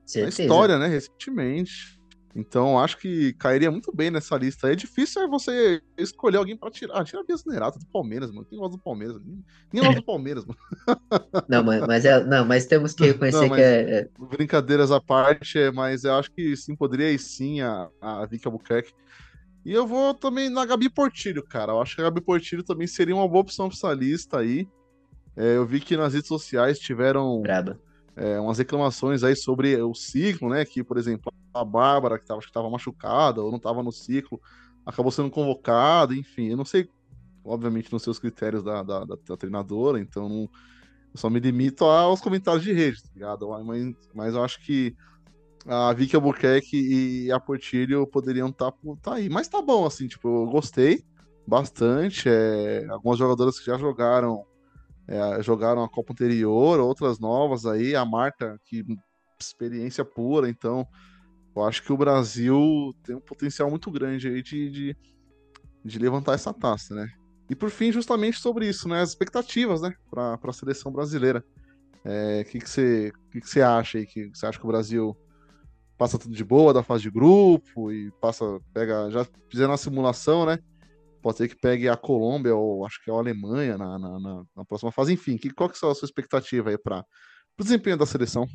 Certeza. 0.05 0.37
Na 0.37 0.43
história, 0.43 0.77
né? 0.77 0.87
Recentemente. 0.87 1.98
Então, 2.35 2.77
acho 2.77 2.97
que 2.97 3.33
cairia 3.33 3.71
muito 3.71 3.91
bem 3.93 4.11
nessa 4.11 4.37
lista. 4.37 4.71
É 4.71 4.75
difícil 4.75 5.23
é 5.23 5.27
você 5.27 5.81
escolher 5.97 6.37
alguém 6.37 6.55
pra 6.55 6.69
tirar. 6.69 6.99
Ah, 6.99 7.03
tira 7.03 7.21
a 7.21 7.23
Bia 7.23 7.35
Zanerato 7.35 7.79
do 7.79 7.87
Palmeiras, 7.87 8.31
mano. 8.31 8.45
Quem 8.45 8.59
gosta 8.59 8.77
do 8.77 8.83
Palmeiras? 8.83 9.17
Ninguém 9.17 9.87
gosta 9.87 9.95
do 9.95 10.05
Palmeiras, 10.05 10.45
mano. 10.45 10.59
Não, 11.49 11.63
mas, 11.63 11.81
mas, 11.87 12.05
é, 12.05 12.23
não, 12.23 12.45
mas 12.45 12.65
temos 12.65 12.93
que 12.93 13.05
reconhecer 13.05 13.47
não, 13.47 13.55
que 13.55 13.61
é, 13.61 14.07
Brincadeiras 14.19 14.91
à 14.91 15.01
parte, 15.01 15.57
é, 15.57 15.71
mas 15.71 16.03
eu 16.03 16.13
acho 16.13 16.31
que 16.31 16.55
sim, 16.55 16.75
poderia 16.75 17.11
ir 17.11 17.19
sim 17.19 17.61
a, 17.61 17.89
a 17.99 18.25
Vicky 18.25 18.47
Albuquerque. 18.47 18.93
E 19.65 19.73
eu 19.73 19.87
vou 19.87 20.13
também 20.13 20.49
na 20.49 20.65
Gabi 20.65 20.89
Portilho, 20.89 21.43
cara. 21.43 21.73
Eu 21.73 21.81
acho 21.81 21.95
que 21.95 22.01
a 22.01 22.05
Gabi 22.05 22.21
Portilho 22.21 22.63
também 22.63 22.87
seria 22.87 23.15
uma 23.15 23.27
boa 23.27 23.41
opção 23.41 23.67
pra 23.67 23.75
essa 23.75 23.93
lista 23.93 24.39
aí. 24.39 24.67
É, 25.35 25.55
eu 25.57 25.65
vi 25.65 25.79
que 25.79 25.97
nas 25.97 26.13
redes 26.13 26.27
sociais 26.27 26.79
tiveram. 26.79 27.41
É, 28.15 28.39
umas 28.39 28.57
reclamações 28.57 29.23
aí 29.23 29.35
sobre 29.35 29.81
o 29.81 29.93
ciclo, 29.93 30.49
né? 30.49 30.65
Que, 30.65 30.83
por 30.83 30.97
exemplo, 30.97 31.31
a 31.59 31.65
Bárbara, 31.65 32.19
que 32.19 32.25
tava, 32.25 32.39
que 32.39 32.47
estava 32.47 32.69
machucada 32.69 33.41
ou 33.41 33.49
não 33.49 33.57
estava 33.57 33.83
no 33.83 33.91
ciclo, 33.91 34.39
acabou 34.85 35.11
sendo 35.11 35.29
convocada, 35.29 36.15
enfim, 36.15 36.47
eu 36.47 36.57
não 36.57 36.65
sei, 36.65 36.89
obviamente, 37.43 37.91
nos 37.91 38.03
seus 38.03 38.19
critérios 38.19 38.63
da, 38.63 38.83
da, 38.83 39.05
da, 39.05 39.15
da 39.15 39.37
treinadora, 39.37 39.99
então 39.99 40.27
não, 40.27 40.41
eu 40.41 41.15
só 41.15 41.29
me 41.29 41.39
limito 41.39 41.85
aos 41.85 42.21
comentários 42.21 42.63
de 42.63 42.73
rede, 42.73 43.03
tá 43.03 43.09
ligado? 43.13 43.49
Mas, 43.63 43.95
mas 44.13 44.33
eu 44.35 44.43
acho 44.43 44.63
que 44.63 44.95
a 45.65 45.91
Vicky 45.93 46.15
Albuquerque 46.15 47.25
e 47.25 47.31
a 47.31 47.39
Portilho 47.39 48.07
poderiam 48.07 48.49
estar 48.49 48.71
tá, 48.71 48.77
tá 49.01 49.13
aí. 49.15 49.29
Mas 49.29 49.47
tá 49.47 49.61
bom, 49.61 49.85
assim, 49.85 50.07
tipo, 50.07 50.27
eu 50.27 50.49
gostei 50.49 51.03
bastante. 51.45 52.29
É, 52.29 52.87
algumas 52.89 53.17
jogadoras 53.17 53.59
que 53.59 53.65
já 53.65 53.77
jogaram 53.77 54.45
é, 55.07 55.41
jogaram 55.41 55.83
a 55.83 55.89
Copa 55.89 56.13
anterior, 56.13 56.79
outras 56.79 57.19
novas 57.19 57.65
aí, 57.65 57.95
a 57.95 58.05
Marta, 58.05 58.59
que 58.63 58.85
experiência 59.39 60.05
pura, 60.05 60.47
então 60.47 60.85
eu 61.55 61.63
acho 61.63 61.83
que 61.83 61.91
o 61.91 61.97
Brasil 61.97 62.93
tem 63.03 63.15
um 63.15 63.21
potencial 63.21 63.69
muito 63.69 63.91
grande 63.91 64.27
aí 64.27 64.41
de, 64.41 64.69
de, 64.69 64.97
de 65.83 65.99
levantar 65.99 66.33
essa 66.33 66.53
taça, 66.53 66.95
né? 66.95 67.07
E 67.49 67.55
por 67.55 67.69
fim, 67.69 67.91
justamente 67.91 68.39
sobre 68.39 68.67
isso, 68.67 68.87
né? 68.87 69.01
As 69.01 69.09
expectativas, 69.09 69.81
né? 69.81 69.93
Para 70.09 70.39
a 70.41 70.53
seleção 70.53 70.91
brasileira. 70.91 71.43
O 72.05 72.09
é, 72.09 72.43
que, 72.43 72.59
que, 72.59 72.69
você, 72.69 73.11
que, 73.31 73.41
que 73.41 73.49
você 73.49 73.61
acha 73.61 73.97
aí? 73.97 74.05
Que 74.05 74.29
você 74.29 74.45
acha 74.45 74.59
que 74.59 74.65
o 74.65 74.69
Brasil 74.69 75.17
passa 75.97 76.17
tudo 76.17 76.33
de 76.33 76.43
boa 76.43 76.73
da 76.73 76.83
fase 76.83 77.03
de 77.03 77.11
grupo 77.11 77.91
e 77.91 78.11
passa, 78.21 78.45
pega. 78.73 79.09
Já 79.09 79.25
fizeram 79.49 79.71
uma 79.71 79.77
simulação, 79.77 80.45
né? 80.45 80.59
pode 81.21 81.37
ser 81.37 81.47
que 81.47 81.55
pegue 81.55 81.87
a 81.87 81.97
Colômbia 81.97 82.55
ou 82.55 82.85
acho 82.85 83.03
que 83.03 83.09
é 83.09 83.13
a 83.13 83.17
Alemanha 83.17 83.77
na, 83.77 83.99
na, 83.99 84.19
na, 84.19 84.43
na 84.55 84.65
próxima 84.65 84.91
fase. 84.91 85.13
Enfim, 85.13 85.37
que, 85.37 85.49
qual 85.49 85.69
que 85.69 85.75
é 85.75 85.89
a 85.89 85.95
sua 85.95 86.05
expectativa 86.05 86.69
aí 86.69 86.77
para 86.77 87.05
o 87.59 87.63
desempenho 87.63 87.97
da 87.97 88.05
seleção? 88.05 88.47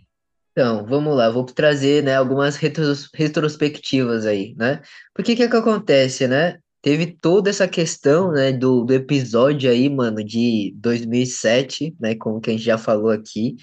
Então, 0.56 0.86
vamos 0.86 1.16
lá, 1.16 1.28
vou 1.28 1.44
trazer 1.44 2.04
né, 2.04 2.14
algumas 2.14 2.54
retros, 2.54 3.10
retrospectivas 3.12 4.24
aí, 4.24 4.54
né? 4.56 4.80
Porque 5.12 5.34
que 5.34 5.48
que 5.48 5.56
acontece, 5.56 6.28
né? 6.28 6.58
Teve 6.80 7.06
toda 7.06 7.50
essa 7.50 7.66
questão, 7.66 8.30
né, 8.30 8.52
do, 8.52 8.84
do 8.84 8.94
episódio 8.94 9.68
aí, 9.68 9.90
mano, 9.90 10.22
de 10.22 10.72
2007, 10.76 11.96
né, 11.98 12.14
como 12.14 12.40
que 12.40 12.50
a 12.50 12.52
gente 12.52 12.62
já 12.62 12.78
falou 12.78 13.10
aqui. 13.10 13.56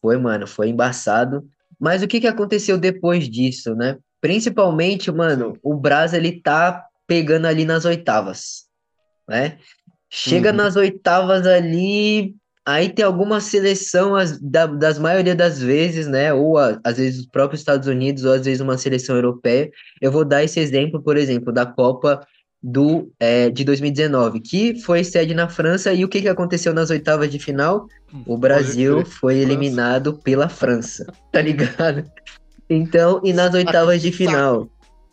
Foi, 0.00 0.16
mano, 0.18 0.46
foi 0.46 0.68
embaçado. 0.68 1.44
Mas 1.80 2.04
o 2.04 2.06
que 2.06 2.20
que 2.20 2.28
aconteceu 2.28 2.78
depois 2.78 3.28
disso, 3.28 3.74
né? 3.74 3.98
Principalmente, 4.20 5.10
mano, 5.10 5.58
o 5.64 5.74
Brasil, 5.74 6.20
ele 6.20 6.40
tá 6.40 6.86
pegando 7.08 7.46
ali 7.46 7.64
nas 7.64 7.84
oitavas, 7.84 8.66
né? 9.28 9.58
Chega 10.08 10.50
uhum. 10.50 10.56
nas 10.56 10.76
oitavas 10.76 11.44
ali, 11.44 12.36
aí 12.66 12.88
tem 12.88 13.04
alguma 13.04 13.40
seleção 13.40 14.16
as, 14.16 14.40
da, 14.40 14.66
das 14.66 14.98
maioria 14.98 15.34
das 15.34 15.62
vezes, 15.62 16.08
né? 16.08 16.34
Ou 16.34 16.58
a, 16.58 16.78
às 16.82 16.96
vezes 16.96 17.20
os 17.20 17.26
próprios 17.26 17.60
Estados 17.60 17.86
Unidos, 17.86 18.24
ou 18.24 18.32
às 18.32 18.44
vezes 18.44 18.60
uma 18.60 18.76
seleção 18.76 19.14
europeia. 19.14 19.70
Eu 20.02 20.10
vou 20.10 20.24
dar 20.24 20.42
esse 20.42 20.58
exemplo, 20.58 21.00
por 21.00 21.16
exemplo, 21.16 21.52
da 21.52 21.64
Copa 21.64 22.26
do 22.60 23.12
é, 23.20 23.48
de 23.48 23.62
2019, 23.62 24.40
que 24.40 24.80
foi 24.80 25.04
sede 25.04 25.34
na 25.34 25.48
França, 25.48 25.92
e 25.92 26.04
o 26.04 26.08
que, 26.08 26.20
que 26.20 26.28
aconteceu 26.28 26.74
nas 26.74 26.90
oitavas 26.90 27.30
de 27.30 27.38
final? 27.38 27.86
Hum, 28.12 28.22
o 28.26 28.36
Brasil 28.36 29.04
foi 29.04 29.38
eliminado 29.38 30.18
pela 30.24 30.48
França, 30.48 31.06
tá 31.30 31.40
ligado? 31.40 32.04
Então, 32.68 33.20
e 33.22 33.32
nas 33.32 33.54
oitavas 33.54 34.02
de 34.02 34.10
final? 34.10 34.68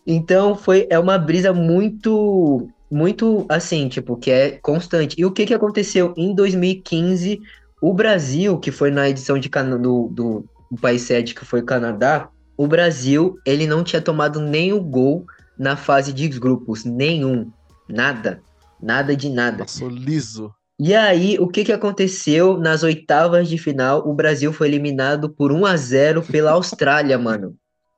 Então 0.08 0.56
foi 0.56 0.88
é 0.90 0.98
uma 0.98 1.18
brisa 1.18 1.54
muito 1.54 2.68
muito 2.94 3.46
assim, 3.50 3.90
tipo, 3.90 4.16
que 4.16 4.30
é 4.30 4.52
constante. 4.62 5.16
E 5.20 5.26
o 5.26 5.32
que 5.32 5.46
que 5.48 5.54
aconteceu 5.54 6.14
em 6.16 6.36
2015? 6.36 7.42
O 7.82 7.94
Brasil, 7.94 8.60
que 8.60 8.72
foi 8.72 8.92
na 8.92 9.10
edição 9.10 9.40
de 9.40 9.50
do, 9.50 10.08
do, 10.10 10.46
do 10.72 10.78
país 10.80 11.02
sede 11.02 11.34
que 11.34 11.44
foi 11.44 11.62
o 11.62 11.66
Canadá, 11.66 12.30
o 12.56 12.68
Brasil, 12.68 13.40
ele 13.46 13.66
não 13.66 13.84
tinha 13.84 14.02
tomado 14.02 14.40
o 14.40 14.80
gol 14.80 15.26
na 15.58 15.76
fase 15.76 16.14
de 16.14 16.28
grupos, 16.30 16.86
nenhum, 16.86 17.52
nada, 17.90 18.42
nada 18.82 19.16
de 19.16 19.30
nada. 19.30 19.60
Passou 19.60 19.90
liso. 19.90 20.54
E 20.80 20.94
aí, 20.94 21.38
o 21.40 21.48
que 21.48 21.64
que 21.64 21.72
aconteceu 21.72 22.58
nas 22.58 22.84
oitavas 22.84 23.48
de 23.50 23.58
final? 23.58 24.08
O 24.08 24.14
Brasil 24.14 24.54
foi 24.54 24.68
eliminado 24.68 25.30
por 25.30 25.52
1 25.52 25.66
a 25.66 25.76
0 25.78 26.22
pela 26.24 26.52
Austrália, 26.52 27.18
mano. 27.18 27.56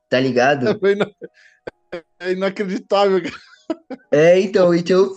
Tá 0.08 0.18
ligado? 0.18 0.66
É 2.18 2.32
inacreditável. 2.32 3.22
É, 4.10 4.40
então, 4.40 4.74
então 4.74 5.14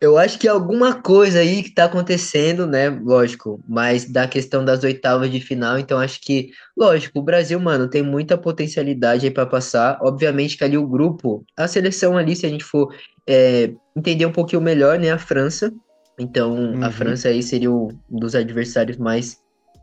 eu 0.00 0.16
acho 0.16 0.38
que 0.38 0.46
alguma 0.46 1.02
coisa 1.02 1.40
aí 1.40 1.62
que 1.62 1.74
tá 1.74 1.84
acontecendo, 1.84 2.66
né? 2.66 2.88
Lógico, 2.88 3.60
mas 3.68 4.04
da 4.04 4.28
questão 4.28 4.64
das 4.64 4.84
oitavas 4.84 5.30
de 5.30 5.40
final, 5.40 5.78
então 5.78 5.98
acho 5.98 6.20
que, 6.20 6.50
lógico, 6.76 7.18
o 7.18 7.22
Brasil, 7.22 7.58
mano, 7.58 7.88
tem 7.88 8.02
muita 8.02 8.38
potencialidade 8.38 9.26
aí 9.26 9.32
para 9.32 9.46
passar. 9.46 9.98
Obviamente 10.00 10.56
que 10.56 10.62
ali 10.62 10.78
o 10.78 10.86
grupo, 10.86 11.44
a 11.56 11.66
seleção 11.66 12.16
ali, 12.16 12.36
se 12.36 12.46
a 12.46 12.48
gente 12.48 12.64
for 12.64 12.94
é, 13.26 13.72
entender 13.96 14.24
um 14.24 14.32
pouquinho 14.32 14.62
melhor, 14.62 14.98
né? 14.98 15.10
A 15.10 15.18
França. 15.18 15.72
Então, 16.18 16.54
uhum. 16.54 16.84
a 16.84 16.90
França 16.90 17.28
aí 17.28 17.42
seria 17.42 17.72
um 17.72 17.88
dos 18.08 18.34
adversários 18.34 18.96
mais 18.96 19.38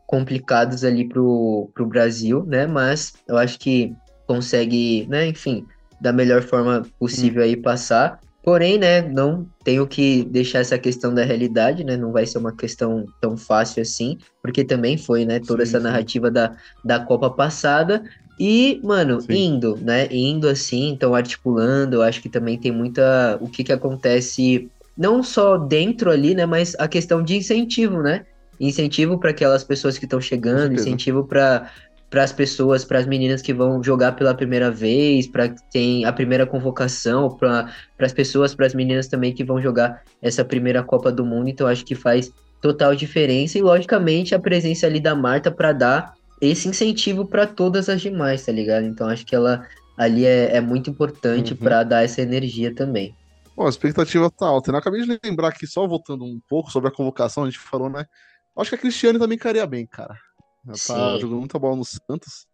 complicados 0.08 0.84
ali 0.84 1.08
pro, 1.10 1.70
pro 1.74 1.86
Brasil, 1.86 2.46
né? 2.46 2.66
Mas 2.66 3.14
eu 3.28 3.38
acho 3.38 3.60
que 3.60 3.94
consegue, 4.28 5.06
né? 5.08 5.28
Enfim, 5.28 5.66
da 6.00 6.12
melhor 6.12 6.44
forma 6.44 6.86
possível 7.00 7.42
hum. 7.42 7.46
aí 7.46 7.58
passar. 7.58 8.20
Porém, 8.44 8.78
né, 8.78 9.02
não 9.02 9.48
tenho 9.64 9.88
que 9.88 10.24
deixar 10.26 10.60
essa 10.60 10.78
questão 10.78 11.12
da 11.12 11.24
realidade, 11.24 11.84
né? 11.84 11.98
Não 11.98 12.12
vai 12.12 12.28
ser 12.28 12.38
uma 12.38 12.56
questão 12.56 13.08
tão 13.20 13.36
fácil 13.36 13.82
assim, 13.82 14.20
porque 14.40 14.64
também 14.64 15.00
foi, 15.00 15.26
né, 15.26 15.40
toda 15.40 15.66
sim, 15.66 15.70
essa 15.70 15.80
sim. 15.80 15.84
narrativa 15.84 16.30
da, 16.30 16.56
da 16.84 17.00
Copa 17.00 17.28
passada. 17.32 18.04
E, 18.40 18.80
mano, 18.84 19.20
sim. 19.22 19.34
indo, 19.34 19.78
né? 19.82 20.08
Indo 20.12 20.48
assim, 20.48 20.90
então 20.90 21.16
articulando, 21.16 21.96
eu 21.96 22.02
acho 22.04 22.22
que 22.22 22.30
também 22.30 22.56
tem 22.56 22.72
muita. 22.72 23.38
O 23.42 23.50
que 23.50 23.64
que 23.64 23.74
acontece, 23.74 24.70
não 24.96 25.24
só 25.24 25.58
dentro 25.58 26.12
ali, 26.12 26.36
né? 26.36 26.46
Mas 26.46 26.76
a 26.78 26.88
questão 26.88 27.24
de 27.24 27.38
incentivo, 27.38 28.04
né? 28.04 28.26
Incentivo 28.60 29.18
para 29.18 29.32
aquelas 29.32 29.64
pessoas 29.64 29.98
que 29.98 30.06
estão 30.06 30.22
chegando, 30.22 30.76
incentivo 30.76 31.24
para 31.24 31.72
para 32.16 32.24
as 32.24 32.32
pessoas, 32.32 32.86
para 32.86 32.98
as 32.98 33.06
meninas 33.06 33.42
que 33.42 33.54
vão 33.54 33.84
jogar 33.84 34.14
pela 34.14 34.34
primeira 34.34 34.72
vez, 34.72 35.28
para 35.28 35.50
que 35.50 35.62
tem 35.70 36.06
a 36.06 36.14
primeira 36.14 36.46
convocação, 36.46 37.30
para 37.30 37.70
as 38.00 38.14
pessoas, 38.14 38.56
para 38.56 38.66
as 38.66 38.74
meninas 38.74 39.10
também 39.10 39.34
que 39.34 39.44
vão 39.44 39.62
jogar 39.62 40.02
essa 40.22 40.46
primeira 40.46 40.82
Copa 40.82 41.12
do 41.12 41.26
Mundo. 41.26 41.50
Então 41.50 41.68
acho 41.68 41.84
que 41.84 41.94
faz 41.94 42.32
total 42.62 42.96
diferença 42.96 43.60
e 43.60 43.62
logicamente 43.62 44.34
a 44.34 44.40
presença 44.40 44.88
ali 44.88 45.02
da 45.02 45.14
Marta 45.14 45.52
para 45.52 45.74
dar 45.74 46.14
esse 46.40 46.70
incentivo 46.70 47.26
para 47.26 47.46
todas 47.46 47.90
as 47.90 48.00
demais, 48.00 48.46
tá 48.46 48.52
ligado? 48.54 48.86
Então 48.86 49.10
acho 49.10 49.26
que 49.26 49.36
ela 49.36 49.68
ali 49.98 50.26
é, 50.26 50.56
é 50.56 50.62
muito 50.62 50.90
importante 50.90 51.52
uhum. 51.52 51.58
para 51.58 51.84
dar 51.84 52.06
essa 52.06 52.22
energia 52.22 52.74
também. 52.74 53.14
Bom, 53.58 53.66
a 53.66 53.70
expectativa 53.70 54.32
tá 54.32 54.46
alta. 54.46 54.72
Eu 54.72 54.78
acabei 54.78 55.02
de 55.02 55.20
lembrar 55.22 55.50
aqui, 55.50 55.68
só 55.68 55.86
voltando 55.86 56.24
um 56.24 56.40
pouco 56.48 56.72
sobre 56.72 56.88
a 56.88 56.94
convocação, 56.94 57.44
a 57.44 57.48
gente 57.48 57.60
falou, 57.60 57.90
né? 57.90 58.06
Acho 58.58 58.70
que 58.70 58.76
a 58.76 58.80
Cristiane 58.80 59.20
também 59.20 59.38
caria 59.38 59.68
bem, 59.68 59.86
cara. 59.86 60.16
Ela 60.66 60.74
tá 60.74 61.14
Sim. 61.14 61.20
jogando 61.20 61.40
muita 61.40 61.60
bola 61.60 61.76
no 61.76 61.86
Santos. 61.86 62.48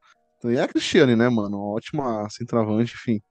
E 0.43 0.55
é 0.55 0.62
a 0.62 0.68
Cristiane, 0.68 1.16
né, 1.16 1.30
mano? 1.30 1.59
Ótima 1.59 2.28
centroavante, 2.30 2.93
enfim. 2.95 3.22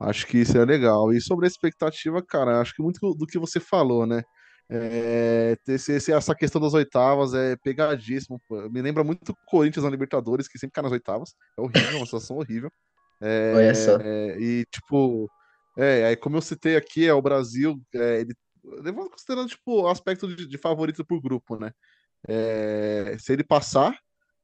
Acho 0.00 0.26
que 0.26 0.38
isso 0.38 0.56
é 0.56 0.64
legal. 0.64 1.12
E 1.12 1.20
sobre 1.20 1.46
a 1.46 1.48
expectativa, 1.48 2.22
cara, 2.22 2.60
acho 2.60 2.74
que 2.74 2.82
muito 2.82 3.14
do 3.14 3.26
que 3.26 3.38
você 3.38 3.60
falou, 3.60 4.06
né? 4.06 4.22
É, 4.70 5.56
essa 5.68 6.34
questão 6.34 6.60
das 6.60 6.72
oitavas 6.72 7.34
é 7.34 7.56
pegadíssimo. 7.56 8.40
pô. 8.48 8.68
Me 8.70 8.80
lembra 8.80 9.04
muito 9.04 9.32
o 9.32 9.36
Corinthians 9.46 9.84
na 9.84 9.90
Libertadores, 9.90 10.48
que 10.48 10.58
sempre 10.58 10.72
cai 10.72 10.82
nas 10.82 10.92
oitavas. 10.92 11.34
É 11.58 11.60
horrível, 11.60 11.96
uma 11.98 12.06
situação 12.06 12.38
horrível. 12.38 12.70
Olha 13.54 13.74
só. 13.74 13.98
É, 14.00 14.36
e, 14.40 14.64
tipo, 14.72 15.30
é, 15.76 16.06
aí 16.06 16.16
como 16.16 16.36
eu 16.36 16.42
citei 16.42 16.76
aqui, 16.76 17.06
é 17.06 17.14
o 17.14 17.22
Brasil, 17.22 17.80
é, 17.94 18.20
ele, 18.20 18.34
levando 18.64 19.10
considerando, 19.10 19.48
tipo, 19.48 19.82
o 19.82 19.88
aspecto 19.88 20.34
de, 20.34 20.46
de 20.46 20.58
favorito 20.58 21.04
por 21.04 21.20
grupo, 21.20 21.56
né? 21.56 21.70
É, 22.26 23.16
se 23.18 23.32
ele 23.32 23.44
passar 23.44 23.96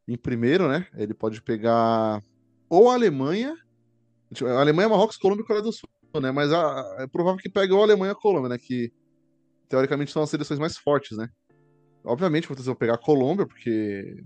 em 0.08 0.16
primeiro, 0.16 0.68
né? 0.68 0.86
Ele 0.94 1.14
pode 1.14 1.42
pegar 1.42 2.22
ou 2.68 2.90
a 2.90 2.94
Alemanha, 2.94 3.54
tipo, 4.32 4.48
a 4.48 4.60
Alemanha, 4.60 4.88
Marrocos, 4.88 5.16
Colômbia 5.16 5.42
e 5.42 5.46
Coreia 5.46 5.62
do 5.62 5.72
Sul, 5.72 5.88
né? 6.20 6.30
Mas 6.30 6.52
a- 6.52 6.96
é 7.00 7.06
provável 7.06 7.40
que 7.40 7.48
pegue 7.50 7.72
ou 7.72 7.80
a 7.80 7.84
Alemanha 7.84 8.12
a 8.12 8.16
Colômbia, 8.16 8.48
né? 8.50 8.58
Que 8.58 8.92
teoricamente 9.68 10.10
são 10.10 10.22
as 10.22 10.30
seleções 10.30 10.58
mais 10.58 10.76
fortes, 10.78 11.16
né? 11.16 11.28
Obviamente, 12.04 12.48
vou 12.48 12.74
pegar 12.74 12.94
a 12.94 12.98
Colômbia, 12.98 13.46
porque 13.46 14.22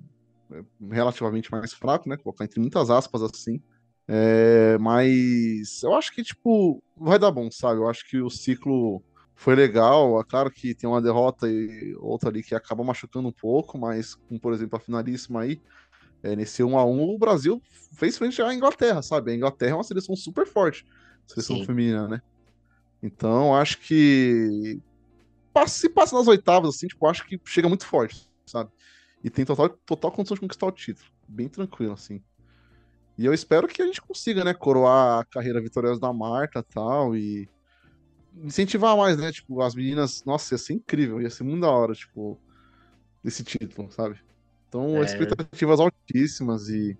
é 0.52 0.62
relativamente 0.94 1.50
mais 1.50 1.72
fraco, 1.72 2.08
né? 2.08 2.16
Colocar 2.16 2.44
entre 2.44 2.60
muitas 2.60 2.90
aspas 2.90 3.22
assim. 3.22 3.60
É, 4.06 4.76
mas 4.78 5.82
eu 5.82 5.94
acho 5.94 6.12
que, 6.12 6.22
tipo, 6.22 6.82
vai 6.96 7.18
dar 7.18 7.30
bom, 7.30 7.50
sabe? 7.50 7.80
Eu 7.80 7.88
acho 7.88 8.08
que 8.08 8.20
o 8.20 8.28
ciclo 8.30 9.02
foi 9.42 9.56
legal. 9.56 10.20
É 10.20 10.24
claro 10.24 10.50
que 10.50 10.74
tem 10.74 10.88
uma 10.88 11.02
derrota 11.02 11.48
e 11.48 11.94
outra 11.98 12.30
ali 12.30 12.42
que 12.42 12.54
acaba 12.54 12.84
machucando 12.84 13.28
um 13.28 13.32
pouco, 13.32 13.76
mas, 13.76 14.14
como 14.14 14.40
por 14.40 14.52
exemplo, 14.52 14.76
a 14.76 14.80
finalíssima 14.80 15.42
aí, 15.42 15.60
é, 16.22 16.36
nesse 16.36 16.62
1 16.62 16.78
a 16.78 16.84
1 16.84 17.02
o 17.02 17.18
Brasil 17.18 17.60
fez 17.96 18.16
frente 18.16 18.40
à 18.40 18.54
Inglaterra, 18.54 19.02
sabe? 19.02 19.32
A 19.32 19.34
Inglaterra 19.34 19.72
é 19.72 19.74
uma 19.74 19.82
seleção 19.82 20.14
super 20.14 20.46
forte, 20.46 20.86
seleção 21.26 21.56
Sim. 21.56 21.66
feminina, 21.66 22.06
né? 22.06 22.22
Então, 23.02 23.54
acho 23.54 23.80
que 23.80 24.80
se 25.66 25.88
passa 25.88 26.16
nas 26.16 26.28
oitavas, 26.28 26.76
assim, 26.76 26.86
tipo, 26.86 27.04
acho 27.06 27.26
que 27.26 27.40
chega 27.44 27.68
muito 27.68 27.84
forte, 27.84 28.30
sabe? 28.46 28.70
E 29.24 29.28
tem 29.28 29.44
total, 29.44 29.68
total 29.84 30.12
condição 30.12 30.36
de 30.36 30.40
conquistar 30.40 30.66
o 30.66 30.72
título. 30.72 31.08
Bem 31.26 31.48
tranquilo, 31.48 31.94
assim. 31.94 32.22
E 33.18 33.26
eu 33.26 33.34
espero 33.34 33.66
que 33.66 33.82
a 33.82 33.86
gente 33.86 34.00
consiga, 34.00 34.44
né, 34.44 34.54
coroar 34.54 35.18
a 35.18 35.24
carreira 35.24 35.60
vitoriosa 35.60 36.00
da 36.00 36.12
Marta 36.12 36.60
e 36.60 36.74
tal, 36.74 37.16
e 37.16 37.48
incentivar 38.36 38.96
mais, 38.96 39.16
né? 39.18 39.30
Tipo, 39.32 39.60
as 39.62 39.74
meninas, 39.74 40.22
nossa, 40.24 40.54
ia 40.54 40.58
ser 40.58 40.74
incrível, 40.74 41.20
ia 41.20 41.30
ser 41.30 41.44
muito 41.44 41.60
da 41.62 41.70
hora, 41.70 41.94
tipo, 41.94 42.38
esse 43.24 43.44
título, 43.44 43.90
sabe? 43.92 44.20
Então, 44.68 44.96
É. 44.96 45.04
expectativas 45.04 45.80
altíssimas 45.80 46.68
e. 46.68 46.96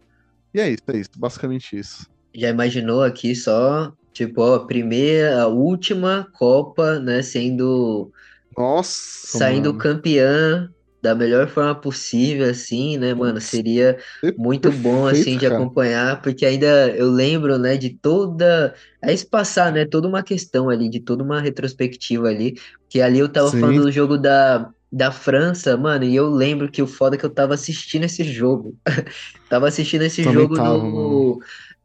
E 0.55 0.61
é 0.61 0.71
isso, 0.71 0.83
é 0.89 0.99
isso, 0.99 1.11
basicamente 1.17 1.79
isso. 1.79 2.07
Já 2.35 2.49
imaginou 2.51 3.03
aqui 3.03 3.35
só, 3.35 3.93
tipo, 4.13 4.43
a 4.43 4.67
primeira, 4.67 5.43
a 5.43 5.47
última 5.49 6.29
Copa, 6.35 6.99
né, 6.99 7.23
sendo 7.23 8.11
Nossa, 8.57 9.39
saindo 9.39 9.73
mano. 9.73 9.79
campeã 9.79 10.69
da 11.03 11.15
melhor 11.15 11.49
forma 11.49 11.75
possível, 11.75 12.49
assim, 12.49 12.97
né, 12.97 13.13
mano? 13.15 13.41
Seria 13.41 13.99
é 14.23 14.33
muito 14.37 14.71
bom, 14.71 15.07
assim, 15.07 15.37
de 15.37 15.47
acompanhar, 15.47 16.23
porque 16.23 16.47
ainda 16.47 16.89
eu 16.97 17.11
lembro, 17.11 17.59
né, 17.59 17.77
de 17.77 17.91
toda. 17.91 18.75
Aí 19.03 19.17
se 19.17 19.27
passar, 19.27 19.73
né, 19.73 19.85
toda 19.85 20.09
uma 20.09 20.23
questão 20.23 20.71
ali, 20.71 20.89
de 20.89 21.01
toda 21.01 21.25
uma 21.25 21.41
retrospectiva 21.41 22.29
ali, 22.29 22.55
que 22.89 23.01
ali 23.01 23.19
eu 23.19 23.29
tava 23.29 23.51
Sim, 23.51 23.61
falando 23.61 23.83
do 23.83 23.91
jogo 23.93 24.17
da, 24.17 24.71
da 24.91 25.11
França, 25.11 25.77
mano, 25.77 26.05
e 26.05 26.15
eu 26.15 26.29
lembro 26.31 26.71
que 26.71 26.83
o 26.83 26.87
foda 26.87 27.17
é 27.17 27.19
que 27.19 27.27
eu 27.27 27.31
tava 27.31 27.55
assistindo 27.55 28.05
esse 28.05 28.25
jogo. 28.25 28.77
Tava 29.49 29.69
assistindo 29.69 30.01
esse 30.03 30.23
também 30.23 30.45
jogo 30.45 30.55
tava, 30.55 30.79
mano. 30.79 31.35
no. 31.35 31.39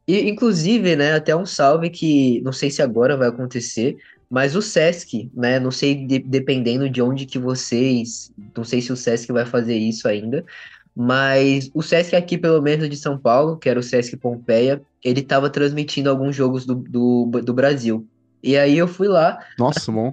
E, 0.07 0.29
inclusive, 0.29 0.95
né, 0.95 1.13
até 1.13 1.35
um 1.35 1.45
salve 1.45 1.89
que 1.89 2.39
não 2.41 2.53
sei 2.53 2.71
se 2.71 2.81
agora 2.81 3.17
vai 3.17 3.27
acontecer, 3.27 3.97
mas 4.29 4.55
o 4.55 4.61
Sesc, 4.61 5.31
né, 5.33 5.59
não 5.59 5.71
sei 5.71 6.05
de- 6.05 6.19
dependendo 6.19 6.89
de 6.89 7.01
onde 7.01 7.25
que 7.25 7.39
vocês, 7.39 8.31
não 8.55 8.63
sei 8.63 8.81
se 8.81 8.91
o 8.91 8.95
Sesc 8.97 9.31
vai 9.31 9.45
fazer 9.45 9.75
isso 9.77 10.07
ainda, 10.07 10.43
mas 10.95 11.69
o 11.73 11.81
Sesc 11.83 12.15
aqui, 12.15 12.37
pelo 12.37 12.61
menos 12.61 12.89
de 12.89 12.97
São 12.97 13.17
Paulo, 13.19 13.57
que 13.57 13.69
era 13.69 13.79
o 13.79 13.83
Sesc 13.83 14.17
Pompeia, 14.17 14.81
ele 15.03 15.21
tava 15.21 15.49
transmitindo 15.49 16.09
alguns 16.09 16.35
jogos 16.35 16.65
do, 16.65 16.75
do, 16.75 17.29
do 17.43 17.53
Brasil. 17.53 18.07
E 18.41 18.57
aí 18.57 18.77
eu 18.77 18.87
fui 18.87 19.07
lá, 19.07 19.37
Nossa, 19.59 19.91
bom. 19.91 20.11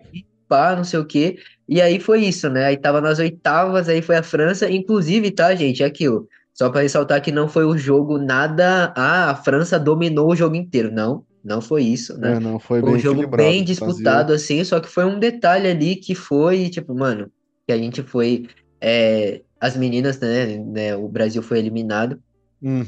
pá, 0.49 0.77
não 0.77 0.85
sei 0.85 0.99
o 0.99 1.07
quê. 1.07 1.39
E 1.69 1.81
aí 1.81 1.99
foi 1.99 2.25
isso, 2.25 2.49
né? 2.51 2.67
Aí 2.67 2.77
tava 2.77 3.01
nas 3.01 3.19
oitavas, 3.19 3.89
aí 3.89 4.03
foi 4.03 4.17
a 4.17 4.23
França. 4.23 4.71
Inclusive, 4.71 5.31
tá, 5.31 5.55
gente? 5.55 5.83
É 5.83 5.87
aquilo. 5.87 6.29
Só 6.53 6.71
pra 6.71 6.83
ressaltar 6.83 7.21
que 7.23 7.33
não 7.33 7.49
foi 7.49 7.65
o 7.65 7.77
jogo 7.77 8.19
nada. 8.19 8.93
Ah, 8.97 9.31
a 9.31 9.35
França 9.37 9.79
dominou 9.79 10.31
o 10.31 10.37
jogo 10.37 10.55
inteiro. 10.55 10.91
Não, 10.93 11.25
não 11.45 11.61
foi 11.61 11.83
isso, 11.85 12.17
né? 12.19 12.37
É, 12.37 12.41
não, 12.41 12.59
foi 12.59 12.81
Foi 12.81 12.91
um 12.93 12.99
jogo 12.99 13.27
bem 13.29 13.63
disputado, 13.65 14.33
assim, 14.33 14.63
só 14.65 14.81
que 14.81 14.89
foi 14.89 15.05
um 15.05 15.19
detalhe 15.19 15.69
ali 15.69 15.97
que 15.97 16.15
foi, 16.15 16.69
tipo, 16.71 16.95
mano, 16.95 17.31
que 17.67 17.73
a 17.73 17.79
gente 17.79 18.03
foi. 18.03 18.47
é, 18.81 19.43
as 19.61 19.77
meninas, 19.77 20.19
né, 20.21 20.59
né? 20.59 20.95
O 20.97 21.09
Brasil 21.09 21.43
foi 21.43 21.59
eliminado. 21.59 22.19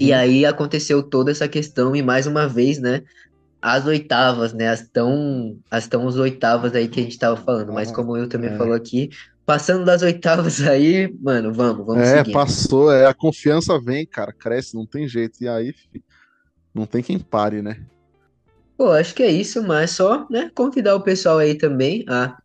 E 0.00 0.10
Uhum. 0.10 0.16
aí 0.16 0.44
aconteceu 0.46 1.02
toda 1.02 1.30
essa 1.30 1.48
questão, 1.48 1.94
e 1.96 2.02
mais 2.02 2.26
uma 2.26 2.46
vez, 2.48 2.78
né? 2.78 3.02
As 3.60 3.86
oitavas, 3.86 4.52
né? 4.52 4.68
As 4.68 4.88
tão, 4.88 5.58
as 5.70 5.86
tão 5.88 6.06
os 6.06 6.16
oitavas 6.16 6.74
aí 6.74 6.88
que 6.88 7.00
a 7.00 7.02
gente 7.02 7.18
tava 7.18 7.36
falando. 7.36 7.72
Mas 7.72 7.90
como 7.90 8.16
eu 8.16 8.28
também 8.28 8.50
é. 8.50 8.56
falou 8.56 8.74
aqui, 8.74 9.10
passando 9.44 9.84
das 9.84 10.02
oitavas 10.02 10.60
aí, 10.68 11.12
mano, 11.20 11.52
vamos, 11.52 11.86
vamos 11.86 12.08
É, 12.08 12.18
seguindo. 12.18 12.34
passou, 12.34 12.92
é, 12.92 13.06
a 13.06 13.14
confiança 13.14 13.80
vem, 13.80 14.06
cara, 14.06 14.32
cresce, 14.32 14.74
não 14.74 14.86
tem 14.86 15.08
jeito. 15.08 15.42
E 15.42 15.48
aí, 15.48 15.74
não 16.74 16.86
tem 16.86 17.02
quem 17.02 17.18
pare, 17.18 17.62
né? 17.62 17.80
Pô, 18.76 18.90
acho 18.90 19.14
que 19.14 19.22
é 19.22 19.30
isso, 19.30 19.62
mas 19.62 19.92
só, 19.92 20.26
né, 20.30 20.50
convidar 20.54 20.94
o 20.94 21.00
pessoal 21.00 21.38
aí 21.38 21.54
também 21.56 22.04
a 22.08 22.36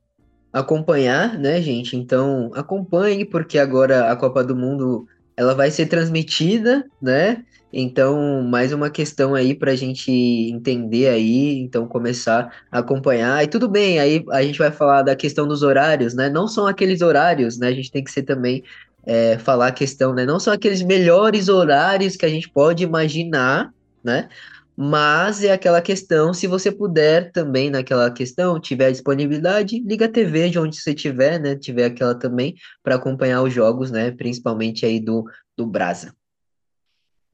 acompanhar, 0.53 1.37
né, 1.37 1.61
gente? 1.61 1.95
Então, 1.95 2.51
acompanhe, 2.55 3.25
porque 3.25 3.57
agora 3.57 4.11
a 4.11 4.15
Copa 4.15 4.43
do 4.43 4.55
Mundo 4.55 5.07
ela 5.35 5.53
vai 5.55 5.71
ser 5.71 5.87
transmitida, 5.87 6.85
né? 7.01 7.43
Então, 7.73 8.43
mais 8.43 8.73
uma 8.73 8.89
questão 8.89 9.33
aí 9.33 9.55
pra 9.55 9.75
gente 9.75 10.11
entender 10.11 11.07
aí, 11.07 11.57
então 11.59 11.87
começar 11.87 12.51
a 12.71 12.79
acompanhar. 12.79 13.43
E 13.43 13.47
tudo 13.47 13.69
bem, 13.69 13.99
aí 13.99 14.23
a 14.29 14.43
gente 14.43 14.59
vai 14.59 14.71
falar 14.71 15.03
da 15.03 15.15
questão 15.15 15.47
dos 15.47 15.63
horários, 15.63 16.13
né? 16.13 16.29
Não 16.29 16.47
são 16.47 16.67
aqueles 16.67 17.01
horários, 17.01 17.57
né? 17.57 17.67
A 17.67 17.73
gente 17.73 17.91
tem 17.91 18.03
que 18.03 18.11
ser 18.11 18.23
também 18.23 18.63
é, 19.05 19.37
falar 19.37 19.67
a 19.67 19.71
questão, 19.71 20.13
né? 20.13 20.25
Não 20.25 20.39
são 20.39 20.53
aqueles 20.53 20.81
melhores 20.81 21.47
horários 21.47 22.15
que 22.15 22.25
a 22.25 22.29
gente 22.29 22.49
pode 22.49 22.83
imaginar, 22.83 23.73
né? 24.03 24.27
Mas 24.75 25.43
é 25.43 25.51
aquela 25.51 25.81
questão, 25.81 26.33
se 26.33 26.47
você 26.47 26.71
puder 26.71 27.31
também 27.31 27.69
naquela 27.69 28.09
questão, 28.09 28.59
tiver 28.59 28.91
disponibilidade, 28.91 29.79
liga 29.79 30.05
a 30.05 30.11
TV 30.11 30.49
de 30.49 30.57
onde 30.57 30.79
você 30.79 30.93
tiver, 30.93 31.39
né? 31.39 31.55
Tiver 31.55 31.85
aquela 31.85 32.15
também 32.15 32.55
para 32.81 32.95
acompanhar 32.95 33.43
os 33.43 33.53
jogos, 33.53 33.91
né? 33.91 34.11
Principalmente 34.11 34.85
aí 34.85 34.99
do, 34.99 35.25
do 35.55 35.67
Brasa. 35.67 36.15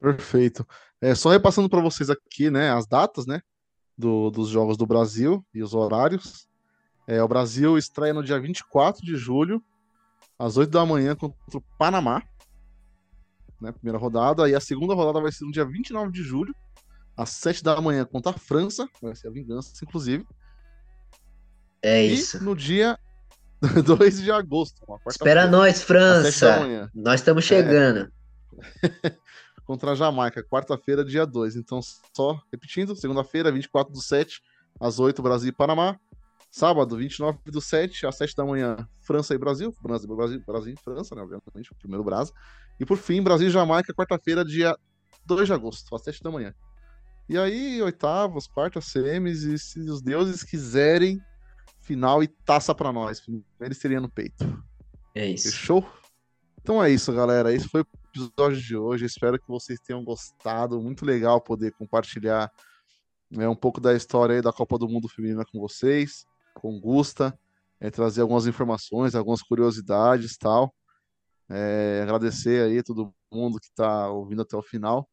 Perfeito. 0.00 0.66
É, 1.00 1.14
só 1.14 1.30
repassando 1.30 1.68
para 1.68 1.80
vocês 1.80 2.10
aqui, 2.10 2.50
né, 2.50 2.70
as 2.72 2.86
datas, 2.86 3.26
né, 3.26 3.40
do, 3.96 4.30
dos 4.30 4.48
Jogos 4.48 4.76
do 4.76 4.86
Brasil 4.86 5.44
e 5.54 5.62
os 5.62 5.74
horários. 5.74 6.48
É, 7.06 7.22
o 7.22 7.28
Brasil 7.28 7.78
estreia 7.78 8.12
no 8.12 8.22
dia 8.22 8.40
24 8.40 9.04
de 9.04 9.16
julho, 9.16 9.62
às 10.38 10.56
8 10.56 10.70
da 10.70 10.84
manhã, 10.84 11.14
contra 11.14 11.36
o 11.54 11.62
Panamá, 11.78 12.22
né, 13.60 13.72
primeira 13.72 13.98
rodada. 13.98 14.48
E 14.48 14.54
a 14.54 14.60
segunda 14.60 14.94
rodada 14.94 15.20
vai 15.20 15.32
ser 15.32 15.44
no 15.44 15.52
dia 15.52 15.64
29 15.64 16.12
de 16.12 16.22
julho, 16.22 16.54
às 17.18 17.30
7 17.30 17.64
da 17.64 17.80
manhã, 17.80 18.04
contra 18.04 18.30
a 18.30 18.38
França, 18.38 18.88
vai 19.02 19.14
ser 19.16 19.26
a 19.26 19.30
vingança, 19.32 19.72
inclusive. 19.82 20.24
É 21.82 22.04
E 22.04 22.14
isso. 22.14 22.42
no 22.42 22.54
dia 22.54 22.96
2 23.84 24.22
de 24.22 24.30
agosto, 24.30 24.80
Espera 25.08 25.48
nós, 25.48 25.70
às 25.70 25.78
7 25.78 25.88
da 25.88 26.54
França. 26.54 26.90
Nós 26.94 27.20
estamos 27.20 27.44
chegando. 27.44 28.08
contra 29.66 29.90
a 29.92 29.94
Jamaica, 29.96 30.42
quarta-feira, 30.44 31.04
dia 31.04 31.26
2. 31.26 31.56
Então, 31.56 31.80
só 32.16 32.40
repetindo, 32.52 32.94
segunda-feira, 32.96 33.50
24 33.50 33.92
do 33.92 34.00
7, 34.00 34.40
às 34.80 35.00
8, 35.00 35.20
Brasil 35.20 35.48
e 35.48 35.52
Panamá. 35.52 35.98
Sábado, 36.50 36.96
29 36.96 37.38
do 37.46 37.60
7, 37.60 38.06
às 38.06 38.16
7 38.16 38.34
da 38.34 38.44
manhã, 38.44 38.76
França 39.00 39.34
e 39.34 39.38
Brasil. 39.38 39.74
Brasil, 39.82 40.08
Brasil, 40.08 40.42
Brasil 40.46 40.72
e 40.72 40.82
França, 40.82 41.14
né? 41.14 41.20
Obviamente, 41.20 41.72
o 41.72 41.74
primeiro 41.74 42.02
Brasil. 42.02 42.32
E 42.80 42.86
por 42.86 42.96
fim, 42.96 43.20
Brasil 43.20 43.48
e 43.48 43.50
Jamaica, 43.50 43.92
quarta-feira, 43.92 44.44
dia 44.44 44.74
2 45.26 45.48
de 45.48 45.52
agosto, 45.52 45.94
às 45.94 46.02
7 46.02 46.22
da 46.22 46.30
manhã. 46.30 46.54
E 47.28 47.36
aí, 47.36 47.82
oitavas, 47.82 48.46
quartas, 48.46 48.86
semis, 48.86 49.42
e 49.42 49.58
se 49.58 49.80
os 49.80 50.00
deuses 50.00 50.42
quiserem, 50.42 51.20
final 51.82 52.22
e 52.22 52.26
taça 52.26 52.74
pra 52.74 52.92
nós. 52.92 53.20
Primeiro 53.20 53.74
seria 53.74 54.00
no 54.00 54.08
peito. 54.08 54.62
É 55.14 55.26
isso. 55.26 55.50
Fechou? 55.50 55.86
Então 56.60 56.82
é 56.82 56.90
isso, 56.90 57.12
galera. 57.12 57.52
Esse 57.52 57.68
foi 57.68 57.82
o 57.82 57.86
episódio 58.08 58.60
de 58.60 58.76
hoje. 58.76 59.04
Espero 59.04 59.38
que 59.38 59.48
vocês 59.48 59.78
tenham 59.80 60.02
gostado. 60.02 60.80
Muito 60.80 61.04
legal 61.04 61.40
poder 61.40 61.72
compartilhar 61.72 62.50
né, 63.30 63.48
um 63.48 63.54
pouco 63.54 63.80
da 63.80 63.94
história 63.94 64.36
aí 64.36 64.42
da 64.42 64.52
Copa 64.52 64.78
do 64.78 64.88
Mundo 64.88 65.08
Feminina 65.08 65.44
com 65.44 65.60
vocês. 65.60 66.24
com 66.54 66.80
Gusta, 66.80 67.38
é, 67.78 67.90
trazer 67.90 68.22
algumas 68.22 68.46
informações, 68.46 69.14
algumas 69.14 69.42
curiosidades 69.42 70.36
tal. 70.36 70.74
É, 71.48 72.00
agradecer 72.02 72.64
aí 72.64 72.78
a 72.78 72.82
todo 72.82 73.14
mundo 73.30 73.58
que 73.58 73.66
está 73.66 74.10
ouvindo 74.10 74.42
até 74.42 74.56
o 74.56 74.62
final. 74.62 75.08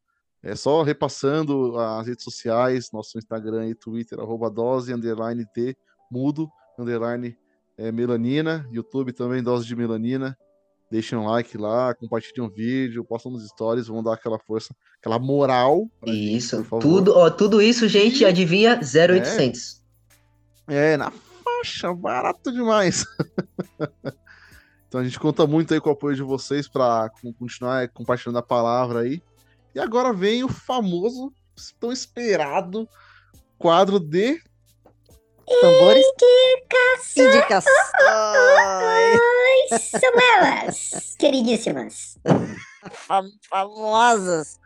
É 0.46 0.54
só 0.54 0.84
repassando 0.84 1.76
as 1.76 2.06
redes 2.06 2.22
sociais, 2.22 2.92
nosso 2.92 3.18
Instagram 3.18 3.68
e 3.68 3.74
Twitter, 3.74 4.20
arroba 4.20 4.48
dose, 4.48 4.94
underline 4.94 5.44
T, 5.52 5.76
mudo, 6.08 6.48
underline 6.78 7.36
é, 7.76 7.90
melanina, 7.90 8.64
YouTube 8.70 9.12
também, 9.12 9.42
dose 9.42 9.66
de 9.66 9.74
melanina. 9.74 10.38
Deixem 10.88 11.18
um 11.18 11.26
like 11.26 11.58
lá, 11.58 11.92
compartilhem 11.96 12.46
um 12.46 12.48
vídeo, 12.48 13.04
postam 13.04 13.32
nos 13.32 13.44
stories, 13.48 13.88
vão 13.88 14.04
dar 14.04 14.14
aquela 14.14 14.38
força, 14.38 14.72
aquela 15.00 15.18
moral. 15.18 15.90
Isso, 16.06 16.58
gente, 16.58 16.80
tudo, 16.80 17.16
ó, 17.16 17.28
tudo 17.28 17.60
isso, 17.60 17.88
gente, 17.88 18.24
adivinha 18.24 18.76
0800. 18.76 19.82
É, 20.68 20.92
é, 20.92 20.96
na 20.96 21.10
faixa, 21.10 21.92
barato 21.92 22.52
demais. 22.52 23.04
então 24.86 25.00
a 25.00 25.04
gente 25.04 25.18
conta 25.18 25.44
muito 25.44 25.74
aí 25.74 25.80
com 25.80 25.90
o 25.90 25.92
apoio 25.92 26.14
de 26.14 26.22
vocês 26.22 26.68
para 26.68 27.10
continuar 27.36 27.88
compartilhando 27.88 28.38
a 28.38 28.42
palavra 28.42 29.00
aí. 29.00 29.20
E 29.76 29.78
agora 29.78 30.10
vem 30.10 30.42
o 30.42 30.48
famoso, 30.48 31.30
tão 31.78 31.92
esperado 31.92 32.88
quadro 33.58 34.00
de 34.00 34.42
tambores. 35.60 36.02
Indicações. 37.14 37.34
Indicações. 37.34 37.76
São 40.00 40.12
elas, 40.34 41.14
queridíssimas. 41.18 42.18
famosas. 43.50 44.58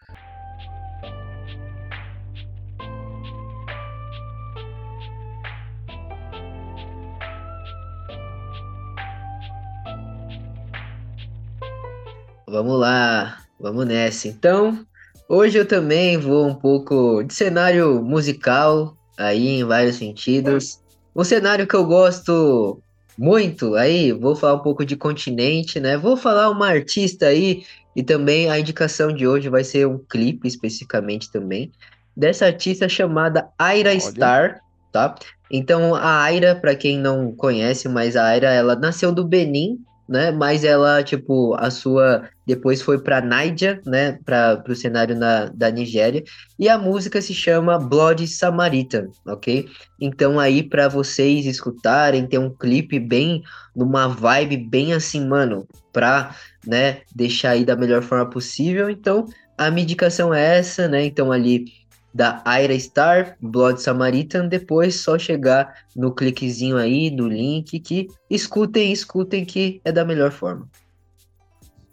Vamos 12.46 12.78
lá, 12.78 13.44
vamos 13.58 13.84
nessa. 13.86 14.28
Então, 14.28 14.86
Hoje 15.32 15.58
eu 15.58 15.64
também 15.64 16.18
vou 16.18 16.44
um 16.44 16.54
pouco 16.56 17.22
de 17.22 17.32
cenário 17.32 18.02
musical, 18.02 18.96
aí 19.16 19.60
em 19.60 19.64
vários 19.64 19.94
sentidos. 19.94 20.80
Um 21.14 21.22
cenário 21.22 21.68
que 21.68 21.76
eu 21.76 21.84
gosto 21.86 22.82
muito, 23.16 23.76
aí 23.76 24.10
vou 24.10 24.34
falar 24.34 24.54
um 24.54 24.62
pouco 24.64 24.84
de 24.84 24.96
continente, 24.96 25.78
né? 25.78 25.96
Vou 25.96 26.16
falar 26.16 26.50
uma 26.50 26.66
artista 26.66 27.26
aí 27.26 27.62
e 27.94 28.02
também 28.02 28.50
a 28.50 28.58
indicação 28.58 29.14
de 29.14 29.24
hoje 29.24 29.48
vai 29.48 29.62
ser 29.62 29.86
um 29.86 29.98
clipe 29.98 30.48
especificamente 30.48 31.30
também 31.30 31.70
dessa 32.16 32.46
artista 32.46 32.88
chamada 32.88 33.48
Aira 33.56 33.90
Olha. 33.90 34.00
Star, 34.00 34.60
tá? 34.90 35.14
Então 35.48 35.94
a 35.94 36.22
Aira, 36.22 36.56
para 36.56 36.74
quem 36.74 36.98
não 36.98 37.30
conhece, 37.30 37.88
mas 37.88 38.16
a 38.16 38.24
Aira 38.24 38.48
ela 38.50 38.74
nasceu 38.74 39.12
do 39.12 39.24
Benin, 39.24 39.78
né? 40.10 40.32
Mas 40.32 40.64
ela, 40.64 41.04
tipo, 41.04 41.54
a 41.54 41.70
sua. 41.70 42.28
Depois 42.44 42.82
foi 42.82 42.98
para 43.00 43.20
Naija, 43.20 43.80
né? 43.86 44.18
Para 44.24 44.60
o 44.68 44.74
cenário 44.74 45.16
na, 45.16 45.46
da 45.46 45.70
Nigéria. 45.70 46.24
E 46.58 46.68
a 46.68 46.76
música 46.76 47.22
se 47.22 47.32
chama 47.32 47.78
Blood 47.78 48.26
Samaritan, 48.26 49.06
ok? 49.24 49.68
Então, 50.00 50.40
aí, 50.40 50.64
para 50.64 50.88
vocês 50.88 51.46
escutarem, 51.46 52.26
tem 52.26 52.40
um 52.40 52.50
clipe 52.52 52.98
bem. 52.98 53.44
numa 53.74 54.08
vibe 54.08 54.56
bem 54.56 54.92
assim, 54.92 55.24
mano, 55.24 55.64
pra, 55.92 56.34
né? 56.66 57.02
Deixar 57.14 57.50
aí 57.50 57.64
da 57.64 57.76
melhor 57.76 58.02
forma 58.02 58.28
possível. 58.28 58.90
Então, 58.90 59.26
a 59.56 59.70
minha 59.70 59.84
indicação 59.84 60.34
é 60.34 60.58
essa, 60.58 60.88
né? 60.88 61.04
Então, 61.04 61.30
ali 61.30 61.66
da 62.12 62.42
Aira 62.44 62.78
Star, 62.78 63.36
Blood 63.40 63.80
Samaritan, 63.80 64.48
depois 64.48 64.96
só 64.96 65.18
chegar 65.18 65.86
no 65.94 66.14
cliquezinho 66.14 66.76
aí, 66.76 67.10
no 67.10 67.28
link, 67.28 67.78
que 67.80 68.08
escutem, 68.28 68.92
escutem 68.92 69.44
que 69.44 69.80
é 69.84 69.92
da 69.92 70.04
melhor 70.04 70.32
forma. 70.32 70.68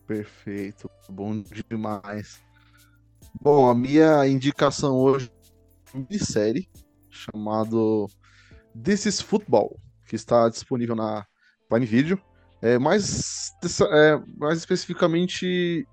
Perfeito, 0.07 0.89
bom 1.09 1.43
demais. 1.69 2.39
Bom, 3.41 3.69
a 3.69 3.75
minha 3.75 4.25
indicação 4.27 4.95
hoje 4.95 5.31
é 5.93 5.97
uma 5.97 6.05
minissérie 6.09 6.67
chamado 7.09 8.07
This 8.83 9.05
is 9.05 9.21
Football, 9.21 9.79
que 10.07 10.15
está 10.15 10.49
disponível 10.49 10.95
na 10.95 11.25
Prime 11.69 11.85
Video. 11.85 12.19
É, 12.61 12.79
mais, 12.79 13.51
é, 13.91 14.19
mais 14.35 14.57
especificamente 14.57 15.87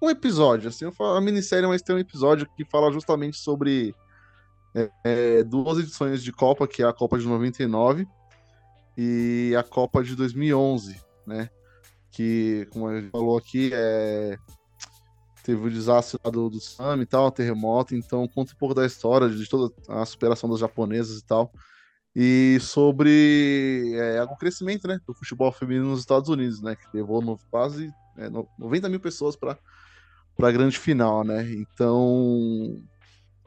um 0.00 0.08
episódio, 0.08 0.68
assim, 0.68 0.86
a 0.98 1.20
minissérie, 1.20 1.68
mas 1.68 1.82
tem 1.82 1.94
um 1.94 1.98
episódio 1.98 2.48
que 2.56 2.64
fala 2.64 2.90
justamente 2.92 3.36
sobre 3.36 3.94
é, 4.74 4.90
é, 5.04 5.44
duas 5.44 5.78
edições 5.78 6.22
de 6.22 6.32
Copa, 6.32 6.66
que 6.66 6.82
é 6.82 6.86
a 6.86 6.92
Copa 6.92 7.18
de 7.18 7.26
99 7.26 8.06
e 8.96 9.54
a 9.58 9.62
Copa 9.62 10.02
de 10.02 10.16
2011, 10.16 11.00
né? 11.26 11.50
Que, 12.10 12.66
como 12.70 12.88
a 12.88 13.00
gente 13.00 13.10
falou 13.10 13.36
aqui, 13.36 13.70
é... 13.72 14.36
teve 15.44 15.66
o 15.66 15.70
desastre 15.70 16.18
do, 16.30 16.50
do 16.50 16.60
Sam 16.60 17.02
e 17.02 17.06
tal, 17.06 17.30
terremoto, 17.30 17.94
então 17.94 18.26
conta 18.28 18.52
um 18.52 18.56
pouco 18.56 18.74
da 18.74 18.86
história, 18.86 19.28
de 19.28 19.48
toda 19.48 19.72
a 19.88 20.04
superação 20.04 20.48
das 20.48 20.60
japonesas 20.60 21.18
e 21.18 21.24
tal. 21.24 21.52
E 22.14 22.58
sobre 22.60 23.92
é, 23.94 24.22
o 24.24 24.36
crescimento 24.36 24.88
né, 24.88 24.98
do 25.06 25.14
futebol 25.14 25.52
feminino 25.52 25.90
nos 25.90 26.00
Estados 26.00 26.28
Unidos, 26.28 26.60
né? 26.60 26.74
Que 26.74 26.84
levou 26.92 27.22
no, 27.22 27.38
quase 27.50 27.92
é, 28.16 28.28
90 28.58 28.88
mil 28.88 28.98
pessoas 28.98 29.36
para 29.36 29.56
para 30.40 30.48
a 30.48 30.52
grande 30.52 30.78
final, 30.78 31.22
né? 31.22 31.46
Então, 31.52 32.82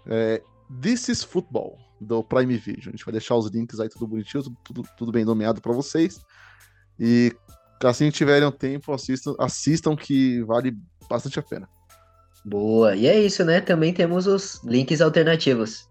é, 0.05 0.41
This 0.79 1.09
is 1.09 1.23
Football, 1.23 1.79
do 1.99 2.23
Prime 2.23 2.55
Video. 2.55 2.89
A 2.89 2.91
gente 2.91 3.03
vai 3.03 3.11
deixar 3.11 3.35
os 3.35 3.49
links 3.49 3.79
aí 3.79 3.89
tudo 3.89 4.07
bonitinho, 4.07 4.43
tudo, 4.63 4.83
tudo 4.95 5.11
bem 5.11 5.25
nomeado 5.25 5.59
para 5.59 5.73
vocês. 5.73 6.21
E 6.99 7.35
assim 7.83 8.11
que 8.11 8.17
tiverem 8.17 8.47
um 8.47 8.51
tempo, 8.51 8.93
assistam, 8.93 9.33
assistam 9.39 9.95
que 9.95 10.43
vale 10.43 10.77
bastante 11.09 11.39
a 11.39 11.41
pena. 11.41 11.67
Boa, 12.45 12.95
e 12.95 13.07
é 13.07 13.19
isso, 13.19 13.43
né? 13.43 13.59
Também 13.59 13.91
temos 13.91 14.27
os 14.27 14.63
links 14.63 15.01
alternativos. 15.01 15.89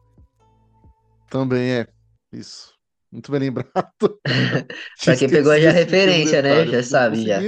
Também 1.28 1.72
é, 1.72 1.88
isso. 2.32 2.72
Muito 3.10 3.32
bem 3.32 3.40
lembrado. 3.40 4.20
pra 5.04 5.16
quem 5.16 5.28
pegou 5.28 5.58
já 5.58 5.70
a 5.70 5.72
referência, 5.72 6.40
né? 6.42 6.66
Já 6.66 6.82
sabe, 6.82 7.26
já. 7.26 7.40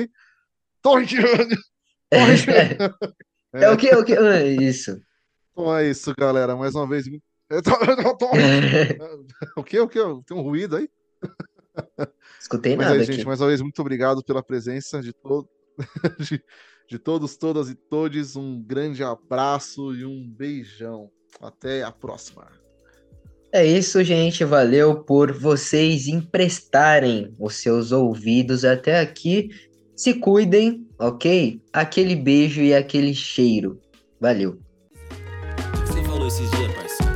Tô 0.83 1.01
tirando! 1.05 1.57
É 3.55 3.71
o 3.71 3.77
que? 3.77 3.89
É 3.89 3.97
o 3.97 4.05
que? 4.05 4.17
Ah, 4.17 4.45
isso. 4.45 5.01
Então 5.53 5.77
é 5.77 5.89
isso, 5.89 6.13
galera. 6.19 6.57
Mais 6.57 6.75
uma 6.75 6.89
vez. 6.89 7.07
o 9.57 9.63
que? 9.63 9.79
O 9.79 9.89
que? 9.89 10.01
Tem 10.27 10.37
um 10.37 10.41
ruído 10.41 10.77
aí? 10.77 10.89
Escutei 12.41 12.77
Mas 12.77 12.87
nada. 12.87 12.99
Aí, 12.99 13.05
gente, 13.05 13.25
mais 13.25 13.41
uma 13.41 13.49
vez, 13.49 13.61
muito 13.61 13.81
obrigado 13.81 14.25
pela 14.25 14.43
presença 14.43 15.01
de, 15.01 15.13
to... 15.13 15.49
de, 16.19 16.43
de 16.89 16.99
todos, 16.99 17.37
todas 17.37 17.71
e 17.71 17.75
todes. 17.75 18.35
Um 18.35 18.61
grande 18.61 19.05
abraço 19.05 19.95
e 19.95 20.05
um 20.05 20.29
beijão. 20.29 21.11
Até 21.41 21.83
a 21.83 21.93
próxima. 21.93 22.49
É 23.53 23.65
isso, 23.65 24.03
gente. 24.03 24.45
Valeu 24.45 25.05
por 25.05 25.33
vocês 25.33 26.09
emprestarem 26.09 27.35
os 27.39 27.57
seus 27.57 27.93
ouvidos 27.93 28.65
até 28.65 28.99
aqui. 28.99 29.51
Se 29.97 30.15
cuidem, 30.15 30.87
ok? 30.99 31.61
Aquele 31.73 32.17
beijo 32.17 32.61
e 32.61 32.75
aquele 32.75 33.15
cheiro. 33.15 33.81
Valeu. 34.21 34.59
Você 35.87 36.03
falou 36.03 36.27
esses 36.27 36.51
dias, 36.51 36.73
parceiro. 36.73 37.13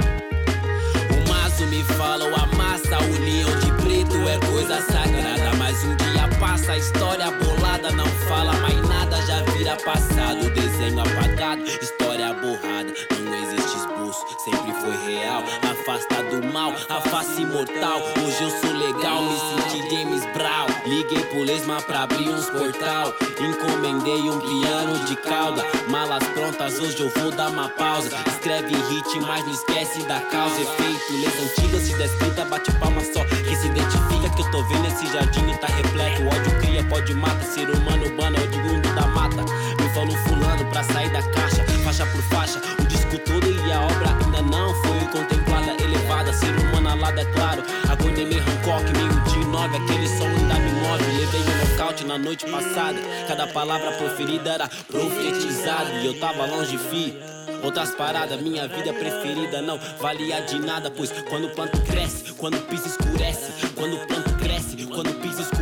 O 1.10 1.28
maço 1.28 1.66
me 1.66 1.82
fala, 1.82 2.24
o 2.24 2.34
amassa, 2.36 2.96
a 2.96 3.00
união 3.00 3.50
de 3.58 3.72
preto 3.82 4.16
é 4.28 4.38
coisa 4.52 4.80
sagrada. 4.82 5.56
Mas 5.58 5.82
um 5.84 5.96
dia 5.96 6.28
passa, 6.38 6.72
a 6.72 6.78
história 6.78 7.30
bolada 7.32 7.90
não 7.90 8.06
fala 8.28 8.52
mais 8.60 8.88
nada, 8.88 9.16
já 9.26 9.42
vira 9.52 9.76
passado. 9.84 10.48
Desenho 10.54 11.00
apagado, 11.00 11.62
história 11.64 12.32
borrada. 12.34 12.94
Não 13.24 13.34
existe 13.34 13.76
esboço, 13.76 14.24
sempre 14.44 14.72
foi 14.74 15.12
real. 15.12 15.42
Afasta 15.68 16.22
do 16.30 16.46
mal, 16.52 16.72
a 16.88 17.00
face 17.00 17.44
mortal. 17.44 18.00
Hoje 18.24 18.44
eu 18.44 18.50
sou 18.50 18.72
legal, 18.72 19.22
me 19.24 19.36
senti 19.36 19.90
James 19.90 20.24
Brown. 20.32 20.77
Liguei 20.88 21.22
pro 21.24 21.42
Lesma 21.42 21.82
pra 21.82 22.04
abrir 22.04 22.30
uns 22.30 22.48
portal. 22.48 23.14
Encomendei 23.38 24.22
um 24.30 24.40
piano 24.40 24.98
de 25.04 25.16
cauda. 25.16 25.62
Malas 25.90 26.24
prontas, 26.28 26.78
hoje 26.80 26.98
eu 27.00 27.10
vou 27.10 27.30
dar 27.30 27.50
uma 27.50 27.68
pausa. 27.68 28.08
Escreve 28.26 28.74
hit, 28.74 29.20
mas 29.20 29.44
não 29.44 29.52
esquece 29.52 30.02
da 30.04 30.18
causa. 30.20 30.58
Efeito, 30.58 31.12
leis 31.12 31.34
antigas, 31.42 31.82
se 31.82 31.94
descrita, 31.94 32.44
bate 32.46 32.72
palma 32.78 33.02
só. 33.12 33.22
Que 33.26 33.54
se 33.54 33.66
identifica 33.66 34.30
que 34.34 34.40
eu 34.40 34.50
tô 34.50 34.62
vendo 34.62 34.86
esse 34.86 35.06
jardim 35.12 35.52
tá 35.60 35.66
repleto. 35.66 36.22
Ódio 36.22 36.58
cria, 36.60 36.82
pode 36.84 37.12
mata. 37.12 37.44
Ser 37.44 37.68
humano 37.68 38.06
urbano, 38.06 38.38
mundo 38.38 38.94
da 38.94 39.06
mata. 39.08 39.44
Me 39.82 39.88
falou 39.92 40.16
fulano 40.26 40.64
pra 40.70 40.82
sair 40.84 41.10
da 41.10 41.22
caixa, 41.22 41.64
faixa 41.84 42.06
por 42.06 42.22
faixa. 42.22 42.62
O 42.80 42.84
disco 42.86 43.18
todo 43.18 43.46
e 43.46 43.72
a 43.72 43.82
obra 43.82 44.08
ainda 44.24 44.40
não 44.40 44.72
foi 44.82 45.00
contemplada, 45.12 45.70
elevada. 45.82 46.32
Ser 46.32 46.56
humano 46.56 46.88
alada, 46.88 47.20
é 47.20 47.24
claro. 47.26 47.62
Acordei 47.90 48.24
meio 48.24 48.42
Hancock, 48.42 48.90
meio 48.96 49.27
de 49.48 49.52
nove, 49.52 49.76
aquele 49.76 50.08
som 50.08 50.26
ainda 50.26 50.54
me 50.58 50.78
Levei 51.18 51.40
um 51.40 51.70
nocaute 51.70 52.04
na 52.04 52.18
noite 52.18 52.44
passada. 52.46 52.98
Cada 53.26 53.46
palavra 53.46 53.92
proferida 53.92 54.50
era 54.50 54.68
profetizada. 54.68 55.90
E 56.02 56.06
eu 56.06 56.18
tava 56.18 56.46
longe, 56.46 56.76
fi. 56.76 57.14
outras 57.62 57.94
paradas. 57.94 58.40
Minha 58.40 58.68
vida 58.68 58.92
preferida 58.92 59.62
não 59.62 59.78
valia 60.00 60.40
de 60.42 60.58
nada, 60.58 60.90
pois 60.90 61.10
quando 61.28 61.46
o 61.46 61.50
planto 61.50 61.80
cresce, 61.82 62.32
quando 62.34 62.56
o 62.56 62.62
piso 62.62 62.86
escurece, 62.88 63.52
quando 63.74 63.96
o 63.96 64.06
planto 64.06 64.34
cresce, 64.38 64.86
quando 64.86 65.10
o 65.10 65.14
piso 65.14 65.42
escurece, 65.42 65.57